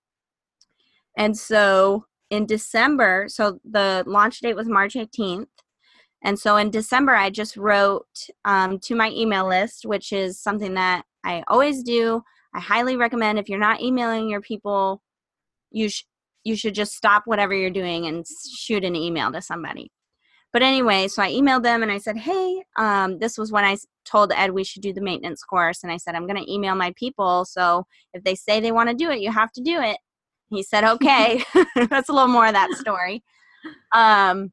And 1.15 1.37
so 1.37 2.03
in 2.29 2.45
December 2.45 3.27
so 3.29 3.61
the 3.63 4.03
launch 4.05 4.41
date 4.41 4.57
was 4.57 4.67
March 4.67 4.95
18th 4.95 5.45
and 6.21 6.37
so 6.37 6.57
in 6.57 6.69
December, 6.69 7.15
I 7.15 7.29
just 7.29 7.55
wrote 7.55 8.07
um, 8.45 8.79
to 8.79 8.95
my 8.95 9.09
email 9.11 9.47
list, 9.47 9.85
which 9.85 10.11
is 10.11 10.39
something 10.39 10.73
that 10.73 11.03
I 11.23 11.43
always 11.47 11.81
do. 11.83 12.23
I 12.53 12.59
highly 12.59 12.97
recommend 12.97 13.39
if 13.39 13.47
you're 13.47 13.59
not 13.59 13.81
emailing 13.81 14.29
your 14.29 14.41
people, 14.41 15.01
you 15.71 15.89
sh- 15.89 16.05
you 16.43 16.55
should 16.55 16.75
just 16.75 16.93
stop 16.93 17.23
whatever 17.25 17.53
you're 17.53 17.69
doing 17.69 18.05
and 18.07 18.25
shoot 18.53 18.83
an 18.83 18.95
email 18.95 19.31
to 19.31 19.41
somebody. 19.41 19.91
but 20.51 20.63
anyway, 20.63 21.07
so 21.07 21.21
I 21.21 21.31
emailed 21.31 21.63
them 21.63 21.83
and 21.83 21.91
I 21.91 21.99
said, 21.99 22.17
hey, 22.17 22.63
um, 22.75 23.19
this 23.19 23.37
was 23.37 23.51
when 23.51 23.65
I 23.65 23.77
told 24.05 24.31
Ed 24.31 24.51
we 24.51 24.63
should 24.63 24.81
do 24.81 24.93
the 24.93 25.01
maintenance 25.01 25.43
course. 25.43 25.83
And 25.83 25.91
I 25.91 25.97
said, 25.97 26.15
I'm 26.15 26.25
going 26.25 26.43
to 26.43 26.51
email 26.51 26.75
my 26.75 26.91
people. 26.95 27.45
So 27.45 27.85
if 28.13 28.23
they 28.23 28.35
say 28.35 28.59
they 28.59 28.71
want 28.71 28.89
to 28.89 28.95
do 28.95 29.11
it, 29.11 29.19
you 29.19 29.31
have 29.31 29.51
to 29.53 29.61
do 29.61 29.79
it. 29.79 29.97
He 30.49 30.63
said, 30.63 30.83
okay. 30.83 31.43
That's 31.75 32.09
a 32.09 32.13
little 32.13 32.27
more 32.29 32.47
of 32.47 32.53
that 32.53 32.71
story. 32.71 33.23
Um, 33.93 34.51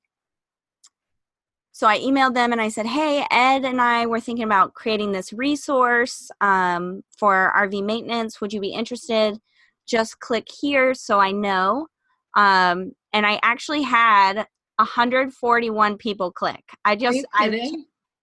so 1.76 1.86
I 1.86 1.98
emailed 1.98 2.32
them 2.32 2.52
and 2.52 2.60
I 2.62 2.70
said, 2.70 2.86
hey, 2.86 3.26
Ed 3.30 3.66
and 3.66 3.82
I 3.82 4.06
were 4.06 4.18
thinking 4.18 4.46
about 4.46 4.72
creating 4.72 5.12
this 5.12 5.30
resource 5.30 6.30
um, 6.40 7.02
for 7.18 7.52
RV 7.54 7.84
maintenance. 7.84 8.40
Would 8.40 8.54
you 8.54 8.62
be 8.62 8.70
interested? 8.70 9.38
Just 9.86 10.18
click 10.20 10.48
here 10.58 10.94
so 10.94 11.20
I 11.20 11.32
know. 11.32 11.88
Um, 12.34 12.92
and 13.12 13.26
I 13.26 13.38
actually 13.42 13.82
had 13.82 14.46
141 14.76 15.98
people 15.98 16.32
click. 16.32 16.64
I 16.86 16.96
just, 16.96 17.26
I, 17.34 17.50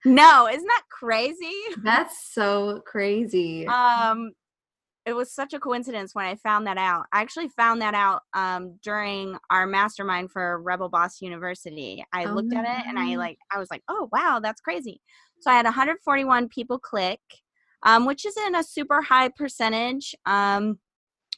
no, 0.03 0.47
isn't 0.47 0.65
that 0.65 0.83
crazy? 0.89 1.53
That's 1.83 2.33
so 2.33 2.81
crazy. 2.87 3.67
Um, 3.67 4.31
it 5.05 5.13
was 5.13 5.33
such 5.33 5.53
a 5.53 5.59
coincidence 5.59 6.15
when 6.15 6.25
I 6.25 6.35
found 6.35 6.65
that 6.67 6.77
out. 6.77 7.05
I 7.11 7.21
actually 7.21 7.49
found 7.49 7.81
that 7.81 7.93
out 7.93 8.21
um, 8.33 8.77
during 8.81 9.37
our 9.49 9.67
mastermind 9.67 10.31
for 10.31 10.61
Rebel 10.61 10.89
Boss 10.89 11.21
University. 11.21 12.03
I 12.13 12.25
oh 12.25 12.33
looked 12.33 12.53
at 12.53 12.65
it 12.65 12.87
and 12.87 12.97
I 12.97 13.15
like 13.17 13.37
I 13.51 13.59
was 13.59 13.69
like, 13.69 13.83
oh 13.89 14.09
wow, 14.11 14.39
that's 14.41 14.61
crazy. 14.61 15.01
So 15.39 15.51
I 15.51 15.55
had 15.55 15.65
141 15.65 16.47
people 16.47 16.79
click, 16.79 17.19
um, 17.83 18.05
which 18.05 18.25
isn't 18.25 18.55
a 18.55 18.63
super 18.63 19.01
high 19.01 19.29
percentage 19.29 20.15
um, 20.25 20.79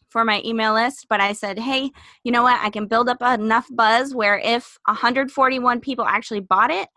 for 0.09 0.23
my 0.23 0.43
email 0.45 0.73
list. 0.73 1.07
But 1.09 1.21
I 1.21 1.33
said, 1.33 1.57
hey, 1.57 1.89
you 2.23 2.31
know 2.31 2.43
what? 2.43 2.59
I 2.61 2.69
can 2.69 2.85
build 2.85 3.09
up 3.09 3.21
enough 3.21 3.67
buzz 3.71 4.13
where 4.13 4.37
if 4.37 4.77
141 4.85 5.79
people 5.79 6.05
actually 6.05 6.41
bought 6.41 6.69
it, 6.69 6.87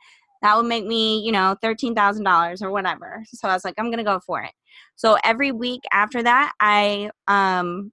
that 0.42 0.56
would 0.56 0.66
make 0.66 0.86
me, 0.86 1.20
you 1.20 1.32
know, 1.32 1.56
$13,000 1.62 2.62
or 2.62 2.70
whatever. 2.70 3.24
So 3.26 3.48
I 3.48 3.54
was 3.54 3.64
like, 3.64 3.74
I'm 3.78 3.86
going 3.86 3.98
to 3.98 4.04
go 4.04 4.20
for 4.20 4.42
it. 4.42 4.52
So 4.96 5.16
every 5.24 5.52
week 5.52 5.82
after 5.92 6.22
that, 6.22 6.52
I, 6.60 7.10
um, 7.26 7.92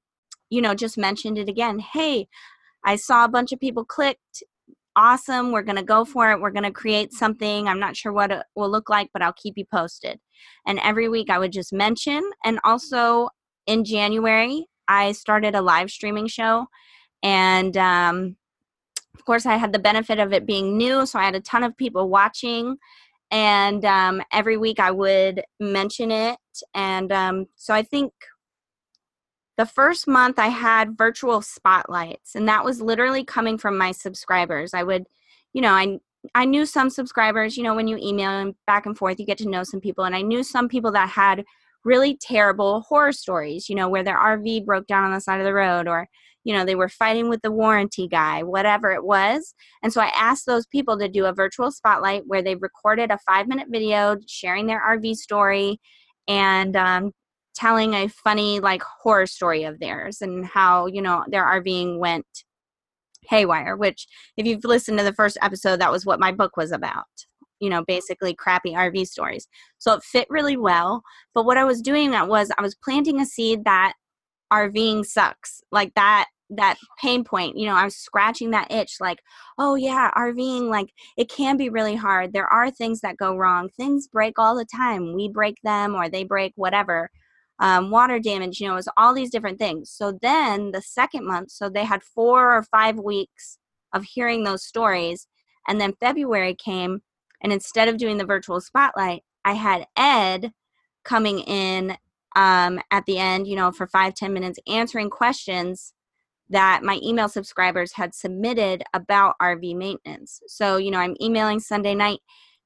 you 0.49 0.61
know, 0.61 0.75
just 0.75 0.97
mentioned 0.97 1.37
it 1.37 1.49
again. 1.49 1.79
Hey, 1.79 2.27
I 2.83 2.95
saw 2.95 3.25
a 3.25 3.29
bunch 3.29 3.51
of 3.51 3.59
people 3.59 3.83
clicked. 3.83 4.43
Awesome. 4.95 5.51
We're 5.51 5.63
going 5.63 5.75
to 5.75 5.83
go 5.83 6.05
for 6.05 6.31
it. 6.31 6.39
We're 6.39 6.51
going 6.51 6.63
to 6.63 6.71
create 6.71 7.11
something. 7.11 7.67
I'm 7.67 7.79
not 7.79 7.97
sure 7.97 8.13
what 8.13 8.31
it 8.31 8.43
will 8.55 8.69
look 8.69 8.89
like, 8.89 9.09
but 9.11 9.21
I'll 9.21 9.33
keep 9.33 9.57
you 9.57 9.65
posted. 9.65 10.19
And 10.65 10.79
every 10.79 11.09
week 11.09 11.29
I 11.29 11.39
would 11.39 11.51
just 11.51 11.73
mention. 11.73 12.21
And 12.45 12.59
also 12.63 13.29
in 13.67 13.83
January, 13.83 14.65
I 14.87 15.11
started 15.11 15.55
a 15.55 15.61
live 15.61 15.89
streaming 15.89 16.27
show. 16.27 16.67
And 17.23 17.75
um, 17.75 18.37
of 19.15 19.25
course, 19.25 19.45
I 19.45 19.55
had 19.55 19.71
the 19.71 19.79
benefit 19.79 20.19
of 20.19 20.33
it 20.33 20.45
being 20.45 20.77
new, 20.77 21.05
so 21.05 21.17
I 21.17 21.23
had 21.23 21.35
a 21.35 21.39
ton 21.39 21.63
of 21.63 21.77
people 21.77 22.09
watching. 22.09 22.77
And 23.31 23.83
um, 23.85 24.21
every 24.31 24.57
week 24.57 24.79
I 24.79 24.91
would 24.91 25.41
mention 25.59 26.11
it. 26.11 26.37
And 26.73 27.11
um, 27.11 27.45
so 27.55 27.73
I 27.73 27.81
think 27.81 28.11
the 29.57 29.65
first 29.65 30.07
month 30.07 30.37
I 30.37 30.49
had 30.49 30.97
virtual 30.97 31.41
spotlights, 31.41 32.35
and 32.35 32.47
that 32.47 32.65
was 32.65 32.81
literally 32.81 33.23
coming 33.23 33.57
from 33.57 33.77
my 33.77 33.93
subscribers. 33.93 34.73
I 34.73 34.83
would, 34.83 35.05
you 35.53 35.61
know, 35.61 35.71
I 35.71 35.99
I 36.33 36.45
knew 36.45 36.65
some 36.65 36.89
subscribers, 36.89 37.55
you 37.55 37.63
know, 37.63 37.75
when 37.75 37.87
you 37.87 37.97
email 37.97 38.31
and 38.31 38.55
back 38.67 38.85
and 38.85 38.97
forth, 38.97 39.19
you 39.19 39.25
get 39.25 39.37
to 39.39 39.49
know 39.49 39.63
some 39.63 39.79
people. 39.79 40.03
And 40.05 40.15
I 40.15 40.23
knew 40.23 40.43
some 40.43 40.67
people 40.67 40.91
that 40.93 41.09
had 41.09 41.45
really 41.83 42.17
terrible 42.17 42.81
horror 42.81 43.11
stories, 43.11 43.69
you 43.69 43.75
know, 43.75 43.87
where 43.87 44.03
their 44.03 44.17
RV 44.17 44.65
broke 44.65 44.87
down 44.87 45.03
on 45.03 45.13
the 45.13 45.21
side 45.21 45.39
of 45.39 45.45
the 45.45 45.53
road 45.53 45.87
or, 45.87 46.07
you 46.45 46.53
know, 46.53 46.63
they 46.63 46.75
were 46.75 46.87
fighting 46.87 47.27
with 47.27 47.41
the 47.41 47.51
warranty 47.51 48.07
guy, 48.07 48.43
whatever 48.43 48.91
it 48.91 49.03
was. 49.03 49.53
And 49.83 49.91
so 49.91 49.99
I 49.99 50.11
asked 50.15 50.45
those 50.45 50.67
people 50.67 50.97
to 50.99 51.09
do 51.09 51.25
a 51.25 51.33
virtual 51.33 51.71
spotlight 51.71 52.23
where 52.27 52.43
they 52.43 52.55
recorded 52.55 53.11
a 53.11 53.17
five 53.25 53.47
minute 53.47 53.67
video 53.69 54.15
sharing 54.27 54.67
their 54.67 54.81
RV 54.81 55.15
story 55.15 55.81
and 56.27 56.75
um, 56.77 57.11
telling 57.55 57.95
a 57.95 58.07
funny, 58.07 58.59
like, 58.59 58.83
horror 58.83 59.25
story 59.25 59.63
of 59.63 59.79
theirs 59.79 60.21
and 60.21 60.45
how, 60.45 60.85
you 60.85 61.01
know, 61.01 61.23
their 61.27 61.43
RVing 61.43 61.97
went 61.97 62.27
haywire, 63.27 63.75
which, 63.75 64.07
if 64.37 64.45
you've 64.45 64.63
listened 64.63 64.99
to 64.99 65.03
the 65.03 65.13
first 65.13 65.39
episode, 65.41 65.81
that 65.81 65.91
was 65.91 66.05
what 66.05 66.19
my 66.19 66.31
book 66.31 66.55
was 66.55 66.71
about 66.71 67.05
you 67.61 67.69
know 67.69 67.85
basically 67.85 68.35
crappy 68.35 68.73
rv 68.73 69.07
stories. 69.07 69.47
So 69.77 69.93
it 69.93 70.03
fit 70.03 70.27
really 70.29 70.57
well. 70.57 71.03
But 71.33 71.45
what 71.45 71.57
i 71.57 71.63
was 71.63 71.81
doing 71.81 72.11
that 72.11 72.27
was 72.27 72.51
i 72.57 72.61
was 72.61 72.75
planting 72.75 73.21
a 73.21 73.25
seed 73.25 73.63
that 73.63 73.93
rving 74.51 75.05
sucks. 75.05 75.61
Like 75.71 75.93
that 75.95 76.27
that 76.49 76.77
pain 77.01 77.23
point 77.23 77.57
you 77.57 77.65
know 77.65 77.73
i 77.73 77.83
was 77.83 77.95
scratching 77.95 78.51
that 78.51 78.71
itch 78.71 78.97
like 78.99 79.19
oh 79.57 79.75
yeah 79.75 80.11
rving 80.15 80.69
like 80.69 80.93
it 81.17 81.29
can 81.29 81.57
be 81.57 81.69
really 81.69 81.95
hard. 81.95 82.33
There 82.33 82.47
are 82.47 82.69
things 82.71 83.01
that 83.01 83.17
go 83.17 83.35
wrong. 83.35 83.69
Things 83.69 84.07
break 84.07 84.37
all 84.37 84.55
the 84.55 84.65
time. 84.65 85.13
We 85.13 85.29
break 85.29 85.57
them 85.63 85.95
or 85.95 86.09
they 86.09 86.23
break 86.23 86.53
whatever 86.55 87.09
um, 87.59 87.89
water 87.89 88.19
damage 88.19 88.59
you 88.59 88.67
know 88.67 88.75
it's 88.75 88.87
all 88.97 89.13
these 89.13 89.31
different 89.31 89.59
things. 89.59 89.89
So 89.91 90.17
then 90.21 90.71
the 90.71 90.81
second 90.81 91.25
month 91.25 91.51
so 91.51 91.69
they 91.69 91.85
had 91.85 92.03
four 92.03 92.55
or 92.55 92.63
five 92.63 92.97
weeks 92.97 93.57
of 93.93 94.03
hearing 94.03 94.43
those 94.43 94.65
stories 94.65 95.27
and 95.67 95.79
then 95.79 95.93
february 95.99 96.53
came 96.53 97.01
and 97.41 97.53
instead 97.53 97.87
of 97.87 97.97
doing 97.97 98.17
the 98.17 98.25
virtual 98.25 98.59
spotlight, 98.59 99.23
I 99.43 99.53
had 99.53 99.85
Ed 99.95 100.51
coming 101.03 101.39
in 101.39 101.97
um, 102.35 102.79
at 102.91 103.05
the 103.05 103.19
end, 103.19 103.47
you 103.47 103.55
know, 103.55 103.71
for 103.71 103.87
five 103.87 104.15
ten 104.15 104.33
minutes 104.33 104.59
answering 104.67 105.09
questions 105.09 105.93
that 106.49 106.83
my 106.83 106.99
email 107.03 107.27
subscribers 107.27 107.93
had 107.93 108.13
submitted 108.13 108.83
about 108.93 109.35
RV 109.41 109.75
maintenance. 109.75 110.41
So, 110.47 110.77
you 110.77 110.91
know, 110.91 110.99
I'm 110.99 111.15
emailing 111.21 111.59
Sunday 111.59 111.95
night, 111.95 112.19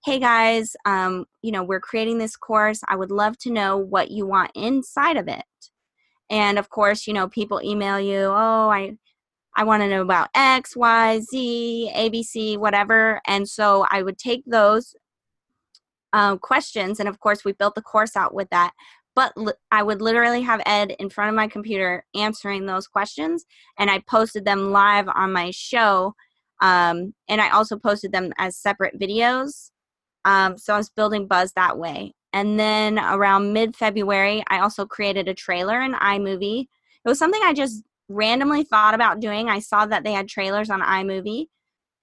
hey 0.03 0.19
guys, 0.19 0.75
um, 0.85 1.25
you 1.41 1.51
know, 1.51 1.63
we're 1.63 1.79
creating 1.79 2.17
this 2.17 2.35
course. 2.35 2.81
I 2.87 2.95
would 2.95 3.11
love 3.11 3.37
to 3.39 3.51
know 3.51 3.77
what 3.77 4.11
you 4.11 4.25
want 4.25 4.51
inside 4.55 5.17
of 5.17 5.27
it. 5.27 5.43
And 6.29 6.59
of 6.59 6.69
course, 6.69 7.07
you 7.07 7.13
know, 7.13 7.27
people 7.27 7.61
email 7.63 7.99
you, 7.99 8.17
oh, 8.17 8.69
I 8.69 8.97
I 9.55 9.63
want 9.63 9.81
to 9.81 9.89
know 9.89 10.01
about 10.01 10.29
X, 10.35 10.75
Y, 10.75 11.19
Z, 11.19 11.91
ABC, 11.95 12.57
whatever. 12.57 13.19
And 13.27 13.49
so 13.49 13.85
I 13.91 14.03
would 14.03 14.17
take 14.17 14.43
those 14.45 14.95
um, 16.13 16.39
questions, 16.39 16.99
and 16.99 17.09
of 17.09 17.19
course, 17.19 17.43
we 17.45 17.51
built 17.53 17.75
the 17.75 17.81
course 17.81 18.15
out 18.15 18.33
with 18.33 18.49
that. 18.49 18.71
But 19.19 19.33
li- 19.35 19.51
I 19.69 19.83
would 19.83 20.01
literally 20.01 20.41
have 20.43 20.61
Ed 20.65 20.95
in 20.97 21.09
front 21.09 21.27
of 21.27 21.35
my 21.35 21.49
computer 21.49 22.05
answering 22.15 22.65
those 22.65 22.87
questions, 22.87 23.43
and 23.77 23.91
I 23.91 24.01
posted 24.07 24.45
them 24.45 24.71
live 24.71 25.09
on 25.13 25.33
my 25.33 25.51
show. 25.51 26.13
Um, 26.61 27.13
and 27.27 27.41
I 27.41 27.49
also 27.49 27.77
posted 27.77 28.13
them 28.13 28.31
as 28.37 28.55
separate 28.55 28.97
videos. 28.97 29.71
Um, 30.23 30.57
so 30.57 30.73
I 30.73 30.77
was 30.77 30.89
building 30.89 31.27
buzz 31.27 31.51
that 31.57 31.77
way. 31.77 32.13
And 32.31 32.57
then 32.57 32.97
around 32.97 33.51
mid 33.51 33.75
February, 33.75 34.41
I 34.49 34.59
also 34.59 34.85
created 34.85 35.27
a 35.27 35.33
trailer 35.33 35.81
in 35.81 35.95
iMovie. 35.95 36.61
It 36.61 37.09
was 37.09 37.19
something 37.19 37.41
I 37.43 37.51
just 37.51 37.83
randomly 38.07 38.63
thought 38.63 38.93
about 38.93 39.19
doing. 39.19 39.49
I 39.49 39.59
saw 39.59 39.85
that 39.85 40.05
they 40.05 40.13
had 40.13 40.29
trailers 40.29 40.69
on 40.69 40.79
iMovie 40.79 41.47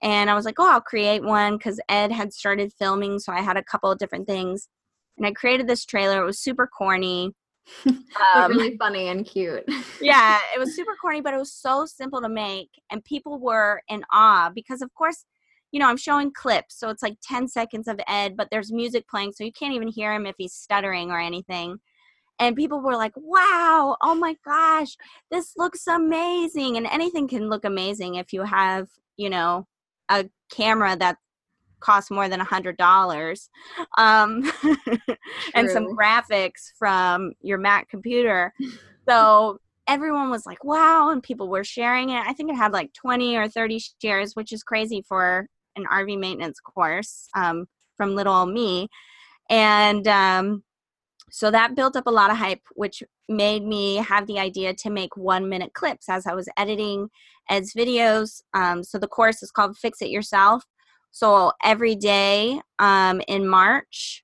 and 0.02 0.28
I 0.28 0.34
was 0.34 0.44
like, 0.44 0.56
oh, 0.58 0.70
I'll 0.70 0.82
create 0.82 1.22
one 1.22 1.56
because 1.56 1.80
Ed 1.88 2.12
had 2.12 2.34
started 2.34 2.74
filming. 2.78 3.18
So 3.20 3.32
I 3.32 3.40
had 3.40 3.56
a 3.56 3.64
couple 3.64 3.90
of 3.90 3.98
different 3.98 4.26
things. 4.26 4.68
And 5.16 5.26
I 5.26 5.32
created 5.32 5.66
this 5.66 5.84
trailer. 5.84 6.22
It 6.22 6.26
was 6.26 6.40
super 6.40 6.66
corny. 6.66 7.32
um, 8.34 8.52
really 8.52 8.76
funny 8.76 9.08
and 9.08 9.26
cute. 9.26 9.64
yeah, 10.00 10.38
it 10.54 10.58
was 10.58 10.76
super 10.76 10.94
corny, 11.00 11.20
but 11.20 11.34
it 11.34 11.38
was 11.38 11.52
so 11.52 11.84
simple 11.86 12.20
to 12.20 12.28
make. 12.28 12.70
And 12.90 13.04
people 13.04 13.38
were 13.38 13.82
in 13.88 14.04
awe 14.12 14.50
because, 14.54 14.82
of 14.82 14.92
course, 14.94 15.24
you 15.72 15.80
know, 15.80 15.88
I'm 15.88 15.96
showing 15.96 16.32
clips. 16.32 16.78
So 16.78 16.88
it's 16.90 17.02
like 17.02 17.16
10 17.22 17.48
seconds 17.48 17.88
of 17.88 18.00
Ed, 18.06 18.36
but 18.36 18.48
there's 18.50 18.72
music 18.72 19.08
playing. 19.08 19.32
So 19.32 19.44
you 19.44 19.52
can't 19.52 19.74
even 19.74 19.88
hear 19.88 20.12
him 20.12 20.26
if 20.26 20.36
he's 20.38 20.52
stuttering 20.52 21.10
or 21.10 21.18
anything 21.18 21.80
and 22.38 22.56
people 22.56 22.80
were 22.80 22.96
like 22.96 23.12
wow 23.16 23.96
oh 24.02 24.14
my 24.14 24.36
gosh 24.44 24.96
this 25.30 25.52
looks 25.56 25.86
amazing 25.86 26.76
and 26.76 26.86
anything 26.86 27.28
can 27.28 27.48
look 27.48 27.64
amazing 27.64 28.16
if 28.16 28.32
you 28.32 28.42
have 28.42 28.88
you 29.16 29.30
know 29.30 29.66
a 30.10 30.28
camera 30.50 30.96
that 30.96 31.16
costs 31.86 32.10
more 32.10 32.28
than 32.28 32.40
a 32.40 32.44
hundred 32.44 32.76
dollars 32.76 33.48
um, 33.98 34.50
and 35.54 35.70
some 35.70 35.86
graphics 35.96 36.72
from 36.78 37.32
your 37.40 37.58
mac 37.58 37.88
computer 37.88 38.52
so 39.08 39.58
everyone 39.86 40.30
was 40.30 40.44
like 40.46 40.64
wow 40.64 41.10
and 41.10 41.22
people 41.22 41.48
were 41.48 41.64
sharing 41.64 42.10
it 42.10 42.22
i 42.26 42.32
think 42.32 42.50
it 42.50 42.56
had 42.56 42.72
like 42.72 42.92
20 42.92 43.36
or 43.36 43.48
30 43.48 43.80
shares 44.02 44.34
which 44.34 44.52
is 44.52 44.62
crazy 44.62 45.02
for 45.08 45.48
an 45.76 45.84
rv 45.84 46.18
maintenance 46.18 46.58
course 46.60 47.28
um, 47.36 47.66
from 47.96 48.16
little 48.16 48.46
me 48.46 48.88
and 49.48 50.08
um, 50.08 50.64
so 51.30 51.50
that 51.50 51.74
built 51.74 51.96
up 51.96 52.06
a 52.06 52.10
lot 52.10 52.30
of 52.30 52.36
hype, 52.36 52.62
which 52.74 53.02
made 53.28 53.64
me 53.64 53.96
have 53.96 54.26
the 54.26 54.38
idea 54.38 54.72
to 54.74 54.90
make 54.90 55.16
one 55.16 55.48
minute 55.48 55.74
clips 55.74 56.08
as 56.08 56.26
I 56.26 56.34
was 56.34 56.48
editing 56.56 57.08
Ed's 57.50 57.74
videos. 57.74 58.42
Um, 58.54 58.82
so 58.82 58.98
the 58.98 59.08
course 59.08 59.42
is 59.42 59.50
called 59.50 59.76
Fix 59.76 60.00
It 60.02 60.10
Yourself. 60.10 60.64
So 61.16 61.52
every 61.64 61.94
day 61.94 62.60
um, 62.78 63.22
in 63.26 63.48
March, 63.48 64.22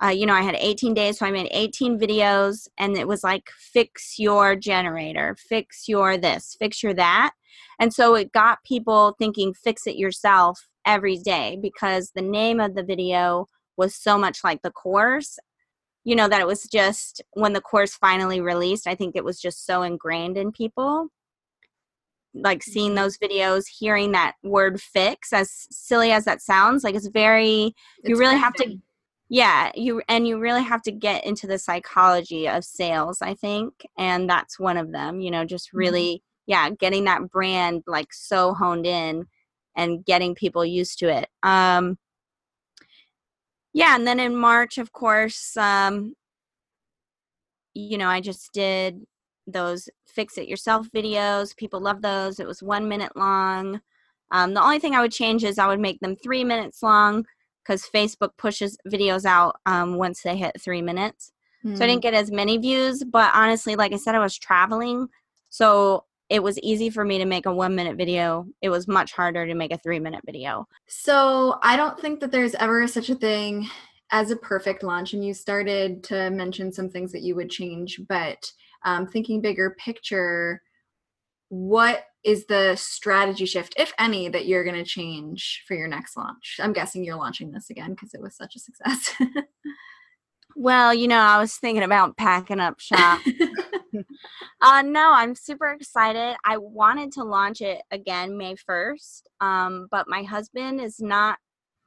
uh, 0.00 0.10
you 0.10 0.24
know, 0.24 0.34
I 0.34 0.42
had 0.42 0.54
18 0.54 0.94
days, 0.94 1.18
so 1.18 1.26
I 1.26 1.32
made 1.32 1.48
18 1.50 1.98
videos, 1.98 2.68
and 2.78 2.96
it 2.96 3.08
was 3.08 3.24
like 3.24 3.50
fix 3.58 4.20
your 4.20 4.54
generator, 4.54 5.36
fix 5.36 5.88
your 5.88 6.16
this, 6.16 6.54
fix 6.60 6.80
your 6.80 6.94
that. 6.94 7.32
And 7.80 7.92
so 7.92 8.14
it 8.14 8.30
got 8.30 8.62
people 8.62 9.16
thinking, 9.18 9.52
fix 9.52 9.84
it 9.88 9.96
yourself 9.96 10.68
every 10.86 11.16
day 11.16 11.58
because 11.60 12.12
the 12.14 12.22
name 12.22 12.60
of 12.60 12.76
the 12.76 12.84
video 12.84 13.46
was 13.76 13.96
so 13.96 14.16
much 14.16 14.44
like 14.44 14.62
the 14.62 14.70
course 14.70 15.40
you 16.04 16.16
know 16.16 16.26
that 16.26 16.40
it 16.40 16.46
was 16.46 16.64
just 16.64 17.22
when 17.32 17.52
the 17.52 17.60
course 17.60 17.94
finally 17.94 18.40
released 18.40 18.88
i 18.88 18.94
think 18.96 19.14
it 19.14 19.22
was 19.22 19.40
just 19.40 19.64
so 19.64 19.82
ingrained 19.82 20.36
in 20.36 20.50
people 20.50 21.08
like 22.34 22.62
seeing 22.62 22.92
Mm-hmm. 22.92 22.96
those 22.96 23.18
videos 23.18 23.64
hearing 23.68 24.12
that 24.12 24.34
word 24.42 24.80
fix 24.80 25.32
as 25.32 25.66
silly 25.70 26.12
as 26.12 26.24
that 26.24 26.40
sounds 26.40 26.82
like 26.84 26.94
it's 26.94 27.08
very 27.08 27.74
you 28.04 28.16
really 28.16 28.38
have 28.38 28.54
to 28.54 28.78
yeah 29.28 29.70
you 29.74 30.02
and 30.08 30.26
you 30.26 30.38
really 30.38 30.62
have 30.62 30.82
to 30.82 30.92
get 30.92 31.24
into 31.24 31.46
the 31.46 31.58
psychology 31.58 32.48
of 32.48 32.64
sales 32.64 33.20
i 33.22 33.34
think 33.34 33.86
and 33.98 34.28
that's 34.28 34.58
one 34.58 34.76
of 34.76 34.92
them 34.92 35.20
you 35.20 35.30
know 35.30 35.44
just 35.44 35.72
Mhm. 35.72 35.78
really 35.78 36.22
yeah 36.46 36.70
getting 36.70 37.04
that 37.04 37.30
brand 37.30 37.82
like 37.86 38.12
so 38.12 38.54
honed 38.54 38.86
in 38.86 39.26
and 39.76 40.04
getting 40.04 40.34
people 40.34 40.64
used 40.64 40.98
to 40.98 41.08
it 41.08 41.28
um 41.42 41.98
yeah 43.72 43.94
and 43.94 44.06
then 44.06 44.20
in 44.20 44.36
march 44.36 44.78
of 44.78 44.92
course 44.92 45.56
um 45.56 46.14
you 47.74 47.96
know 47.96 48.08
i 48.08 48.20
just 48.20 48.52
did 48.52 49.06
those 49.46 49.88
fix 50.06 50.38
it 50.38 50.48
yourself 50.48 50.88
videos 50.94 51.56
people 51.56 51.80
love 51.80 52.02
those 52.02 52.38
it 52.40 52.46
was 52.46 52.62
one 52.62 52.88
minute 52.88 53.14
long 53.16 53.80
um, 54.30 54.54
the 54.54 54.62
only 54.62 54.78
thing 54.78 54.94
i 54.94 55.00
would 55.00 55.12
change 55.12 55.44
is 55.44 55.58
i 55.58 55.66
would 55.66 55.80
make 55.80 55.98
them 56.00 56.16
three 56.16 56.44
minutes 56.44 56.82
long 56.82 57.24
because 57.62 57.88
facebook 57.94 58.30
pushes 58.38 58.76
videos 58.88 59.24
out 59.24 59.56
um, 59.66 59.96
once 59.96 60.22
they 60.22 60.36
hit 60.36 60.60
three 60.60 60.82
minutes 60.82 61.32
so 61.74 61.84
i 61.84 61.86
Hmm. 61.86 61.92
didn't 61.92 62.02
get 62.02 62.14
as 62.14 62.30
many 62.30 62.58
views 62.58 63.02
but 63.04 63.30
honestly 63.34 63.76
like 63.76 63.92
i 63.92 63.96
said 63.96 64.14
i 64.14 64.18
was 64.18 64.36
traveling 64.36 65.08
so 65.48 66.04
it 66.28 66.42
was 66.42 66.58
easy 66.60 66.88
for 66.88 67.04
me 67.04 67.18
to 67.18 67.24
make 67.24 67.46
a 67.46 67.52
one 67.54 67.74
minute 67.74 67.96
video 67.96 68.46
it 68.62 68.70
was 68.70 68.88
much 68.88 69.12
harder 69.12 69.46
to 69.46 69.54
make 69.54 69.72
a 69.72 69.78
three 69.78 69.98
minute 70.00 70.22
video 70.24 70.66
So 70.88 71.58
I 71.62 71.76
don't 71.76 71.98
think 71.98 72.20
that 72.20 72.30
there's 72.32 72.54
ever 72.56 72.86
such 72.86 73.10
a 73.10 73.14
thing 73.14 73.68
as 74.10 74.30
a 74.30 74.36
perfect 74.36 74.82
launch. 74.82 75.14
And 75.14 75.24
you 75.24 75.32
started 75.34 76.02
to 76.04 76.30
mention 76.30 76.72
some 76.72 76.88
things 76.90 77.12
that 77.12 77.22
you 77.22 77.34
would 77.34 77.50
change, 77.50 78.00
but 78.08 78.50
um, 78.84 79.06
thinking 79.06 79.40
bigger 79.40 79.76
picture, 79.78 80.62
what 81.48 82.04
is 82.24 82.46
the 82.46 82.76
strategy 82.76 83.46
shift, 83.46 83.74
if 83.76 83.92
any, 83.98 84.28
that 84.28 84.46
you're 84.46 84.64
going 84.64 84.76
to 84.76 84.84
change 84.84 85.64
for 85.66 85.74
your 85.74 85.88
next 85.88 86.16
launch? 86.16 86.58
I'm 86.62 86.72
guessing 86.72 87.04
you're 87.04 87.16
launching 87.16 87.50
this 87.50 87.70
again 87.70 87.90
because 87.90 88.14
it 88.14 88.22
was 88.22 88.36
such 88.36 88.56
a 88.56 88.60
success. 88.60 89.14
well 90.54 90.92
you 90.92 91.08
know 91.08 91.18
i 91.18 91.38
was 91.38 91.56
thinking 91.56 91.82
about 91.82 92.14
packing 92.18 92.60
up 92.60 92.78
shop 92.78 93.18
Uh, 94.60 94.82
no, 94.82 95.12
I'm 95.12 95.34
super 95.34 95.70
excited. 95.72 96.36
I 96.44 96.56
wanted 96.56 97.12
to 97.12 97.24
launch 97.24 97.60
it 97.60 97.82
again 97.90 98.36
May 98.36 98.54
1st, 98.54 99.22
um, 99.40 99.88
but 99.90 100.08
my 100.08 100.22
husband 100.22 100.80
is 100.80 101.00
not 101.00 101.38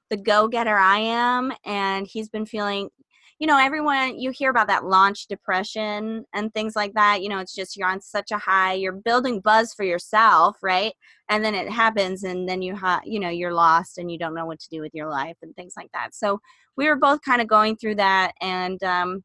the 0.09 0.17
go 0.17 0.47
getter 0.47 0.75
I 0.75 0.99
am, 0.99 1.53
and 1.65 2.05
he's 2.05 2.29
been 2.29 2.45
feeling, 2.45 2.89
you 3.39 3.47
know, 3.47 3.57
everyone, 3.59 4.17
you 4.17 4.31
hear 4.31 4.49
about 4.49 4.67
that 4.67 4.85
launch 4.85 5.27
depression 5.27 6.23
and 6.33 6.53
things 6.53 6.75
like 6.75 6.93
that. 6.93 7.21
You 7.21 7.27
know, 7.27 7.39
it's 7.39 7.53
just 7.53 7.75
you're 7.75 7.87
on 7.87 8.01
such 8.01 8.31
a 8.31 8.37
high, 8.37 8.73
you're 8.73 8.93
building 8.93 9.41
buzz 9.41 9.73
for 9.73 9.83
yourself, 9.83 10.55
right? 10.63 10.93
And 11.29 11.43
then 11.43 11.53
it 11.53 11.69
happens, 11.69 12.23
and 12.23 12.47
then 12.47 12.61
you, 12.61 12.75
ha- 12.75 13.01
you 13.03 13.19
know, 13.19 13.29
you're 13.29 13.53
lost 13.53 13.97
and 13.97 14.09
you 14.09 14.17
don't 14.17 14.35
know 14.35 14.45
what 14.45 14.59
to 14.61 14.69
do 14.69 14.79
with 14.81 14.93
your 14.93 15.09
life 15.09 15.35
and 15.41 15.53
things 15.55 15.73
like 15.75 15.91
that. 15.93 16.15
So 16.15 16.39
we 16.77 16.87
were 16.87 16.95
both 16.95 17.21
kind 17.23 17.41
of 17.41 17.47
going 17.47 17.75
through 17.75 17.95
that, 17.95 18.33
and, 18.41 18.81
um, 18.83 19.23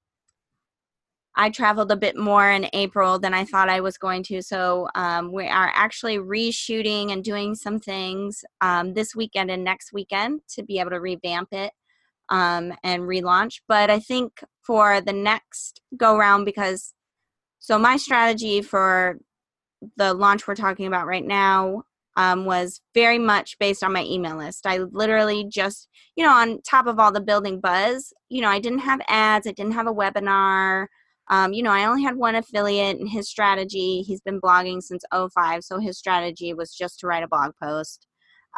I 1.36 1.48
traveled 1.48 1.92
a 1.92 1.96
bit 1.96 2.16
more 2.16 2.50
in 2.50 2.66
April 2.72 3.18
than 3.18 3.32
I 3.32 3.44
thought 3.44 3.68
I 3.68 3.80
was 3.80 3.96
going 3.96 4.24
to. 4.24 4.42
So 4.42 4.88
um, 4.96 5.32
we 5.32 5.46
are 5.46 5.70
actually 5.74 6.18
reshooting 6.18 7.12
and 7.12 7.22
doing 7.22 7.54
some 7.54 7.78
things 7.78 8.44
um, 8.60 8.94
this 8.94 9.14
weekend 9.14 9.48
and 9.48 9.62
next 9.62 9.92
weekend 9.92 10.40
to 10.54 10.64
be 10.64 10.80
able 10.80 10.90
to 10.90 11.00
revamp 11.00 11.50
it 11.52 11.72
um, 12.30 12.72
and 12.82 13.02
relaunch. 13.02 13.60
But 13.68 13.90
I 13.90 13.98
think 13.98 14.42
for 14.62 15.00
the 15.00 15.12
next 15.12 15.80
go 15.96 16.16
round, 16.16 16.44
because 16.44 16.94
so 17.58 17.78
my 17.78 17.96
strategy 17.96 18.62
for 18.62 19.18
the 19.96 20.14
launch 20.14 20.46
we're 20.46 20.54
talking 20.54 20.86
about 20.86 21.06
right 21.06 21.24
now 21.24 21.82
um, 22.16 22.44
was 22.44 22.80
very 22.94 23.18
much 23.18 23.58
based 23.58 23.82
on 23.82 23.92
my 23.92 24.04
email 24.04 24.36
list. 24.36 24.66
I 24.66 24.78
literally 24.78 25.46
just, 25.48 25.88
you 26.16 26.24
know, 26.24 26.32
on 26.32 26.60
top 26.62 26.86
of 26.86 26.98
all 26.98 27.12
the 27.12 27.20
building 27.20 27.60
buzz, 27.60 28.12
you 28.28 28.42
know, 28.42 28.48
I 28.48 28.58
didn't 28.58 28.80
have 28.80 29.00
ads, 29.08 29.46
I 29.46 29.52
didn't 29.52 29.72
have 29.72 29.86
a 29.86 29.94
webinar. 29.94 30.86
Um, 31.28 31.52
you 31.52 31.62
know, 31.62 31.70
I 31.70 31.84
only 31.86 32.02
had 32.02 32.16
one 32.16 32.34
affiliate 32.34 32.98
and 32.98 33.08
his 33.08 33.28
strategy, 33.28 34.02
he's 34.02 34.20
been 34.20 34.40
blogging 34.40 34.82
since 34.82 35.04
05, 35.12 35.62
so 35.62 35.78
his 35.78 35.96
strategy 35.96 36.52
was 36.52 36.74
just 36.74 36.98
to 37.00 37.06
write 37.06 37.22
a 37.22 37.28
blog 37.28 37.52
post. 37.62 38.06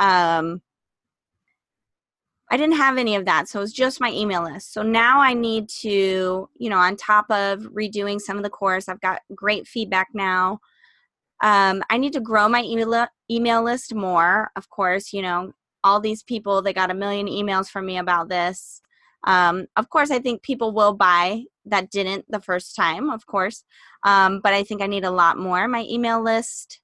Um, 0.01 0.63
I 2.53 2.59
didn't 2.59 2.77
have 2.77 2.99
any 2.99 3.17
of 3.17 3.25
that, 3.25 3.49
so 3.49 3.61
it 3.61 3.63
was 3.63 3.73
just 3.73 3.99
my 3.99 4.11
email 4.13 4.43
list. 4.43 4.75
So 4.75 4.83
now 4.83 5.21
I 5.21 5.33
need 5.33 5.71
to, 5.81 6.51
you 6.55 6.69
know, 6.69 6.77
on 6.77 6.97
top 6.97 7.25
of 7.31 7.61
redoing 7.61 8.21
some 8.21 8.37
of 8.37 8.43
the 8.43 8.51
course, 8.51 8.91
I've 8.91 9.01
got 9.01 9.23
great 9.35 9.67
feedback 9.67 10.09
now. 10.13 10.61
Um, 11.43 11.83
I 11.89 11.97
need 11.97 12.13
to 12.13 12.21
grow 12.21 12.51
my 12.51 12.63
email 12.63 13.07
email 13.31 13.63
list 13.63 13.95
more. 13.95 14.51
Of 14.55 14.69
course, 14.69 15.15
you 15.15 15.23
know, 15.23 15.53
all 15.83 15.99
these 15.99 16.23
people 16.23 16.61
they 16.61 16.75
got 16.75 16.91
a 16.91 16.95
million 16.95 17.27
emails 17.27 17.69
from 17.69 17.87
me 17.87 17.97
about 17.97 18.29
this. 18.29 18.83
Um, 19.25 19.67
of 19.79 19.89
course, 19.89 20.11
I 20.11 20.19
think 20.19 20.43
people 20.43 20.73
will 20.73 20.93
buy 20.93 21.45
that 21.65 21.91
didn't 21.91 22.27
the 22.29 22.41
first 22.41 22.77
time, 22.77 23.09
of 23.09 23.25
course, 23.25 23.65
um, 24.05 24.41
but 24.45 24.53
I 24.53 24.63
think 24.63 24.83
I 24.83 24.87
need 24.89 25.05
a 25.05 25.11
lot 25.11 25.39
more. 25.39 25.67
My 25.69 25.87
email 25.89 26.23
list 26.23 26.82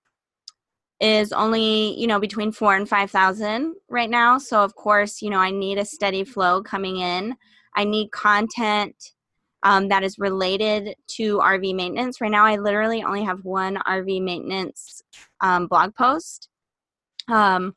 is 1.01 1.33
only 1.33 1.99
you 1.99 2.07
know 2.07 2.19
between 2.19 2.51
four 2.51 2.75
and 2.75 2.89
five 2.89 3.11
thousand 3.11 3.75
right 3.89 4.11
now. 4.11 4.39
So 4.39 4.63
of 4.63 4.75
course 4.75 5.23
you 5.23 5.31
know 5.31 5.39
i 5.39 5.51
need 5.51 5.79
a 5.79 5.85
steady 5.85 6.25
flow 6.25 6.63
coming 6.63 6.99
in. 6.99 7.37
I 7.77 7.85
need 7.85 8.11
content 8.11 9.13
um, 9.63 9.89
that 9.89 10.03
is 10.03 10.19
related 10.19 10.95
to 11.17 11.39
rv 11.39 11.75
maintenance. 11.75 12.21
Right 12.21 12.31
now 12.31 12.45
i 12.45 12.57
literally 12.57 13.03
only 13.03 13.25
have 13.25 13.45
one 13.45 13.77
rv 13.87 14.23
maintenance 14.23 15.03
um, 15.41 15.67
blog 15.69 15.95
post. 15.95 16.49
Um, 17.29 17.75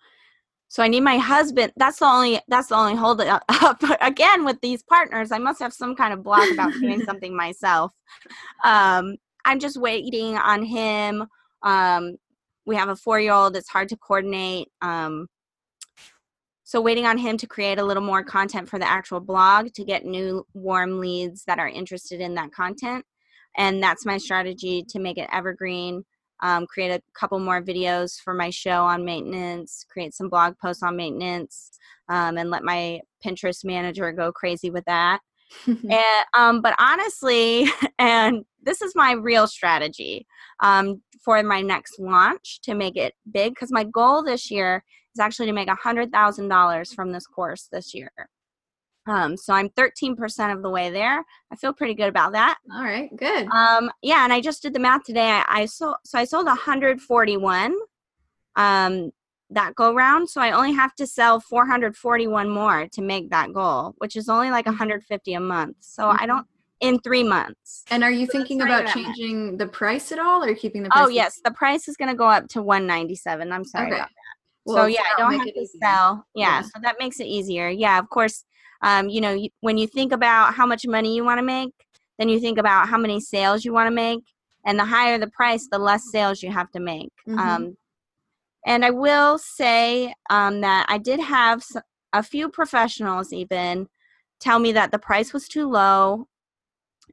so 0.67 0.81
i 0.81 0.87
need 0.87 1.01
my 1.01 1.17
husband 1.17 1.73
that's 1.75 1.99
the 1.99 2.05
only 2.05 2.39
that's 2.47 2.69
the 2.69 2.75
only 2.75 2.95
hold 2.95 3.21
up 3.21 3.43
again 4.01 4.45
with 4.45 4.59
these 4.61 4.81
partners. 4.81 5.31
I 5.31 5.37
must 5.37 5.59
have 5.59 5.73
some 5.73 5.95
kind 5.95 6.13
of 6.13 6.23
block 6.23 6.49
about 6.51 6.73
doing 6.73 7.01
something 7.05 7.35
myself. 7.35 7.91
Um, 8.63 9.17
i'm 9.45 9.59
just 9.59 9.77
waiting 9.77 10.37
on 10.37 10.63
him 10.63 11.25
um, 11.63 12.15
we 12.65 12.75
have 12.75 12.89
a 12.89 12.95
four 12.95 13.19
year 13.19 13.33
old 13.33 13.55
it's 13.55 13.69
hard 13.69 13.89
to 13.89 13.97
coordinate 13.97 14.67
um, 14.81 15.27
so 16.63 16.79
waiting 16.79 17.05
on 17.05 17.17
him 17.17 17.37
to 17.37 17.47
create 17.47 17.79
a 17.79 17.83
little 17.83 18.03
more 18.03 18.23
content 18.23 18.69
for 18.69 18.79
the 18.79 18.89
actual 18.89 19.19
blog 19.19 19.73
to 19.73 19.83
get 19.83 20.05
new 20.05 20.45
warm 20.53 20.99
leads 20.99 21.43
that 21.45 21.59
are 21.59 21.67
interested 21.67 22.21
in 22.21 22.35
that 22.35 22.51
content 22.51 23.05
and 23.57 23.81
that's 23.81 24.05
my 24.05 24.17
strategy 24.17 24.83
to 24.87 24.99
make 24.99 25.17
it 25.17 25.29
evergreen 25.31 26.03
um, 26.43 26.65
create 26.65 26.89
a 26.89 27.01
couple 27.13 27.37
more 27.39 27.61
videos 27.61 28.19
for 28.19 28.33
my 28.33 28.49
show 28.49 28.83
on 28.83 29.05
maintenance 29.05 29.85
create 29.91 30.13
some 30.13 30.29
blog 30.29 30.53
posts 30.61 30.83
on 30.83 30.95
maintenance 30.95 31.71
um, 32.09 32.37
and 32.37 32.49
let 32.49 32.63
my 32.63 32.99
pinterest 33.25 33.63
manager 33.63 34.11
go 34.11 34.31
crazy 34.31 34.69
with 34.69 34.85
that 34.85 35.19
and 35.67 36.03
um, 36.33 36.61
but 36.61 36.75
honestly, 36.79 37.67
and 37.99 38.43
this 38.63 38.81
is 38.81 38.95
my 38.95 39.13
real 39.13 39.47
strategy 39.47 40.27
um, 40.61 41.01
for 41.23 41.41
my 41.43 41.61
next 41.61 41.99
launch 41.99 42.59
to 42.63 42.73
make 42.73 42.97
it 42.97 43.13
big 43.31 43.53
because 43.53 43.71
my 43.71 43.83
goal 43.83 44.23
this 44.23 44.51
year 44.51 44.83
is 45.15 45.19
actually 45.19 45.47
to 45.47 45.53
make 45.53 45.67
a 45.67 45.75
hundred 45.75 46.11
thousand 46.11 46.47
dollars 46.47 46.93
from 46.93 47.11
this 47.11 47.27
course 47.27 47.67
this 47.71 47.93
year. 47.93 48.11
Um, 49.07 49.35
so 49.35 49.53
I'm 49.53 49.69
13% 49.69 50.53
of 50.53 50.61
the 50.61 50.69
way 50.69 50.91
there. 50.91 51.25
I 51.51 51.55
feel 51.55 51.73
pretty 51.73 51.95
good 51.95 52.07
about 52.07 52.33
that. 52.33 52.57
All 52.71 52.83
right, 52.83 53.09
good. 53.15 53.47
Um, 53.47 53.89
yeah, 54.03 54.23
and 54.23 54.31
I 54.31 54.41
just 54.41 54.61
did 54.61 54.73
the 54.73 54.79
math 54.79 55.03
today. 55.03 55.27
I, 55.27 55.43
I 55.47 55.65
sold 55.65 55.95
so 56.05 56.19
I 56.19 56.25
sold 56.25 56.45
141 56.45 57.75
um, 58.55 59.11
that 59.51 59.75
go 59.75 59.93
round. 59.93 60.29
So 60.29 60.41
I 60.41 60.51
only 60.51 60.71
have 60.73 60.95
to 60.95 61.05
sell 61.05 61.39
441 61.39 62.49
more 62.49 62.87
to 62.93 63.01
make 63.01 63.29
that 63.29 63.53
goal, 63.53 63.93
which 63.97 64.15
is 64.15 64.29
only 64.29 64.49
like 64.49 64.65
150 64.65 65.33
a 65.33 65.39
month. 65.39 65.77
So 65.79 66.09
I 66.09 66.17
Mhm. 66.23 66.27
don't 66.27 66.47
in 66.79 66.99
three 66.99 67.23
months. 67.23 67.83
And 67.91 68.03
are 68.03 68.09
you 68.11 68.25
So 68.25 68.31
thinking 68.31 68.61
about 68.61 68.87
changing 68.87 69.57
the 69.57 69.67
price 69.67 70.11
at 70.11 70.17
all 70.19 70.43
or 70.43 70.55
keeping 70.55 70.83
the 70.83 70.89
price? 70.89 71.05
Oh 71.05 71.09
yes, 71.09 71.39
the 71.43 71.51
price 71.51 71.87
is 71.87 71.95
going 71.95 72.09
to 72.09 72.15
go 72.15 72.25
up 72.27 72.47
to 72.49 72.61
197. 72.63 73.51
I'm 73.51 73.63
sorry 73.65 73.87
Okay. 73.87 73.95
about 73.97 74.07
that. 74.09 74.15
Well, 74.65 74.75
so 74.77 74.85
yeah, 74.85 75.01
I 75.01 75.21
don't 75.21 75.33
have 75.33 75.45
to 75.45 75.59
easier. 75.59 75.79
sell. 75.81 76.25
Yeah, 76.33 76.59
Yeah. 76.59 76.61
so 76.63 76.79
that 76.81 76.95
makes 76.99 77.19
it 77.19 77.27
easier. 77.27 77.69
Yeah, 77.69 77.99
of 77.99 78.09
course. 78.09 78.43
Um, 78.81 79.09
you 79.09 79.21
know, 79.21 79.33
you, 79.33 79.49
when 79.59 79.77
you 79.77 79.85
think 79.85 80.11
about 80.11 80.55
how 80.55 80.65
much 80.65 80.87
money 80.87 81.15
you 81.15 81.23
want 81.23 81.37
to 81.37 81.43
make, 81.43 81.71
then 82.17 82.29
you 82.29 82.39
think 82.39 82.57
about 82.57 82.87
how 82.89 82.97
many 82.97 83.19
sales 83.19 83.63
you 83.63 83.73
want 83.73 83.87
to 83.87 83.91
make, 83.91 84.23
and 84.65 84.79
the 84.79 84.85
higher 84.85 85.17
the 85.19 85.29
price, 85.29 85.67
the 85.71 85.77
less 85.77 86.09
sales 86.09 86.41
you 86.41 86.51
have 86.51 86.71
to 86.71 86.79
make. 86.79 87.11
Mhm. 87.27 87.39
Um, 87.39 87.77
and 88.65 88.85
I 88.85 88.91
will 88.91 89.37
say 89.37 90.13
um, 90.29 90.61
that 90.61 90.85
I 90.89 90.97
did 90.97 91.19
have 91.19 91.63
a 92.13 92.23
few 92.23 92.49
professionals 92.49 93.33
even 93.33 93.87
tell 94.39 94.59
me 94.59 94.71
that 94.73 94.91
the 94.91 94.99
price 94.99 95.33
was 95.33 95.47
too 95.47 95.69
low 95.69 96.27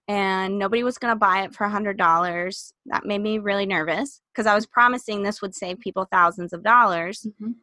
and 0.07 0.59
nobody 0.59 0.83
was 0.83 0.99
going 0.99 1.13
to 1.13 1.19
buy 1.19 1.43
it 1.43 1.55
for 1.55 1.65
a 1.67 1.71
$100. 1.71 2.73
That 2.87 3.05
made 3.07 3.21
me 3.21 3.39
really 3.39 3.67
nervous 3.67 4.21
because 4.33 4.47
I 4.47 4.55
was 4.55 4.67
promising 4.67 5.23
this 5.23 5.43
would 5.43 5.55
save 5.55 5.79
people 5.81 6.07
thousands 6.11 6.53
of 6.53 6.63
dollars 6.63 7.27
Mhm. 7.41 7.55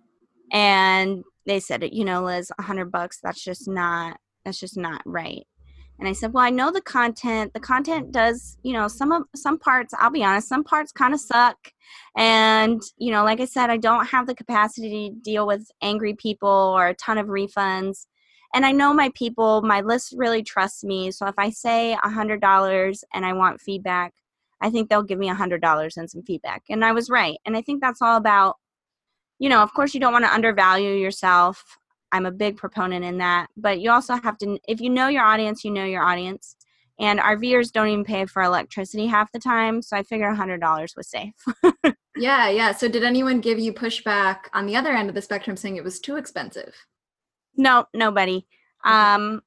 and 0.52 1.24
they 1.46 1.60
said, 1.60 1.88
you 1.92 2.06
know, 2.06 2.24
Liz, 2.24 2.52
a 2.58 2.64
hundred 2.64 2.92
bucks, 2.92 3.20
that's 3.22 3.44
just 3.44 3.68
not, 3.68 4.18
that's 4.44 4.60
just 4.60 4.78
not 4.78 5.02
right. 5.06 5.46
And 6.00 6.08
I 6.10 6.12
said, 6.12 6.34
well, 6.34 6.44
I 6.44 6.50
know 6.50 6.72
the 6.72 6.82
content. 6.82 7.54
The 7.54 7.60
content 7.60 8.12
does, 8.12 8.58
you 8.64 8.74
know, 8.74 8.88
some 8.88 9.12
of 9.12 9.24
some 9.36 9.58
parts. 9.58 9.94
I'll 9.98 10.10
be 10.10 10.24
honest, 10.24 10.50
some 10.50 10.64
parts 10.64 10.92
kind 10.92 11.14
of 11.14 11.22
suck. 11.22 11.58
And 12.18 12.82
you 12.98 13.12
know, 13.12 13.24
like 13.24 13.40
I 13.40 13.46
said, 13.46 13.70
I 13.70 13.78
don't 13.78 14.08
have 14.08 14.28
the 14.28 14.36
capacity 14.36 15.10
to 15.10 15.16
deal 15.16 15.48
with 15.48 15.70
angry 15.82 16.14
people 16.14 16.50
or 16.50 16.88
a 16.88 16.96
ton 16.96 17.18
of 17.18 17.28
refunds. 17.28 18.08
And 18.54 18.66
I 18.66 18.72
know 18.72 18.94
my 18.94 19.12
people, 19.16 19.62
my 19.62 19.82
list 19.82 20.14
really 20.16 20.42
trusts 20.42 20.84
me. 20.84 21.12
So 21.12 21.28
if 21.28 21.36
I 21.38 21.50
say 21.50 21.94
a 21.94 22.10
hundred 22.10 22.42
dollars 22.42 23.04
and 23.14 23.26
I 23.26 23.34
want 23.34 23.62
feedback, 23.62 24.14
I 24.62 24.70
think 24.70 24.90
they'll 24.90 25.04
give 25.04 25.20
me 25.20 25.30
a 25.30 25.36
hundred 25.36 25.62
dollars 25.62 25.98
and 25.98 26.10
some 26.10 26.24
feedback. 26.24 26.64
And 26.70 26.84
I 26.84 26.92
was 26.92 27.10
right. 27.10 27.38
And 27.46 27.58
I 27.58 27.62
think 27.62 27.82
that's 27.82 28.02
all 28.02 28.18
about, 28.18 28.56
you 29.40 29.50
know, 29.50 29.62
of 29.62 29.74
course 29.74 29.94
you 29.94 30.00
don't 30.00 30.14
want 30.14 30.26
to 30.26 30.34
undervalue 30.34 30.94
yourself. 30.94 31.78
I'm 32.16 32.26
a 32.26 32.32
big 32.32 32.56
proponent 32.56 33.04
in 33.04 33.18
that. 33.18 33.48
But 33.58 33.82
you 33.82 33.92
also 33.92 34.16
have 34.16 34.38
to, 34.38 34.58
if 34.68 34.80
you 34.80 34.90
know 34.90 35.10
your 35.10 35.24
audience, 35.24 35.66
you 35.66 35.72
know 35.72 35.84
your 35.84 36.02
audience. 36.02 36.56
And 36.98 37.20
RVers 37.20 37.74
don't 37.74 37.90
even 37.90 38.06
pay 38.06 38.26
for 38.26 38.42
electricity 38.42 39.08
half 39.08 39.30
the 39.34 39.40
time. 39.40 39.82
So 39.82 39.98
I 39.98 40.04
figure 40.04 40.34
$100 40.34 40.96
was 40.96 41.10
safe. 41.10 41.34
yeah, 42.16 42.50
yeah. 42.50 42.72
So 42.72 42.88
did 42.88 43.04
anyone 43.04 43.42
give 43.42 43.60
you 43.60 43.74
pushback 43.74 44.44
on 44.54 44.66
the 44.66 44.78
other 44.78 44.94
end 44.94 45.10
of 45.10 45.16
the 45.16 45.22
spectrum 45.22 45.58
saying 45.58 45.76
it 45.76 45.84
was 45.84 46.00
too 46.00 46.16
expensive? 46.16 46.74
No, 47.58 47.86
nobody. 47.94 48.48
Okay. 48.86 48.96
Um, 48.96 49.42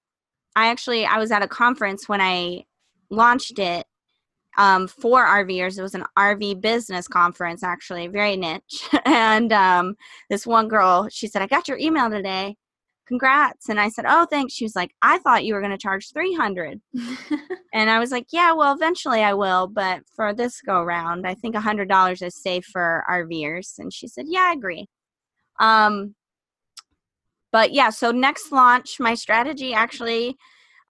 I 0.54 0.68
actually, 0.68 1.06
I 1.06 1.16
was 1.16 1.30
at 1.30 1.42
a 1.42 1.48
conference 1.48 2.06
when 2.06 2.20
I 2.20 2.64
launched 3.08 3.58
it 3.58 3.86
um, 4.58 4.88
for 4.88 5.24
RVers. 5.24 5.78
It 5.78 5.82
was 5.82 5.94
an 5.94 6.04
RV 6.18 6.60
business 6.60 7.08
conference, 7.08 7.62
actually, 7.62 8.08
very 8.08 8.36
niche. 8.36 8.88
and 9.06 9.52
um, 9.52 9.94
this 10.28 10.46
one 10.46 10.68
girl, 10.68 11.08
she 11.10 11.28
said, 11.28 11.40
I 11.40 11.46
got 11.46 11.68
your 11.68 11.78
email 11.78 12.10
today. 12.10 12.56
Congrats. 13.06 13.70
And 13.70 13.80
I 13.80 13.88
said, 13.88 14.04
Oh, 14.06 14.26
thanks. 14.26 14.52
She 14.52 14.64
was 14.64 14.76
like, 14.76 14.90
I 15.00 15.16
thought 15.18 15.44
you 15.44 15.54
were 15.54 15.62
going 15.62 15.72
to 15.72 15.78
charge 15.78 16.12
300 16.12 16.78
And 17.72 17.88
I 17.88 17.98
was 17.98 18.10
like, 18.10 18.26
Yeah, 18.32 18.52
well, 18.52 18.74
eventually 18.74 19.22
I 19.22 19.32
will. 19.32 19.66
But 19.66 20.02
for 20.14 20.34
this 20.34 20.60
go 20.60 20.82
round, 20.82 21.26
I 21.26 21.34
think 21.34 21.54
$100 21.54 22.22
is 22.22 22.42
safe 22.42 22.66
for 22.66 23.04
RVers. 23.08 23.78
And 23.78 23.94
she 23.94 24.08
said, 24.08 24.26
Yeah, 24.28 24.48
I 24.50 24.52
agree. 24.52 24.88
Um, 25.58 26.14
but 27.50 27.72
yeah, 27.72 27.88
so 27.88 28.10
next 28.10 28.52
launch, 28.52 29.00
my 29.00 29.14
strategy 29.14 29.72
actually 29.72 30.36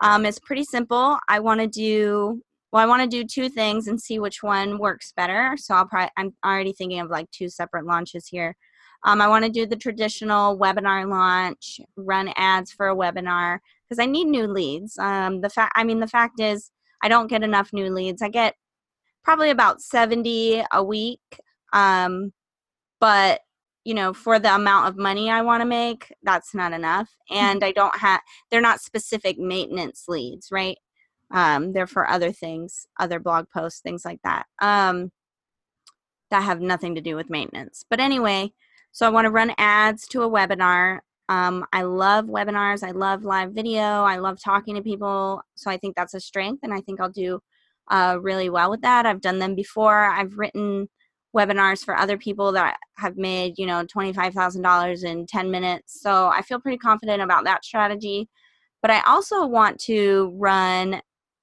um, 0.01 0.27
is 0.27 0.41
pretty 0.41 0.65
simple. 0.65 1.19
I 1.29 1.39
want 1.39 1.61
to 1.61 1.69
do 1.69 2.43
well, 2.73 2.83
I 2.83 2.87
want 2.87 3.03
to 3.03 3.09
do 3.09 3.25
two 3.25 3.49
things 3.49 3.87
and 3.87 4.01
see 4.01 4.19
which 4.19 4.43
one 4.43 4.79
works 4.79 5.13
better. 5.17 5.55
So 5.57 5.75
I'll 5.75 5.87
probably, 5.87 6.11
I'm 6.17 6.35
already 6.45 6.73
thinking 6.73 7.01
of 7.01 7.11
like 7.11 7.31
two 7.31 7.49
separate 7.49 7.87
launches 7.87 8.27
here. 8.27 8.57
Um, 9.05 9.21
I 9.21 9.29
want 9.29 9.45
to 9.45 9.51
do 9.51 9.65
the 9.65 9.77
traditional 9.77 10.59
webinar 10.59 11.09
launch, 11.09 11.81
run 11.97 12.33
ads 12.37 12.73
for 12.73 12.89
a 12.89 12.97
webinar 12.97 13.59
because 13.89 14.03
I 14.03 14.07
need 14.07 14.27
new 14.27 14.47
leads. 14.47 14.99
Um, 14.99 15.41
the 15.41 15.49
fact, 15.49 15.73
I 15.77 15.85
mean, 15.85 16.01
the 16.01 16.07
fact 16.07 16.41
is, 16.41 16.71
I 17.03 17.09
don't 17.09 17.29
get 17.29 17.45
enough 17.45 17.73
new 17.73 17.91
leads. 17.91 18.23
I 18.23 18.29
get 18.29 18.55
probably 19.25 19.51
about 19.51 19.81
70 19.81 20.65
a 20.73 20.83
week. 20.83 21.21
Um, 21.73 22.33
but 23.01 23.41
you 23.85 23.95
know, 23.95 24.13
for 24.13 24.39
the 24.39 24.55
amount 24.55 24.89
of 24.89 24.99
money 24.99 25.31
I 25.31 25.41
want 25.41 25.63
to 25.63 25.65
make, 25.65 26.13
that's 26.23 26.55
not 26.55 26.75
enough. 26.75 27.09
And 27.31 27.65
I 27.65 27.73
don't 27.73 27.97
have, 27.99 28.21
they're 28.51 28.61
not 28.61 28.81
specific 28.81 29.39
maintenance 29.39 30.05
leads, 30.09 30.49
right? 30.51 30.77
Um, 31.31 31.73
they're 31.73 31.87
for 31.87 32.09
other 32.09 32.33
things, 32.33 32.87
other 32.99 33.21
blog 33.21 33.47
posts, 33.55 33.81
things 33.81 34.05
like 34.05 34.21
that, 34.25 34.47
um, 34.61 35.11
that 36.31 36.43
have 36.43 36.61
nothing 36.61 36.95
to 36.95 37.01
do 37.01 37.17
with 37.17 37.31
maintenance. 37.31 37.85
But 37.89 38.01
anyway, 38.01 38.53
so 38.93 39.07
I 39.07 39.11
want 39.11 39.27
to 39.27 39.31
run 39.31 39.53
ads 39.59 40.07
to 40.09 40.23
a 40.23 40.31
webinar. 40.31 41.01
Um, 41.29 41.67
I 41.73 41.83
love 41.83 42.27
webinars. 42.27 42.83
I 42.83 42.93
love 42.93 43.25
live 43.25 43.53
video. 43.53 43.83
I 43.83 44.17
love 44.17 44.39
talking 44.43 44.75
to 44.77 44.83
people. 44.83 45.43
So 45.55 45.71
I 45.71 45.77
think 45.77 45.95
that's 45.97 46.15
a 46.15 46.21
strength, 46.21 46.61
and 46.63 46.73
I 46.73 46.81
think 46.81 47.01
I'll 47.01 47.11
do 47.11 47.41
uh, 47.91 48.19
really 48.21 48.51
well 48.51 48.71
with 48.71 48.81
that. 48.83 49.07
I've 49.07 49.21
done 49.21 49.39
them 49.39 49.55
before. 49.55 50.05
I've 50.07 50.39
written 50.39 50.89
webinars 51.37 51.85
for 51.85 51.97
other 51.97 52.17
people 52.17 52.53
that 52.53 52.79
have 52.97 53.17
made 53.17 53.59
you 53.59 53.67
know 53.67 53.85
$25000 53.85 55.05
in 55.05 55.27
10 55.27 55.51
minutes 55.51 56.01
so 56.01 56.29
i 56.29 56.41
feel 56.43 56.61
pretty 56.61 56.79
confident 56.79 57.23
about 57.23 57.45
that 57.45 57.65
strategy 57.65 58.29
but 58.81 58.91
i 58.91 59.01
also 59.03 59.47
want 59.47 59.79
to 59.79 60.33
run 60.37 61.01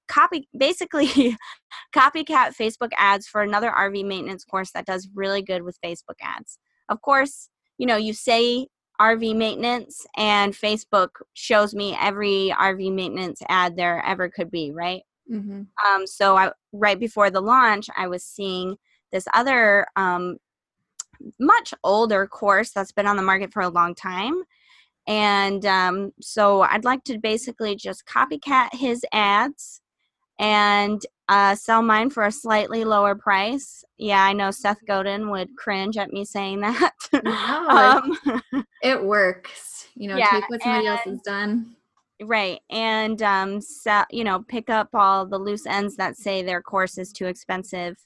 copy 0.08 0.48
basically 0.58 1.08
copycat 1.96 2.56
Facebook 2.56 2.92
ads 2.98 3.28
for 3.28 3.42
another 3.42 3.72
RV 3.72 4.06
maintenance 4.06 4.44
course 4.44 4.72
that 4.72 4.86
does 4.86 5.10
really 5.14 5.42
good 5.42 5.64
with 5.64 5.80
Facebook 5.84 6.18
ads. 6.22 6.58
Of 6.90 7.02
course, 7.02 7.50
you 7.78 7.86
know, 7.86 7.98
you 7.98 8.14
say 8.14 8.68
RV 9.00 9.36
maintenance 9.36 10.06
and 10.16 10.54
Facebook 10.54 11.10
shows 11.34 11.74
me 11.74 11.98
every 12.00 12.54
RV 12.58 12.94
maintenance 12.94 13.42
ad 13.50 13.76
there 13.76 14.04
ever 14.06 14.30
could 14.30 14.50
be, 14.50 14.72
right? 14.72 15.02
Mm-hmm. 15.32 15.64
Um, 15.86 16.08
so 16.08 16.38
I 16.38 16.52
right 16.72 17.00
before 17.00 17.30
the 17.30 17.42
launch, 17.42 17.88
I 17.98 18.08
was 18.08 18.24
seeing 18.24 18.78
this 19.12 19.28
other 19.34 19.86
um, 19.96 20.38
much 21.40 21.74
older 21.84 22.28
course 22.28 22.72
that's 22.72 22.92
been 22.92 23.08
on 23.08 23.18
the 23.18 23.24
market 23.24 23.52
for 23.52 23.62
a 23.62 23.70
long 23.70 23.96
time. 23.96 24.44
And 25.08 25.66
um, 25.66 26.12
so 26.22 26.62
I'd 26.62 26.84
like 26.86 27.04
to 27.06 27.18
basically 27.20 27.76
just 27.76 28.06
copycat 28.06 28.74
his 28.74 29.06
ads 29.12 29.82
and 30.40 31.02
uh, 31.28 31.56
sell 31.56 31.82
mine 31.82 32.10
for 32.10 32.26
a 32.26 32.32
slightly 32.32 32.84
lower 32.84 33.16
price. 33.16 33.84
Yeah, 33.98 34.24
I 34.24 34.34
know 34.34 34.52
Seth 34.52 34.86
Godin 34.86 35.30
would 35.30 35.56
cringe 35.56 35.98
at 35.98 36.12
me 36.12 36.26
saying 36.26 36.60
that. 36.62 36.94
no, 37.24 37.70
um, 37.70 38.66
it 38.84 39.02
works. 39.04 39.88
You 39.96 40.10
know, 40.10 40.18
yeah, 40.18 40.32
take 40.32 40.50
what 40.50 40.62
somebody 40.62 40.88
and, 40.88 40.98
else 40.98 41.06
has 41.06 41.22
done. 41.22 41.76
Right, 42.22 42.60
and 42.70 43.22
um, 43.22 43.62
sell, 43.62 44.06
you 44.12 44.24
know, 44.24 44.44
pick 44.48 44.70
up 44.70 44.90
all 44.94 45.26
the 45.26 45.38
loose 45.38 45.66
ends 45.66 45.96
that 45.98 46.18
say 46.18 46.42
their 46.44 46.62
course 46.62 46.98
is 46.98 47.12
too 47.12 47.26
expensive. 47.26 47.98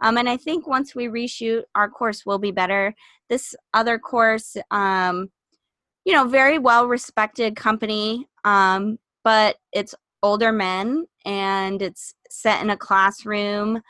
Um, 0.00 0.18
and 0.18 0.28
I 0.28 0.36
think 0.36 0.66
once 0.66 0.94
we 0.94 1.06
reshoot, 1.06 1.62
our 1.74 1.88
course 1.88 2.26
will 2.26 2.38
be 2.38 2.50
better. 2.50 2.94
This 3.28 3.54
other 3.72 3.98
course, 3.98 4.56
um, 4.70 5.30
you 6.04 6.12
know, 6.12 6.26
very 6.28 6.58
well 6.58 6.86
respected 6.86 7.56
company, 7.56 8.28
um, 8.44 8.98
but 9.24 9.56
it's 9.72 9.94
older 10.22 10.52
men 10.52 11.06
and 11.24 11.82
it's 11.82 12.14
set 12.30 12.62
in 12.62 12.70
a 12.70 12.76
classroom. 12.76 13.82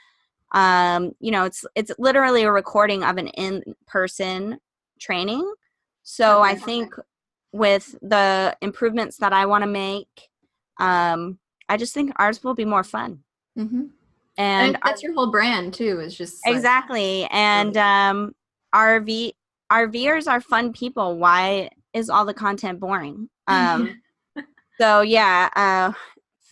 Um, 0.53 1.13
you 1.21 1.31
know 1.33 1.45
it's 1.45 1.65
it's 1.75 1.91
literally 1.99 2.45
a 2.45 2.53
recording 2.53 3.03
of 3.03 3.17
an 3.17 3.29
in-person 3.29 4.59
training. 5.01 5.53
So 6.03 6.41
okay. 6.41 6.51
i 6.51 6.55
think 6.55 6.95
with 7.53 7.97
the 8.01 8.57
improvements 8.61 9.17
that 9.17 9.33
i 9.33 9.47
want 9.47 9.63
to 9.63 9.67
make 9.67 10.29
um, 10.79 11.39
i 11.69 11.77
just 11.77 11.95
think 11.95 12.13
ours 12.17 12.43
will 12.45 12.55
be 12.55 12.65
more 12.65 12.85
fun. 12.85 13.21
Mm-hmm. 13.59 13.85
and, 14.37 14.79
that's 14.85 15.03
our, 15.03 15.09
your 15.09 15.15
whole 15.15 15.31
brand 15.31 15.73
too 15.75 16.01
is 16.01 16.17
just 16.17 16.45
like, 16.47 16.55
exactly 16.55 17.27
and 17.31 17.77
um, 17.77 18.35
rv 18.75 19.33
rvers 19.73 20.29
are 20.29 20.41
fun 20.41 20.73
people. 20.73 21.19
Why 21.19 21.71
is 21.93 22.09
all 22.09 22.25
the 22.25 22.35
content 22.35 22.81
boring? 22.81 23.29
Um, 23.49 24.03
so 24.81 25.03
yeah 25.03 25.49
uh, 25.55 25.93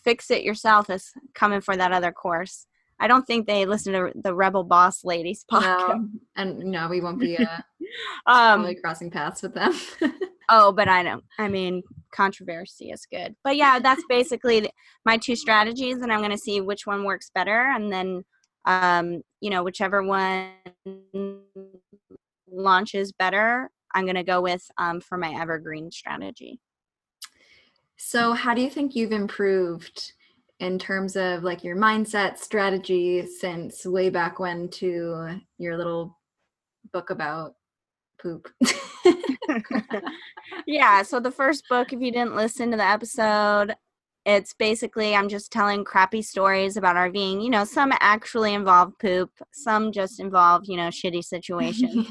fix 0.05 0.31
it 0.31 0.45
yourself 0.45 0.91
is 0.91 1.13
coming 1.35 1.61
for 1.61 1.77
that 1.77 1.93
other 1.93 2.13
course. 2.13 2.67
I 3.01 3.09
don't 3.09 3.27
think 3.27 3.47
they 3.47 3.67
listen 3.67 3.93
to 3.93 4.13
the 4.15 4.35
Rebel 4.35 4.63
Boss 4.63 5.05
Ladies 5.05 5.45
podcast. 5.51 5.89
No, 5.89 6.09
and 6.37 6.59
no, 6.59 6.89
we 6.89 7.01
won't 7.01 7.19
be 7.19 7.37
uh, 7.37 7.59
um, 8.27 8.73
crossing 8.83 9.11
paths 9.11 9.43
with 9.43 9.55
them. 9.55 9.73
oh, 10.51 10.73
but 10.73 10.89
I 10.89 11.03
don't. 11.03 11.25
I 11.39 11.49
mean, 11.49 11.83
controversy 12.13 12.91
is 12.91 13.07
good. 13.11 13.35
But 13.43 13.57
yeah, 13.57 13.79
that's 13.81 14.05
basically 14.09 14.71
my 15.05 15.17
two 15.17 15.37
strategies, 15.37 15.99
and 15.99 16.13
I'm 16.13 16.21
going 16.21 16.31
to 16.31 16.39
see 16.39 16.61
which 16.61 16.87
one 16.87 17.05
works 17.05 17.31
better, 17.35 17.73
and 17.75 17.93
then, 17.93 18.25
um, 18.65 19.23
you 19.41 19.51
know, 19.51 19.65
whichever 19.65 20.03
one 20.03 20.51
launches 22.51 23.13
better, 23.13 23.71
I'm 23.95 24.05
going 24.05 24.15
to 24.15 24.23
go 24.23 24.41
with 24.41 24.65
um, 24.79 25.01
for 25.01 25.19
my 25.19 25.35
evergreen 25.41 25.91
strategy. 25.91 26.61
So, 28.07 28.35
how 28.35 28.53
do 28.53 28.61
you 28.61 28.69
think 28.69 28.95
you've 28.95 29.13
improved 29.13 30.13
in 30.61 30.79
terms 30.79 31.17
of 31.17 31.43
like 31.43 31.65
your 31.65 31.75
mindset 31.75 32.37
strategy 32.37 33.27
since 33.27 33.87
way 33.87 34.11
back 34.11 34.39
when 34.39 34.69
to 34.73 35.41
your 35.57 35.79
little 35.79 36.19
book 36.93 37.09
about 37.09 37.55
poop? 38.21 38.47
yeah. 40.67 41.03
So, 41.03 41.19
the 41.19 41.31
first 41.31 41.65
book, 41.71 41.95
if 41.95 42.01
you 42.01 42.13
didn't 42.13 42.37
listen 42.37 42.71
to 42.73 42.77
the 42.77 42.87
episode, 42.87 43.75
it's 44.27 44.53
basically 44.53 45.17
I'm 45.17 45.31
just 45.31 45.51
telling 45.51 45.83
crappy 45.83 46.21
stories 46.21 46.77
about 46.77 46.97
RVing. 46.97 47.43
You 47.43 47.49
know, 47.49 47.65
some 47.65 47.91
actually 48.01 48.53
involve 48.53 48.93
poop, 49.01 49.31
some 49.55 49.93
just 49.93 50.21
involve, 50.21 50.65
you 50.67 50.77
know, 50.77 50.89
shitty 50.89 51.25
situations. 51.25 52.07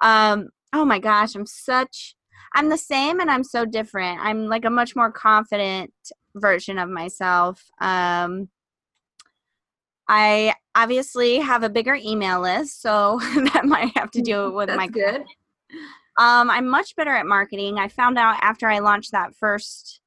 um, 0.00 0.48
oh 0.72 0.86
my 0.86 0.98
gosh, 0.98 1.34
I'm 1.34 1.46
such 1.46 2.16
I'm 2.58 2.70
the 2.70 2.76
same 2.76 3.20
and 3.20 3.30
I'm 3.30 3.44
so 3.44 3.64
different. 3.64 4.18
I'm 4.20 4.46
like 4.48 4.64
a 4.64 4.70
much 4.70 4.96
more 4.96 5.12
confident 5.12 5.94
version 6.34 6.76
of 6.76 6.88
myself. 6.88 7.64
Um, 7.80 8.48
I 10.08 10.54
obviously 10.74 11.36
have 11.36 11.62
a 11.62 11.70
bigger 11.70 11.94
email 11.94 12.40
list, 12.40 12.82
so 12.82 13.20
that 13.52 13.64
might 13.64 13.96
have 13.96 14.10
to 14.10 14.22
do 14.22 14.50
with 14.50 14.66
That's 14.66 14.76
my 14.76 14.88
good. 14.88 15.22
Um, 16.18 16.50
I'm 16.50 16.66
much 16.66 16.96
better 16.96 17.14
at 17.14 17.26
marketing. 17.26 17.78
I 17.78 17.86
found 17.86 18.18
out 18.18 18.38
after 18.42 18.68
I 18.68 18.80
launched 18.80 19.12
that 19.12 19.36
first 19.36 20.00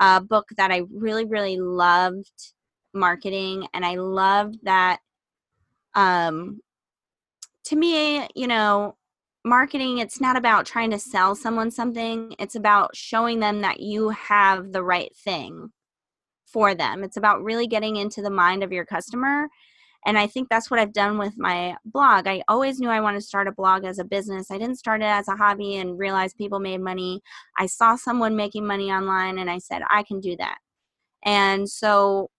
uh, 0.00 0.18
book 0.18 0.48
that 0.56 0.72
I 0.72 0.82
really, 0.92 1.26
really 1.26 1.58
loved 1.58 2.54
marketing, 2.92 3.68
and 3.72 3.84
I 3.84 3.94
loved 3.94 4.58
that. 4.64 4.98
Um, 5.94 6.60
to 7.66 7.76
me, 7.76 8.26
you 8.34 8.48
know, 8.48 8.96
marketing 9.44 9.98
it's 9.98 10.20
not 10.20 10.36
about 10.36 10.64
trying 10.64 10.90
to 10.90 10.98
sell 10.98 11.34
someone 11.34 11.70
something 11.70 12.34
it's 12.38 12.54
about 12.54 12.96
showing 12.96 13.40
them 13.40 13.60
that 13.60 13.80
you 13.80 14.08
have 14.08 14.72
the 14.72 14.82
right 14.82 15.14
thing 15.16 15.70
for 16.54 16.72
them. 16.72 17.02
It's 17.02 17.16
about 17.16 17.42
really 17.42 17.66
getting 17.66 17.96
into 17.96 18.22
the 18.22 18.30
mind 18.30 18.62
of 18.62 18.72
your 18.72 18.86
customer 18.86 19.48
and 20.06 20.16
i 20.18 20.26
think 20.26 20.48
that's 20.48 20.70
what 20.70 20.78
i've 20.78 20.92
done 20.92 21.18
with 21.18 21.34
my 21.36 21.76
blog. 21.84 22.28
I 22.28 22.42
always 22.46 22.78
knew 22.78 22.88
i 22.88 23.00
wanted 23.00 23.20
to 23.20 23.26
start 23.26 23.48
a 23.48 23.52
blog 23.52 23.84
as 23.84 23.98
a 23.98 24.04
business. 24.04 24.50
I 24.50 24.58
didn't 24.58 24.78
start 24.78 25.02
it 25.02 25.06
as 25.06 25.28
a 25.28 25.36
hobby 25.36 25.76
and 25.76 25.98
realize 25.98 26.32
people 26.32 26.60
made 26.60 26.80
money. 26.80 27.20
I 27.58 27.66
saw 27.66 27.96
someone 27.96 28.36
making 28.36 28.66
money 28.66 28.90
online 28.92 29.38
and 29.38 29.50
i 29.50 29.58
said 29.58 29.82
i 29.90 30.04
can 30.04 30.20
do 30.20 30.36
that. 30.36 30.58
And 31.24 31.68
so 31.68 32.30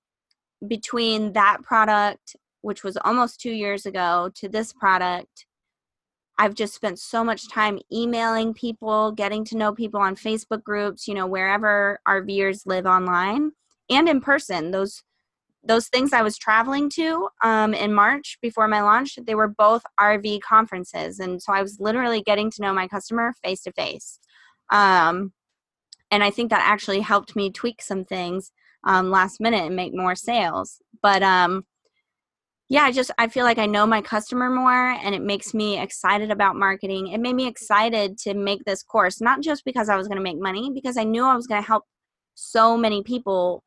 between 0.68 1.34
that 1.34 1.58
product 1.64 2.36
which 2.62 2.84
was 2.84 2.98
almost 3.04 3.42
two 3.42 3.52
years 3.52 3.86
ago 3.86 4.32
to 4.36 4.48
this 4.50 4.74
product 4.74 5.45
I've 6.38 6.56
just 6.56 6.74
spent 6.74 7.00
so 7.00 7.24
much 7.24 7.50
time 7.50 7.80
emailing 7.92 8.54
people, 8.54 9.12
getting 9.12 9.46
to 9.46 9.58
know 9.58 9.74
people 9.74 10.02
on 10.02 10.16
Facebook 10.16 10.64
groups, 10.64 11.08
you 11.08 11.14
know, 11.14 11.28
wherever 11.28 12.00
RVers 12.08 12.66
live 12.66 12.86
online 12.86 13.52
and 13.90 14.10
in 14.10 14.22
person. 14.22 14.72
Those 14.72 15.04
those 15.68 15.88
things 15.88 16.14
I 16.14 16.22
was 16.22 16.38
traveling 16.38 16.92
to 16.92 17.28
um, 17.44 17.74
in 17.74 17.92
March 17.92 18.38
before 18.40 18.68
my 18.68 18.82
launch, 18.82 19.18
they 19.26 19.34
were 19.34 19.48
both 19.48 19.82
RV 20.00 20.42
conferences, 20.42 21.20
and 21.20 21.42
so 21.42 21.54
I 21.54 21.62
was 21.62 21.80
literally 21.80 22.22
getting 22.22 22.52
to 22.52 22.62
know 22.62 22.74
my 22.74 22.88
customer 22.88 23.34
face 23.44 23.62
to 23.64 23.72
face. 23.72 24.20
And 26.12 26.24
I 26.24 26.30
think 26.30 26.50
that 26.50 26.62
actually 26.64 27.02
helped 27.02 27.36
me 27.36 27.52
tweak 27.52 27.82
some 27.82 28.06
things 28.06 28.52
um, 28.84 29.10
last 29.10 29.42
minute 29.42 29.66
and 29.66 29.76
make 29.76 29.94
more 29.94 30.16
sales. 30.16 30.82
But 31.02 31.24
um, 31.24 31.66
yeah 32.70 32.84
i 32.84 32.92
just 32.92 33.12
i 33.18 33.28
feel 33.28 33.44
like 33.44 33.58
i 33.58 33.66
know 33.66 33.86
my 33.86 34.02
customer 34.02 34.50
more 34.50 34.92
and 34.92 35.14
it 35.14 35.22
makes 35.22 35.54
me 35.54 35.80
excited 35.80 36.32
about 36.32 36.56
marketing. 36.56 37.08
It 37.08 37.20
made 37.20 37.36
me 37.36 37.48
excited 37.48 38.18
to 38.20 38.34
make 38.34 38.64
this 38.66 38.84
course 38.84 39.22
not 39.22 39.42
just 39.42 39.64
because 39.66 39.90
i 39.90 39.96
was 39.96 40.08
going 40.08 40.18
to 40.18 40.24
make 40.24 40.40
money 40.40 40.72
because 40.74 40.98
i 40.98 41.04
knew 41.04 41.26
i 41.26 41.36
was 41.36 41.48
going 41.48 41.62
to 41.62 41.68
help 41.68 41.84
so 42.36 42.78
many 42.78 43.04
people 43.04 43.64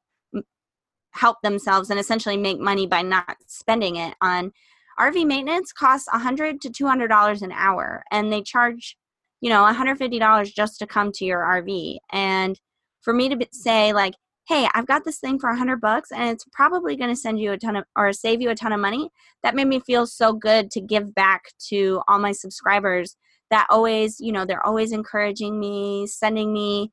help 1.12 1.38
themselves 1.42 1.90
and 1.90 1.98
essentially 1.98 2.36
make 2.36 2.60
money 2.60 2.86
by 2.86 3.02
not 3.02 3.36
spending 3.46 3.96
it 3.96 4.14
on 4.20 4.52
rv 5.00 5.26
maintenance 5.26 5.72
costs 5.72 6.08
100 6.12 6.60
to 6.60 6.70
200 6.70 7.08
dollars 7.08 7.42
an 7.42 7.52
hour 7.52 8.02
and 8.10 8.32
they 8.32 8.42
charge 8.42 8.96
you 9.40 9.48
know 9.48 9.62
150 9.62 10.18
dollars 10.18 10.50
just 10.50 10.78
to 10.78 10.86
come 10.86 11.12
to 11.12 11.24
your 11.24 11.40
rv 11.40 11.96
and 12.12 12.60
for 13.00 13.12
me 13.12 13.28
to 13.28 13.48
say 13.52 13.92
like 13.92 14.14
hey, 14.48 14.66
I've 14.74 14.86
got 14.86 15.04
this 15.04 15.18
thing 15.18 15.38
for 15.38 15.50
a 15.50 15.56
hundred 15.56 15.80
bucks 15.80 16.10
and 16.10 16.30
it's 16.30 16.44
probably 16.52 16.96
going 16.96 17.10
to 17.10 17.20
send 17.20 17.38
you 17.38 17.52
a 17.52 17.58
ton 17.58 17.76
of 17.76 17.84
or 17.96 18.14
save 18.14 18.40
you 18.40 18.48
a 18.48 18.54
ton 18.54 18.72
of 18.72 18.80
money. 18.80 19.10
That 19.42 19.54
made 19.54 19.66
me 19.66 19.80
feel 19.80 20.06
so 20.06 20.32
good 20.32 20.70
to 20.70 20.80
give 20.80 21.14
back 21.14 21.52
to 21.68 22.00
all 22.08 22.18
my 22.18 22.32
subscribers 22.32 23.14
that 23.50 23.66
always, 23.68 24.18
you 24.20 24.32
know, 24.32 24.46
they're 24.46 24.66
always 24.66 24.92
encouraging 24.92 25.60
me, 25.60 26.06
sending 26.06 26.52
me, 26.52 26.90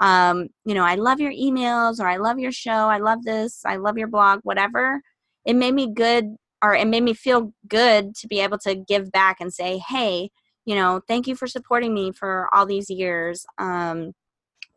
um, 0.00 0.48
you 0.66 0.74
know, 0.74 0.84
I 0.84 0.96
love 0.96 1.18
your 1.18 1.32
emails 1.32 1.98
or 1.98 2.06
I 2.06 2.18
love 2.18 2.38
your 2.38 2.52
show. 2.52 2.70
I 2.70 2.98
love 2.98 3.24
this. 3.24 3.62
I 3.64 3.76
love 3.76 3.96
your 3.96 4.08
blog, 4.08 4.40
whatever. 4.42 5.00
It 5.46 5.54
made 5.54 5.74
me 5.74 5.92
good 5.92 6.36
or 6.62 6.74
it 6.74 6.86
made 6.86 7.02
me 7.02 7.14
feel 7.14 7.52
good 7.68 8.14
to 8.16 8.28
be 8.28 8.40
able 8.40 8.58
to 8.58 8.74
give 8.74 9.10
back 9.10 9.38
and 9.40 9.52
say, 9.52 9.78
hey, 9.88 10.30
you 10.66 10.74
know, 10.74 11.00
thank 11.08 11.26
you 11.26 11.34
for 11.34 11.46
supporting 11.46 11.94
me 11.94 12.12
for 12.12 12.48
all 12.52 12.66
these 12.66 12.90
years. 12.90 13.46
Um, 13.56 14.12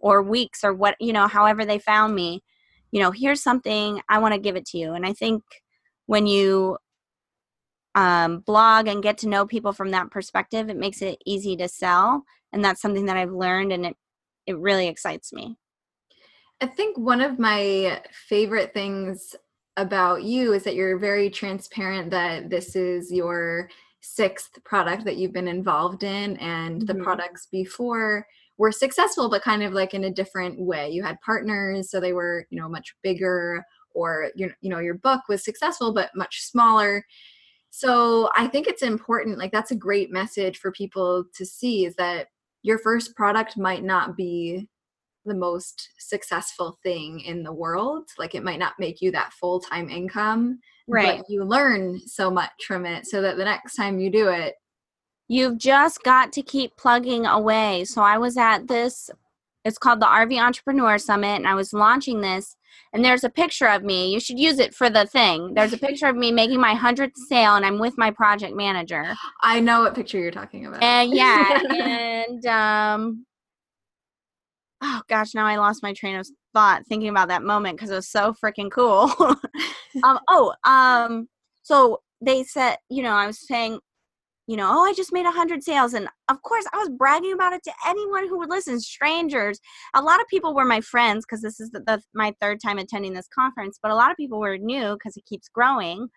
or 0.02 0.22
weeks 0.22 0.64
or 0.64 0.74
what 0.74 0.96
you 1.00 1.14
know 1.14 1.28
however 1.28 1.66
they 1.66 1.80
found 1.80 2.14
me 2.16 2.42
you 2.92 3.02
know 3.02 3.12
here's 3.12 3.42
something 3.42 4.02
i 4.10 4.18
want 4.18 4.34
to 4.34 4.40
give 4.40 4.56
it 4.56 4.66
to 4.66 4.78
you. 4.78 4.94
And 4.94 5.06
i 5.06 5.14
think 5.14 5.44
when 6.06 6.28
you 6.28 6.78
um, 7.94 8.40
blog 8.40 8.88
and 8.88 9.04
get 9.04 9.18
to 9.20 9.28
know 9.28 9.46
people 9.46 9.74
from 9.74 9.92
that 9.92 10.12
perspective 10.12 10.70
it 10.70 10.78
makes 10.78 11.02
it 11.02 11.22
easy 11.26 11.58
to 11.58 11.68
sell. 11.68 12.24
And 12.54 12.64
that's 12.64 12.82
something 12.82 13.06
that 13.06 13.18
i've 13.18 13.32
learned 13.32 13.72
and 13.74 13.86
it 13.86 13.98
it 14.48 14.58
really 14.58 14.88
excites 14.88 15.32
me. 15.32 15.58
I 16.62 16.68
think 16.68 16.98
one 16.98 17.22
of 17.22 17.40
my 17.40 18.02
favorite 18.28 18.74
things 18.74 19.36
about 19.78 20.24
you 20.24 20.54
is 20.54 20.64
that 20.64 20.76
you're 20.76 20.98
very 20.98 21.30
transparent 21.30 22.12
that 22.12 22.50
this 22.50 22.76
is 22.76 23.12
your 23.12 23.70
sixth 24.02 24.64
product 24.64 25.06
that 25.06 25.18
you've 25.18 25.34
been 25.34 25.48
involved 25.48 26.04
in 26.04 26.38
and 26.38 26.82
mm-hmm. 26.82 26.86
the 26.86 27.04
products 27.04 27.48
before 27.52 28.28
were 28.58 28.72
successful 28.72 29.30
but 29.30 29.42
kind 29.42 29.64
of 29.64 29.74
like 29.74 29.94
in 29.94 30.06
a 30.06 30.14
different 30.14 30.60
way. 30.60 30.90
You 30.90 31.04
had 31.04 31.20
partners 31.22 31.90
so 31.90 32.00
they 32.00 32.14
were 32.14 32.46
you 32.50 32.60
know 32.60 32.70
much 32.70 32.96
bigger 33.04 33.64
or 33.94 34.32
you 34.36 34.52
you 34.62 34.70
know 34.70 34.80
your 34.80 34.96
book 34.96 35.22
was 35.28 35.44
successful 35.44 35.94
but 35.94 36.12
much 36.16 36.42
smaller. 36.42 37.06
So 37.74 38.30
i 38.36 38.48
think 38.48 38.68
it's 38.68 38.84
important 38.84 39.38
like 39.38 39.52
that's 39.52 39.72
a 39.72 39.76
great 39.76 40.12
message 40.12 40.58
for 40.58 40.72
people 40.72 41.24
to 41.36 41.46
see 41.46 41.86
is 41.86 41.96
that 41.96 42.28
your 42.64 42.78
first 42.78 43.16
product 43.16 43.58
might 43.58 43.84
not 43.84 44.16
be 44.16 44.68
the 45.26 45.36
most 45.36 45.90
successful 46.00 46.80
thing 46.84 47.20
in 47.22 47.44
the 47.44 47.54
world. 47.54 48.10
Like 48.18 48.36
it 48.36 48.44
might 48.44 48.60
not 48.60 48.74
make 48.80 49.02
you 49.02 49.12
that 49.12 49.34
full-time 49.34 49.90
income 49.90 50.60
right. 50.88 51.20
but 51.20 51.30
you 51.30 51.44
learn 51.44 52.00
so 52.00 52.32
much 52.32 52.52
from 52.68 52.86
it 52.86 53.06
so 53.06 53.22
that 53.22 53.38
the 53.38 53.46
next 53.46 53.76
time 53.76 54.00
you 54.00 54.10
do 54.10 54.30
it 54.30 54.56
You've 55.32 55.60
just 55.60 56.04
got 56.04 56.34
to 56.34 56.42
keep 56.42 56.76
plugging 56.76 57.26
away. 57.26 57.86
So 57.86 58.02
I 58.02 58.18
was 58.18 58.36
at 58.36 58.68
this, 58.68 59.10
it's 59.64 59.78
called 59.78 60.02
the 60.02 60.06
RV 60.06 60.38
Entrepreneur 60.38 60.98
Summit, 60.98 61.38
and 61.38 61.48
I 61.48 61.56
was 61.56 61.72
launching 61.72 62.20
this. 62.20 62.58
And 62.92 63.06
there's 63.06 63.24
a 63.24 63.30
picture 63.30 63.70
of 63.70 63.82
me. 63.82 64.12
You 64.12 64.20
should 64.20 64.38
use 64.38 64.60
it 64.60 64.76
for 64.76 64.90
the 64.90 65.06
thing. 65.06 65.54
There's 65.54 65.72
a 65.72 65.78
picture 65.78 66.08
of 66.08 66.18
me 66.18 66.34
making 66.34 66.60
my 66.60 66.76
100th 66.76 67.16
sale, 67.30 67.56
and 67.56 67.66
I'm 67.66 67.80
with 67.80 67.98
my 67.98 68.12
project 68.12 68.58
manager. 68.58 69.16
I 69.42 69.62
know 69.62 69.84
what 69.84 69.96
picture 69.96 70.20
you're 70.20 70.32
talking 70.32 70.66
about. 70.66 70.84
And 70.84 71.14
yeah. 71.16 71.62
and, 71.80 72.46
um, 72.46 73.26
oh 74.82 75.02
gosh, 75.08 75.34
now 75.34 75.46
I 75.46 75.56
lost 75.56 75.82
my 75.82 75.94
train 75.94 76.18
of 76.18 76.28
thought 76.54 76.86
thinking 76.88 77.08
about 77.08 77.30
that 77.30 77.42
moment 77.42 77.78
because 77.78 77.90
it 77.90 77.96
was 77.96 78.10
so 78.10 78.34
freaking 78.34 78.70
cool. 78.70 79.10
um, 80.04 80.20
oh, 80.28 80.54
um, 80.66 81.30
so 81.62 82.02
they 82.20 82.44
said, 82.44 82.80
you 82.90 83.02
know, 83.02 83.14
I 83.14 83.28
was 83.28 83.48
saying 83.48 83.80
you 84.48 84.58
know, 84.58 84.70
oh, 84.70 84.84
I 84.84 84.94
just 84.94 85.14
made 85.14 85.26
a 85.26 85.32
hundred 85.32 85.64
sales. 85.64 85.94
And 85.94 86.08
of 86.30 86.42
course, 86.42 86.66
I 86.74 86.78
was 86.78 86.90
bragging 86.90 87.34
about 87.34 87.54
it 87.54 87.64
to 87.64 87.74
anyone 87.88 88.28
who 88.28 88.38
would 88.40 88.50
listen, 88.50 88.80
strangers. 88.80 89.60
A 89.94 90.02
lot 90.02 90.20
of 90.20 90.28
people 90.28 90.54
were 90.54 90.66
my 90.66 90.82
friends 90.82 91.26
because 91.26 91.42
this 91.42 91.60
is 91.60 91.70
the, 91.72 91.80
the, 91.82 92.02
my 92.14 92.34
third 92.42 92.60
time 92.62 92.78
attending 92.78 93.14
this 93.14 93.28
conference, 93.34 93.80
but 93.82 93.92
a 93.92 93.96
lot 93.96 94.12
of 94.12 94.18
people 94.18 94.40
were 94.40 94.58
new 94.58 94.94
because 94.94 95.16
it 95.16 95.26
keeps 95.26 95.48
growing. 95.48 96.08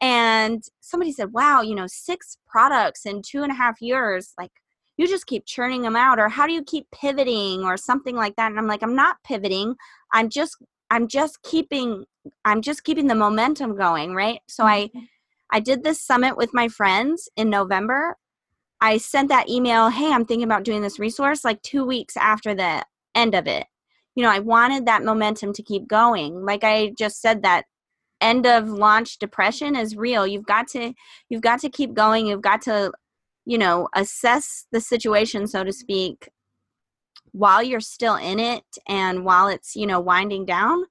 And 0.00 0.62
somebody 0.80 1.12
said, 1.12 1.32
wow, 1.32 1.62
you 1.62 1.74
know, 1.74 1.86
six 1.86 2.36
products 2.46 3.06
in 3.06 3.22
two 3.22 3.42
and 3.42 3.52
a 3.52 3.54
half 3.54 3.80
years, 3.80 4.32
like 4.36 4.50
you 4.96 5.06
just 5.06 5.26
keep 5.26 5.46
churning 5.46 5.82
them 5.82 5.96
out. 5.96 6.18
Or 6.18 6.28
how 6.28 6.46
do 6.46 6.52
you 6.52 6.64
keep 6.64 6.88
pivoting 6.92 7.62
or 7.62 7.76
something 7.76 8.16
like 8.16 8.34
that? 8.36 8.50
And 8.50 8.58
I'm 8.58 8.66
like, 8.66 8.82
I'm 8.82 8.96
not 8.96 9.16
pivoting. 9.24 9.76
I'm 10.12 10.28
just, 10.28 10.56
I'm 10.90 11.06
just 11.06 11.40
keeping, 11.42 12.04
I'm 12.44 12.60
just 12.60 12.82
keeping 12.82 13.06
the 13.06 13.14
momentum 13.14 13.76
going. 13.76 14.14
Right. 14.14 14.40
So 14.48 14.64
I, 14.64 14.86
mm-hmm. 14.88 14.98
I 15.52 15.60
did 15.60 15.84
this 15.84 16.00
summit 16.00 16.36
with 16.36 16.54
my 16.54 16.68
friends 16.68 17.28
in 17.36 17.50
November. 17.50 18.16
I 18.80 18.96
sent 18.96 19.28
that 19.28 19.48
email, 19.48 19.90
hey, 19.90 20.10
I'm 20.10 20.24
thinking 20.24 20.44
about 20.44 20.64
doing 20.64 20.80
this 20.80 20.98
resource 20.98 21.44
like 21.44 21.60
two 21.62 21.84
weeks 21.84 22.16
after 22.16 22.54
the 22.54 22.84
end 23.14 23.34
of 23.34 23.46
it. 23.46 23.66
You 24.14 24.24
know, 24.24 24.30
I 24.30 24.40
wanted 24.40 24.86
that 24.86 25.04
momentum 25.04 25.52
to 25.52 25.62
keep 25.62 25.86
going. 25.86 26.44
Like 26.44 26.64
I 26.64 26.92
just 26.98 27.20
said, 27.20 27.42
that 27.42 27.66
end 28.20 28.46
of 28.46 28.68
launch 28.68 29.18
depression 29.18 29.76
is 29.76 29.96
real. 29.96 30.26
You've 30.26 30.46
got 30.46 30.68
to 30.68 30.94
you've 31.28 31.42
got 31.42 31.60
to 31.60 31.70
keep 31.70 31.92
going. 31.92 32.26
You've 32.26 32.42
got 32.42 32.62
to, 32.62 32.92
you 33.44 33.58
know, 33.58 33.88
assess 33.94 34.66
the 34.72 34.80
situation, 34.80 35.46
so 35.46 35.64
to 35.64 35.72
speak, 35.72 36.30
while 37.32 37.62
you're 37.62 37.80
still 37.80 38.16
in 38.16 38.40
it 38.40 38.64
and 38.88 39.24
while 39.24 39.48
it's, 39.48 39.76
you 39.76 39.86
know, 39.86 40.00
winding 40.00 40.46
down 40.46 40.84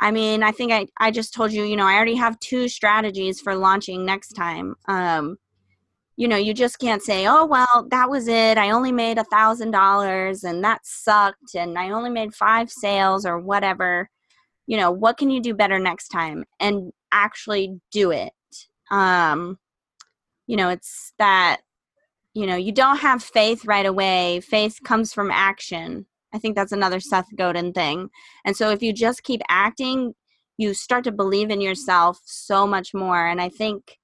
I 0.00 0.10
mean, 0.10 0.42
I 0.42 0.52
think 0.52 0.72
I, 0.72 0.86
I 0.98 1.10
just 1.10 1.34
told 1.34 1.52
you, 1.52 1.64
you 1.64 1.76
know, 1.76 1.86
I 1.86 1.94
already 1.94 2.16
have 2.16 2.38
two 2.40 2.68
strategies 2.68 3.40
for 3.40 3.54
launching 3.54 4.04
next 4.04 4.32
time. 4.32 4.74
Um, 4.88 5.38
you 6.16 6.28
know, 6.28 6.36
you 6.36 6.54
just 6.54 6.78
can't 6.78 7.02
say, 7.02 7.26
oh, 7.26 7.44
well, 7.44 7.86
that 7.90 8.08
was 8.08 8.28
it. 8.28 8.56
I 8.56 8.70
only 8.70 8.92
made 8.92 9.18
a 9.18 9.24
thousand 9.24 9.72
dollars 9.72 10.44
and 10.44 10.62
that 10.62 10.86
sucked 10.86 11.54
and 11.54 11.76
I 11.76 11.90
only 11.90 12.10
made 12.10 12.34
five 12.34 12.70
sales 12.70 13.26
or 13.26 13.38
whatever. 13.40 14.08
You 14.66 14.76
know, 14.76 14.90
what 14.90 15.16
can 15.16 15.30
you 15.30 15.40
do 15.40 15.54
better 15.54 15.78
next 15.78 16.08
time 16.08 16.44
and 16.60 16.92
actually 17.10 17.80
do 17.90 18.12
it? 18.12 18.32
Um, 18.90 19.58
you 20.46 20.56
know, 20.56 20.68
it's 20.68 21.12
that, 21.18 21.62
you 22.32 22.46
know, 22.46 22.56
you 22.56 22.72
don't 22.72 22.98
have 22.98 23.22
faith 23.22 23.64
right 23.64 23.86
away. 23.86 24.40
Faith 24.40 24.78
comes 24.84 25.12
from 25.12 25.30
action. 25.30 26.06
I 26.34 26.38
think 26.38 26.56
that's 26.56 26.72
another 26.72 26.98
Seth 27.00 27.28
Godin 27.36 27.72
thing. 27.72 28.10
And 28.44 28.56
so 28.56 28.70
if 28.70 28.82
you 28.82 28.92
just 28.92 29.22
keep 29.22 29.40
acting, 29.48 30.14
you 30.58 30.74
start 30.74 31.04
to 31.04 31.12
believe 31.12 31.50
in 31.50 31.60
yourself 31.60 32.18
so 32.24 32.66
much 32.66 32.92
more. 32.92 33.26
And 33.26 33.40
I 33.40 33.48
think 33.48 33.98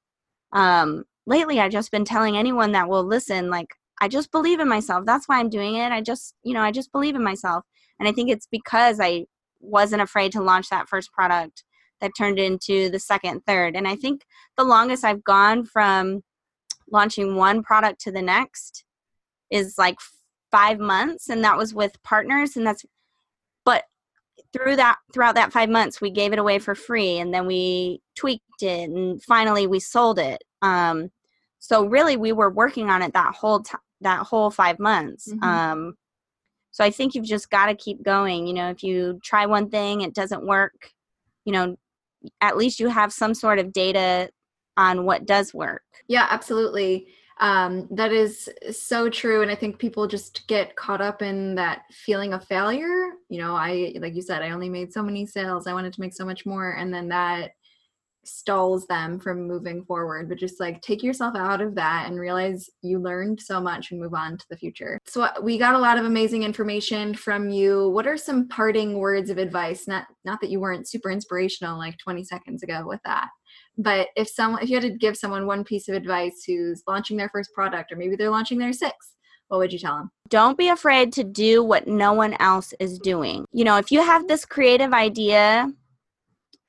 um, 0.52 1.04
lately 1.26 1.60
I've 1.60 1.72
just 1.72 1.90
been 1.90 2.04
telling 2.04 2.36
anyone 2.36 2.72
that 2.72 2.88
will 2.88 3.04
listen, 3.04 3.50
like, 3.50 3.68
I 4.00 4.08
just 4.08 4.30
believe 4.30 4.60
in 4.60 4.68
myself. 4.68 5.04
That's 5.04 5.28
why 5.28 5.38
I'm 5.38 5.50
doing 5.50 5.74
it. 5.74 5.92
I 5.92 6.00
just, 6.00 6.34
you 6.42 6.54
know, 6.54 6.62
I 6.62 6.70
just 6.70 6.92
believe 6.92 7.16
in 7.16 7.22
myself. 7.22 7.64
And 7.98 8.08
I 8.08 8.12
think 8.12 8.30
it's 8.30 8.46
because 8.50 8.98
I 9.00 9.26
wasn't 9.60 10.02
afraid 10.02 10.32
to 10.32 10.42
launch 10.42 10.70
that 10.70 10.88
first 10.88 11.12
product 11.12 11.64
that 12.00 12.12
turned 12.16 12.38
into 12.38 12.88
the 12.90 12.98
second, 12.98 13.42
third. 13.46 13.76
And 13.76 13.86
I 13.86 13.96
think 13.96 14.22
the 14.56 14.64
longest 14.64 15.04
I've 15.04 15.22
gone 15.22 15.66
from 15.66 16.22
launching 16.90 17.36
one 17.36 17.62
product 17.62 18.00
to 18.02 18.12
the 18.12 18.22
next 18.22 18.84
is 19.50 19.74
like 19.76 19.98
five 20.50 20.78
months. 20.78 21.28
And 21.28 21.44
that 21.44 21.56
was 21.56 21.74
with 21.74 22.02
partners. 22.02 22.56
And 22.56 22.66
that's, 22.66 22.84
but 23.64 23.84
through 24.52 24.76
that 24.76 24.96
throughout 25.12 25.34
that 25.34 25.52
five 25.52 25.68
months 25.68 26.00
we 26.00 26.10
gave 26.10 26.32
it 26.32 26.38
away 26.38 26.58
for 26.58 26.74
free 26.74 27.18
and 27.18 27.32
then 27.32 27.46
we 27.46 28.00
tweaked 28.16 28.62
it 28.62 28.90
and 28.90 29.22
finally 29.22 29.66
we 29.66 29.78
sold 29.78 30.18
it 30.18 30.42
um, 30.62 31.10
so 31.58 31.86
really 31.86 32.16
we 32.16 32.32
were 32.32 32.50
working 32.50 32.90
on 32.90 33.02
it 33.02 33.12
that 33.12 33.34
whole 33.34 33.60
time 33.60 33.80
that 34.00 34.26
whole 34.26 34.50
five 34.50 34.78
months 34.78 35.28
mm-hmm. 35.28 35.44
um, 35.44 35.94
so 36.70 36.84
i 36.84 36.90
think 36.90 37.14
you've 37.14 37.24
just 37.24 37.50
got 37.50 37.66
to 37.66 37.74
keep 37.74 38.02
going 38.02 38.46
you 38.46 38.54
know 38.54 38.70
if 38.70 38.82
you 38.82 39.20
try 39.22 39.46
one 39.46 39.68
thing 39.68 40.00
it 40.00 40.14
doesn't 40.14 40.46
work 40.46 40.90
you 41.44 41.52
know 41.52 41.76
at 42.40 42.56
least 42.56 42.80
you 42.80 42.88
have 42.88 43.12
some 43.12 43.34
sort 43.34 43.58
of 43.58 43.72
data 43.72 44.28
on 44.76 45.04
what 45.04 45.26
does 45.26 45.54
work 45.54 45.82
yeah 46.08 46.26
absolutely 46.30 47.06
um, 47.40 47.88
that 47.90 48.12
is 48.12 48.48
so 48.70 49.08
true 49.08 49.42
and 49.42 49.50
i 49.50 49.54
think 49.54 49.78
people 49.78 50.06
just 50.06 50.46
get 50.46 50.76
caught 50.76 51.00
up 51.00 51.22
in 51.22 51.54
that 51.54 51.82
feeling 51.90 52.32
of 52.32 52.44
failure. 52.44 53.12
You 53.28 53.40
know 53.40 53.54
i 53.54 53.92
like 54.00 54.14
you 54.14 54.22
said 54.22 54.42
i 54.42 54.50
only 54.50 54.68
made 54.68 54.92
so 54.92 55.02
many 55.02 55.26
sales 55.26 55.66
i 55.66 55.72
wanted 55.72 55.92
to 55.94 56.00
make 56.00 56.14
so 56.14 56.24
much 56.24 56.46
more 56.46 56.72
and 56.72 56.92
then 56.92 57.08
that 57.08 57.52
stalls 58.24 58.86
them 58.86 59.18
from 59.18 59.46
moving 59.46 59.84
forward. 59.84 60.28
But 60.28 60.38
just 60.38 60.60
like 60.60 60.80
take 60.82 61.02
yourself 61.02 61.36
out 61.36 61.60
of 61.60 61.74
that 61.76 62.06
and 62.06 62.18
realize 62.18 62.68
you 62.82 62.98
learned 62.98 63.40
so 63.40 63.60
much 63.60 63.90
and 63.90 64.00
move 64.00 64.14
on 64.14 64.36
to 64.36 64.46
the 64.48 64.56
future. 64.56 64.98
So 65.06 65.22
uh, 65.22 65.32
we 65.42 65.58
got 65.58 65.74
a 65.74 65.78
lot 65.78 65.98
of 65.98 66.04
amazing 66.04 66.42
information 66.42 67.14
from 67.14 67.50
you. 67.50 67.88
What 67.90 68.06
are 68.06 68.16
some 68.16 68.48
parting 68.48 68.98
words 68.98 69.30
of 69.30 69.38
advice? 69.38 69.88
Not 69.88 70.06
not 70.24 70.40
that 70.40 70.50
you 70.50 70.60
weren't 70.60 70.88
super 70.88 71.10
inspirational 71.10 71.78
like 71.78 71.98
20 71.98 72.24
seconds 72.24 72.62
ago 72.62 72.84
with 72.86 73.00
that 73.04 73.28
but 73.82 74.08
if 74.16 74.28
someone 74.28 74.62
if 74.62 74.68
you 74.68 74.76
had 74.76 74.82
to 74.82 74.90
give 74.90 75.16
someone 75.16 75.46
one 75.46 75.64
piece 75.64 75.88
of 75.88 75.94
advice 75.94 76.44
who's 76.46 76.82
launching 76.86 77.16
their 77.16 77.28
first 77.30 77.52
product 77.52 77.90
or 77.90 77.96
maybe 77.96 78.16
they're 78.16 78.30
launching 78.30 78.58
their 78.58 78.72
sixth 78.72 79.14
what 79.48 79.58
would 79.58 79.72
you 79.72 79.80
tell 79.80 79.96
them? 79.96 80.12
Don't 80.28 80.56
be 80.56 80.68
afraid 80.68 81.12
to 81.14 81.24
do 81.24 81.64
what 81.64 81.88
no 81.88 82.12
one 82.12 82.36
else 82.38 82.72
is 82.78 83.00
doing. 83.00 83.44
You 83.52 83.64
know 83.64 83.76
if 83.76 83.90
you 83.90 84.02
have 84.02 84.28
this 84.28 84.44
creative 84.44 84.92
idea 84.92 85.72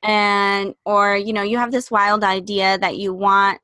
and 0.04 0.74
or 0.86 1.16
you 1.16 1.34
know 1.34 1.44
you 1.44 1.58
have 1.58 1.72
this 1.72 1.92
wild 1.92 2.24
idea 2.24 2.78
that 2.80 2.98
you 2.98 3.14
want 3.14 3.62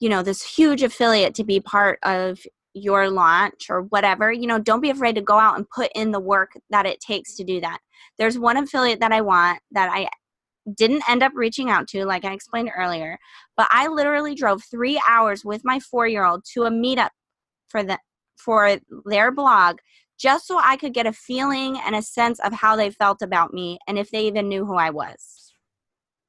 you 0.00 0.08
know 0.08 0.22
this 0.22 0.42
huge 0.42 0.82
affiliate 0.82 1.34
to 1.36 1.44
be 1.44 1.60
part 1.60 2.00
of 2.02 2.40
your 2.74 3.08
launch 3.08 3.70
or 3.70 3.82
whatever 3.82 4.32
you 4.32 4.46
know 4.46 4.58
don't 4.58 4.80
be 4.80 4.90
afraid 4.90 5.14
to 5.14 5.22
go 5.22 5.38
out 5.38 5.56
and 5.56 5.70
put 5.70 5.90
in 5.94 6.10
the 6.10 6.20
work 6.20 6.50
that 6.70 6.84
it 6.84 7.00
takes 7.00 7.36
to 7.36 7.44
do 7.44 7.60
that. 7.60 7.78
There's 8.18 8.38
one 8.38 8.56
affiliate 8.56 9.00
that 9.00 9.12
i 9.12 9.20
want 9.20 9.60
that 9.70 9.90
i 9.92 10.08
didn't 10.74 11.08
end 11.08 11.22
up 11.22 11.32
reaching 11.34 11.70
out 11.70 11.88
to, 11.88 12.04
like 12.04 12.24
I 12.24 12.32
explained 12.32 12.70
earlier. 12.76 13.18
But 13.56 13.68
I 13.70 13.88
literally 13.88 14.34
drove 14.34 14.62
three 14.64 15.00
hours 15.08 15.44
with 15.44 15.62
my 15.64 15.80
four 15.80 16.06
year 16.06 16.24
old 16.24 16.44
to 16.54 16.64
a 16.64 16.70
meetup 16.70 17.10
for 17.68 17.82
the 17.82 17.98
for 18.36 18.78
their 19.06 19.32
blog 19.32 19.78
just 20.18 20.46
so 20.46 20.58
I 20.58 20.76
could 20.76 20.94
get 20.94 21.06
a 21.06 21.12
feeling 21.12 21.78
and 21.84 21.94
a 21.94 22.02
sense 22.02 22.40
of 22.40 22.52
how 22.52 22.76
they 22.76 22.90
felt 22.90 23.22
about 23.22 23.52
me 23.52 23.78
and 23.86 23.98
if 23.98 24.10
they 24.10 24.26
even 24.26 24.48
knew 24.48 24.64
who 24.64 24.76
I 24.76 24.90
was. 24.90 25.52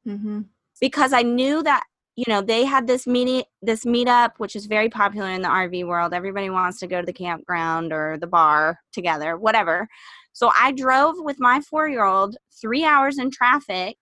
Mm-hmm. 0.07 0.41
Because 0.79 1.13
I 1.13 1.21
knew 1.21 1.63
that 1.63 1.83
you 2.17 2.25
know 2.27 2.41
they 2.41 2.65
had 2.65 2.87
this 2.87 3.07
meeting 3.07 3.43
this 3.61 3.85
meetup 3.85 4.31
which 4.37 4.55
is 4.55 4.65
very 4.65 4.89
popular 4.89 5.29
in 5.29 5.43
the 5.43 5.47
rv 5.47 5.85
world 5.85 6.13
everybody 6.13 6.49
wants 6.49 6.79
to 6.79 6.87
go 6.87 6.99
to 6.99 7.05
the 7.05 7.13
campground 7.13 7.93
or 7.93 8.17
the 8.17 8.27
bar 8.27 8.79
together 8.91 9.37
whatever 9.37 9.87
so 10.33 10.51
i 10.59 10.71
drove 10.71 11.15
with 11.19 11.39
my 11.39 11.61
four 11.61 11.87
year 11.87 12.03
old 12.03 12.35
three 12.59 12.83
hours 12.83 13.19
in 13.19 13.29
traffic 13.29 13.97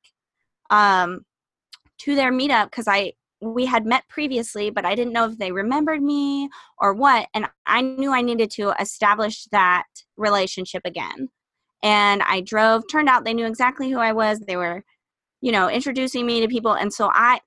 um, 0.70 1.26
to 2.00 2.16
their 2.16 2.32
meetup 2.32 2.66
because 2.66 2.88
I 2.88 3.14
we 3.42 3.66
had 3.66 3.86
met 3.86 4.08
previously, 4.10 4.70
but 4.70 4.86
I 4.86 4.96
didn't 4.96 5.14
know 5.14 5.26
if 5.26 5.38
they 5.38 5.52
remembered 5.52 6.02
me 6.02 6.50
or 6.80 6.94
what. 6.94 7.28
And 7.34 7.48
I 7.66 7.82
knew 7.82 8.12
I 8.12 8.22
needed 8.22 8.50
to 8.52 8.74
establish 8.80 9.46
that 9.52 9.86
relationship 10.18 10.82
again. 10.86 11.30
And 11.84 12.24
I 12.24 12.42
drove, 12.42 12.84
turned 12.90 13.10
out 13.10 13.26
they 13.26 13.34
knew 13.34 13.46
exactly 13.46 13.92
who 13.92 14.00
I 14.00 14.14
was. 14.14 14.40
They 14.40 14.56
were, 14.56 14.84
you 15.42 15.52
know, 15.52 15.70
introducing 15.70 16.26
me 16.26 16.42
to 16.42 16.48
people. 16.48 16.74
And 16.74 16.92
so 16.92 17.12
I, 17.14 17.40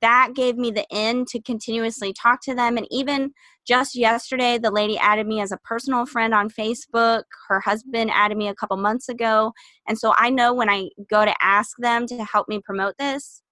that 0.00 0.30
gave 0.34 0.56
me 0.56 0.70
the 0.70 0.86
in 0.90 1.24
to 1.26 1.40
continuously 1.40 2.12
talk 2.12 2.40
to 2.42 2.54
them. 2.54 2.76
And 2.76 2.86
even 2.90 3.32
just 3.66 3.94
yesterday, 3.94 4.58
the 4.58 4.70
lady 4.70 4.98
added 4.98 5.26
me 5.26 5.40
as 5.40 5.52
a 5.52 5.58
personal 5.58 6.06
friend 6.06 6.34
on 6.34 6.48
Facebook. 6.50 7.22
Her 7.48 7.60
husband 7.60 8.10
added 8.12 8.36
me 8.36 8.48
a 8.48 8.54
couple 8.54 8.76
months 8.76 9.08
ago. 9.08 9.52
And 9.86 9.98
so 9.98 10.14
I 10.16 10.30
know 10.30 10.52
when 10.54 10.70
I 10.70 10.88
go 11.10 11.24
to 11.24 11.34
ask 11.40 11.76
them 11.78 12.06
to 12.08 12.24
help 12.24 12.48
me 12.48 12.60
promote 12.64 12.94
this, 12.98 13.42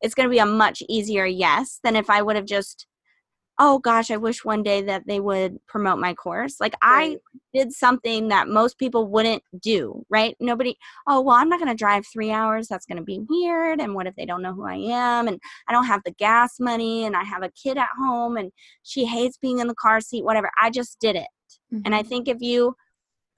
it's 0.00 0.14
going 0.14 0.28
to 0.28 0.32
be 0.32 0.38
a 0.38 0.46
much 0.46 0.82
easier 0.88 1.26
yes 1.26 1.80
than 1.82 1.96
if 1.96 2.08
I 2.10 2.22
would 2.22 2.36
have 2.36 2.46
just 2.46 2.87
oh 3.60 3.78
gosh, 3.80 4.10
I 4.10 4.16
wish 4.16 4.44
one 4.44 4.62
day 4.62 4.82
that 4.82 5.06
they 5.06 5.18
would 5.18 5.58
promote 5.66 5.98
my 5.98 6.14
course. 6.14 6.60
Like 6.60 6.76
right. 6.82 7.16
I 7.16 7.58
did 7.58 7.72
something 7.72 8.28
that 8.28 8.48
most 8.48 8.78
people 8.78 9.08
wouldn't 9.08 9.42
do, 9.60 10.04
right? 10.08 10.36
Nobody, 10.38 10.76
oh, 11.08 11.20
well, 11.20 11.36
I'm 11.36 11.48
not 11.48 11.58
going 11.58 11.70
to 11.70 11.76
drive 11.76 12.06
three 12.06 12.30
hours. 12.30 12.68
That's 12.68 12.86
going 12.86 12.98
to 12.98 13.04
be 13.04 13.20
weird. 13.28 13.80
And 13.80 13.94
what 13.94 14.06
if 14.06 14.14
they 14.14 14.26
don't 14.26 14.42
know 14.42 14.54
who 14.54 14.64
I 14.64 14.76
am? 14.76 15.26
And 15.26 15.40
I 15.68 15.72
don't 15.72 15.86
have 15.86 16.02
the 16.04 16.12
gas 16.12 16.60
money 16.60 17.04
and 17.04 17.16
I 17.16 17.24
have 17.24 17.42
a 17.42 17.50
kid 17.50 17.78
at 17.78 17.88
home 17.98 18.36
and 18.36 18.52
she 18.84 19.04
hates 19.04 19.36
being 19.36 19.58
in 19.58 19.66
the 19.66 19.74
car 19.74 20.00
seat, 20.00 20.24
whatever. 20.24 20.50
I 20.60 20.70
just 20.70 21.00
did 21.00 21.16
it. 21.16 21.28
Mm-hmm. 21.72 21.82
And 21.84 21.94
I 21.94 22.00
mm-hmm. 22.00 22.08
think 22.08 22.28
if 22.28 22.40
you, 22.40 22.76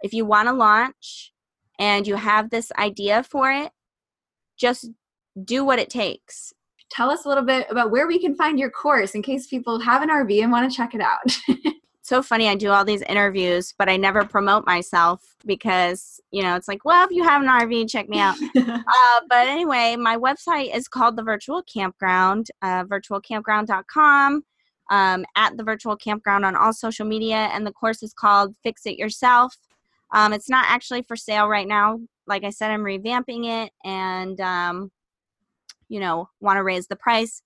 if 0.02 0.12
you 0.12 0.26
want 0.26 0.48
to 0.48 0.52
launch 0.52 1.32
and 1.78 2.06
you 2.06 2.16
have 2.16 2.50
this 2.50 2.70
idea 2.78 3.22
for 3.22 3.50
it, 3.50 3.72
just 4.58 4.90
do 5.42 5.64
what 5.64 5.78
it 5.78 5.88
takes 5.88 6.52
tell 6.90 7.10
us 7.10 7.24
a 7.24 7.28
little 7.28 7.44
bit 7.44 7.66
about 7.70 7.90
where 7.90 8.06
we 8.06 8.18
can 8.18 8.34
find 8.34 8.58
your 8.58 8.70
course 8.70 9.14
in 9.14 9.22
case 9.22 9.46
people 9.46 9.78
have 9.80 10.02
an 10.02 10.10
RV 10.10 10.42
and 10.42 10.52
want 10.52 10.70
to 10.70 10.76
check 10.76 10.94
it 10.94 11.00
out. 11.00 11.20
so 12.02 12.22
funny. 12.22 12.48
I 12.48 12.56
do 12.56 12.70
all 12.70 12.84
these 12.84 13.02
interviews, 13.02 13.72
but 13.78 13.88
I 13.88 13.96
never 13.96 14.24
promote 14.24 14.66
myself 14.66 15.36
because, 15.46 16.20
you 16.32 16.42
know, 16.42 16.56
it's 16.56 16.66
like, 16.66 16.84
well, 16.84 17.04
if 17.04 17.12
you 17.12 17.22
have 17.22 17.42
an 17.42 17.48
RV, 17.48 17.88
check 17.88 18.08
me 18.08 18.18
out. 18.18 18.36
uh, 18.56 19.20
but 19.28 19.46
anyway, 19.46 19.96
my 19.96 20.16
website 20.16 20.74
is 20.74 20.88
called 20.88 21.16
The 21.16 21.22
Virtual 21.22 21.62
Campground, 21.62 22.48
uh, 22.62 22.84
virtualcampground.com, 22.84 24.42
um, 24.90 25.24
at 25.36 25.56
The 25.56 25.62
Virtual 25.62 25.96
Campground 25.96 26.44
on 26.44 26.56
all 26.56 26.72
social 26.72 27.06
media. 27.06 27.48
And 27.52 27.64
the 27.64 27.72
course 27.72 28.02
is 28.02 28.12
called 28.12 28.56
Fix 28.64 28.86
It 28.86 28.98
Yourself. 28.98 29.54
Um, 30.12 30.32
it's 30.32 30.50
not 30.50 30.64
actually 30.68 31.02
for 31.02 31.14
sale 31.14 31.46
right 31.46 31.68
now. 31.68 32.00
Like 32.26 32.42
I 32.42 32.50
said, 32.50 32.72
I'm 32.72 32.82
revamping 32.82 33.64
it 33.64 33.72
and 33.84 34.40
um, 34.40 34.90
you 35.90 36.00
know 36.00 36.28
want 36.40 36.56
to 36.56 36.62
raise 36.62 36.86
the 36.86 36.96
price 36.96 37.42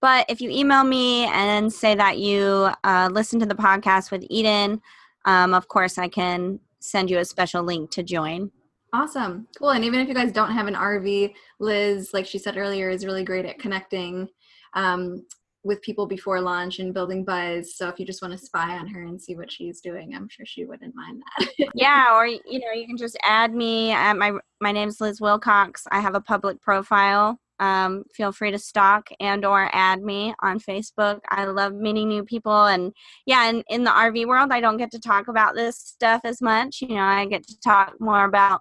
but 0.00 0.26
if 0.28 0.40
you 0.40 0.50
email 0.50 0.82
me 0.82 1.26
and 1.26 1.72
say 1.72 1.94
that 1.94 2.18
you 2.18 2.68
uh, 2.82 3.08
listen 3.12 3.38
to 3.38 3.46
the 3.46 3.54
podcast 3.54 4.10
with 4.10 4.24
eden 4.28 4.80
um, 5.26 5.54
of 5.54 5.68
course 5.68 5.98
i 5.98 6.08
can 6.08 6.58
send 6.80 7.08
you 7.08 7.18
a 7.18 7.24
special 7.24 7.62
link 7.62 7.90
to 7.90 8.02
join 8.02 8.50
awesome 8.92 9.46
cool 9.56 9.70
and 9.70 9.84
even 9.84 10.00
if 10.00 10.08
you 10.08 10.14
guys 10.14 10.32
don't 10.32 10.52
have 10.52 10.66
an 10.66 10.74
rv 10.74 11.32
liz 11.60 12.12
like 12.12 12.26
she 12.26 12.38
said 12.38 12.56
earlier 12.56 12.90
is 12.90 13.06
really 13.06 13.24
great 13.24 13.46
at 13.46 13.58
connecting 13.58 14.28
um, 14.74 15.24
with 15.64 15.80
people 15.82 16.06
before 16.06 16.40
launch 16.40 16.80
and 16.80 16.92
building 16.92 17.24
buzz. 17.24 17.76
So 17.76 17.88
if 17.88 17.98
you 17.98 18.06
just 18.06 18.20
want 18.20 18.32
to 18.32 18.38
spy 18.38 18.76
on 18.76 18.88
her 18.88 19.02
and 19.02 19.20
see 19.20 19.36
what 19.36 19.50
she's 19.50 19.80
doing, 19.80 20.14
I'm 20.14 20.28
sure 20.28 20.44
she 20.44 20.64
wouldn't 20.64 20.94
mind 20.94 21.22
that. 21.38 21.68
yeah, 21.74 22.16
or 22.16 22.26
you 22.26 22.40
know, 22.58 22.72
you 22.74 22.86
can 22.86 22.96
just 22.96 23.16
add 23.24 23.54
me. 23.54 23.92
At 23.92 24.16
my 24.16 24.32
my 24.60 24.72
name's 24.72 25.00
Liz 25.00 25.20
Wilcox. 25.20 25.86
I 25.90 26.00
have 26.00 26.14
a 26.14 26.20
public 26.20 26.60
profile 26.60 27.38
um, 27.62 28.02
feel 28.12 28.32
free 28.32 28.50
to 28.50 28.58
stalk 28.58 29.08
and 29.20 29.44
or 29.44 29.70
add 29.72 30.02
me 30.02 30.34
on 30.40 30.58
facebook 30.58 31.20
i 31.28 31.44
love 31.44 31.72
meeting 31.72 32.08
new 32.08 32.24
people 32.24 32.66
and 32.66 32.92
yeah 33.24 33.48
and 33.48 33.62
in 33.68 33.84
the 33.84 33.90
rv 33.90 34.26
world 34.26 34.50
i 34.50 34.60
don't 34.60 34.78
get 34.78 34.90
to 34.90 34.98
talk 34.98 35.28
about 35.28 35.54
this 35.54 35.76
stuff 35.76 36.20
as 36.24 36.42
much 36.42 36.80
you 36.80 36.88
know 36.88 37.02
i 37.02 37.24
get 37.24 37.46
to 37.46 37.58
talk 37.60 37.94
more 38.00 38.24
about 38.24 38.60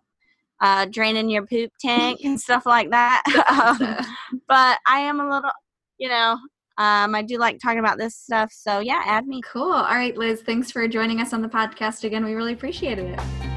uh, 0.64 0.86
draining 0.91 1.28
your 1.28 1.43
poop 1.47 1.72
tank 1.80 2.20
and 2.24 2.39
stuff 2.39 2.68
like 2.68 2.91
that 2.91 3.24
um, 3.82 4.06
but 4.47 4.78
i 4.88 4.99
am 4.99 5.20
a 5.20 5.28
little 5.28 5.52
you 5.97 6.08
know 6.08 6.38
um, 6.78 7.14
I 7.14 7.22
do 7.22 7.38
like 7.38 7.60
talking 7.60 7.78
about 7.78 7.99
this 7.99 8.16
stuff. 8.16 8.52
So, 8.52 8.80
yeah, 8.80 9.04
add 9.06 9.28
me. 9.28 9.41
Cool. 9.45 9.72
All 9.72 9.84
right, 9.84 10.18
Liz, 10.18 10.41
thanks 10.41 10.72
for 10.72 10.88
joining 10.88 11.20
us 11.20 11.32
on 11.32 11.43
the 11.43 11.49
podcast 11.49 12.06
again. 12.06 12.26
We 12.26 12.34
really 12.34 12.54
appreciated 12.54 13.20
it. 13.20 13.51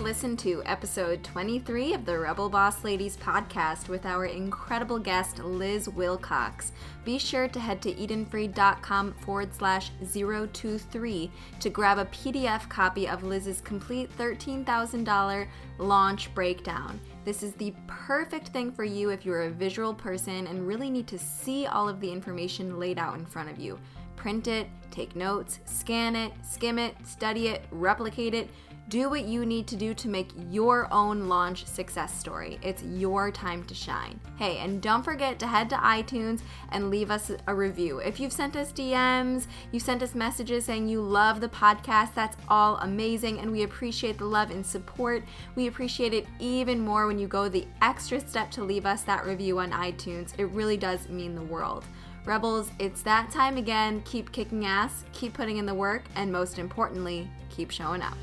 Listen 0.00 0.36
to 0.36 0.62
episode 0.66 1.24
23 1.24 1.94
of 1.94 2.04
the 2.04 2.16
Rebel 2.16 2.48
Boss 2.48 2.84
Ladies 2.84 3.16
podcast 3.16 3.88
with 3.88 4.06
our 4.06 4.26
incredible 4.26 4.98
guest, 4.98 5.38
Liz 5.40 5.88
Wilcox. 5.88 6.72
Be 7.04 7.18
sure 7.18 7.48
to 7.48 7.58
head 7.58 7.82
to 7.82 7.92
edenfried.com 7.92 9.14
forward 9.14 9.52
slash 9.54 9.90
023 10.12 11.30
to 11.58 11.70
grab 11.70 11.98
a 11.98 12.04
PDF 12.04 12.68
copy 12.68 13.08
of 13.08 13.24
Liz's 13.24 13.60
complete 13.62 14.16
$13,000 14.16 15.48
launch 15.78 16.32
breakdown. 16.34 17.00
This 17.24 17.42
is 17.42 17.54
the 17.54 17.74
perfect 17.86 18.48
thing 18.48 18.70
for 18.70 18.84
you 18.84 19.10
if 19.10 19.24
you're 19.24 19.44
a 19.44 19.50
visual 19.50 19.92
person 19.92 20.46
and 20.46 20.68
really 20.68 20.90
need 20.90 21.08
to 21.08 21.18
see 21.18 21.66
all 21.66 21.88
of 21.88 22.00
the 22.00 22.12
information 22.12 22.78
laid 22.78 22.98
out 22.98 23.18
in 23.18 23.26
front 23.26 23.50
of 23.50 23.58
you. 23.58 23.78
Print 24.14 24.46
it, 24.48 24.68
take 24.90 25.16
notes, 25.16 25.60
scan 25.66 26.16
it, 26.16 26.32
skim 26.42 26.78
it, 26.78 26.94
study 27.04 27.48
it, 27.48 27.64
replicate 27.70 28.34
it. 28.34 28.50
Do 28.88 29.10
what 29.10 29.24
you 29.24 29.44
need 29.44 29.66
to 29.66 29.76
do 29.76 29.94
to 29.94 30.08
make 30.08 30.30
your 30.48 30.86
own 30.92 31.28
launch 31.28 31.66
success 31.66 32.16
story. 32.16 32.60
It's 32.62 32.84
your 32.84 33.32
time 33.32 33.64
to 33.64 33.74
shine. 33.74 34.20
Hey, 34.36 34.58
and 34.58 34.80
don't 34.80 35.02
forget 35.02 35.40
to 35.40 35.46
head 35.48 35.68
to 35.70 35.76
iTunes 35.76 36.42
and 36.70 36.88
leave 36.88 37.10
us 37.10 37.32
a 37.48 37.54
review. 37.54 37.98
If 37.98 38.20
you've 38.20 38.32
sent 38.32 38.54
us 38.54 38.70
DMs, 38.70 39.48
you 39.72 39.80
sent 39.80 40.04
us 40.04 40.14
messages 40.14 40.66
saying 40.66 40.86
you 40.86 41.00
love 41.00 41.40
the 41.40 41.48
podcast, 41.48 42.14
that's 42.14 42.36
all 42.48 42.76
amazing, 42.76 43.40
and 43.40 43.50
we 43.50 43.64
appreciate 43.64 44.18
the 44.18 44.24
love 44.24 44.52
and 44.52 44.64
support. 44.64 45.24
We 45.56 45.66
appreciate 45.66 46.14
it 46.14 46.28
even 46.38 46.78
more 46.78 47.08
when 47.08 47.18
you 47.18 47.26
go 47.26 47.48
the 47.48 47.66
extra 47.82 48.20
step 48.20 48.52
to 48.52 48.62
leave 48.62 48.86
us 48.86 49.02
that 49.02 49.26
review 49.26 49.58
on 49.58 49.72
iTunes. 49.72 50.32
It 50.38 50.44
really 50.50 50.76
does 50.76 51.08
mean 51.08 51.34
the 51.34 51.42
world. 51.42 51.84
Rebels, 52.24 52.70
it's 52.78 53.02
that 53.02 53.32
time 53.32 53.56
again. 53.56 54.00
Keep 54.04 54.30
kicking 54.30 54.64
ass, 54.64 55.04
keep 55.12 55.34
putting 55.34 55.56
in 55.56 55.66
the 55.66 55.74
work, 55.74 56.04
and 56.14 56.30
most 56.30 56.60
importantly, 56.60 57.28
keep 57.50 57.72
showing 57.72 58.00
up. 58.00 58.16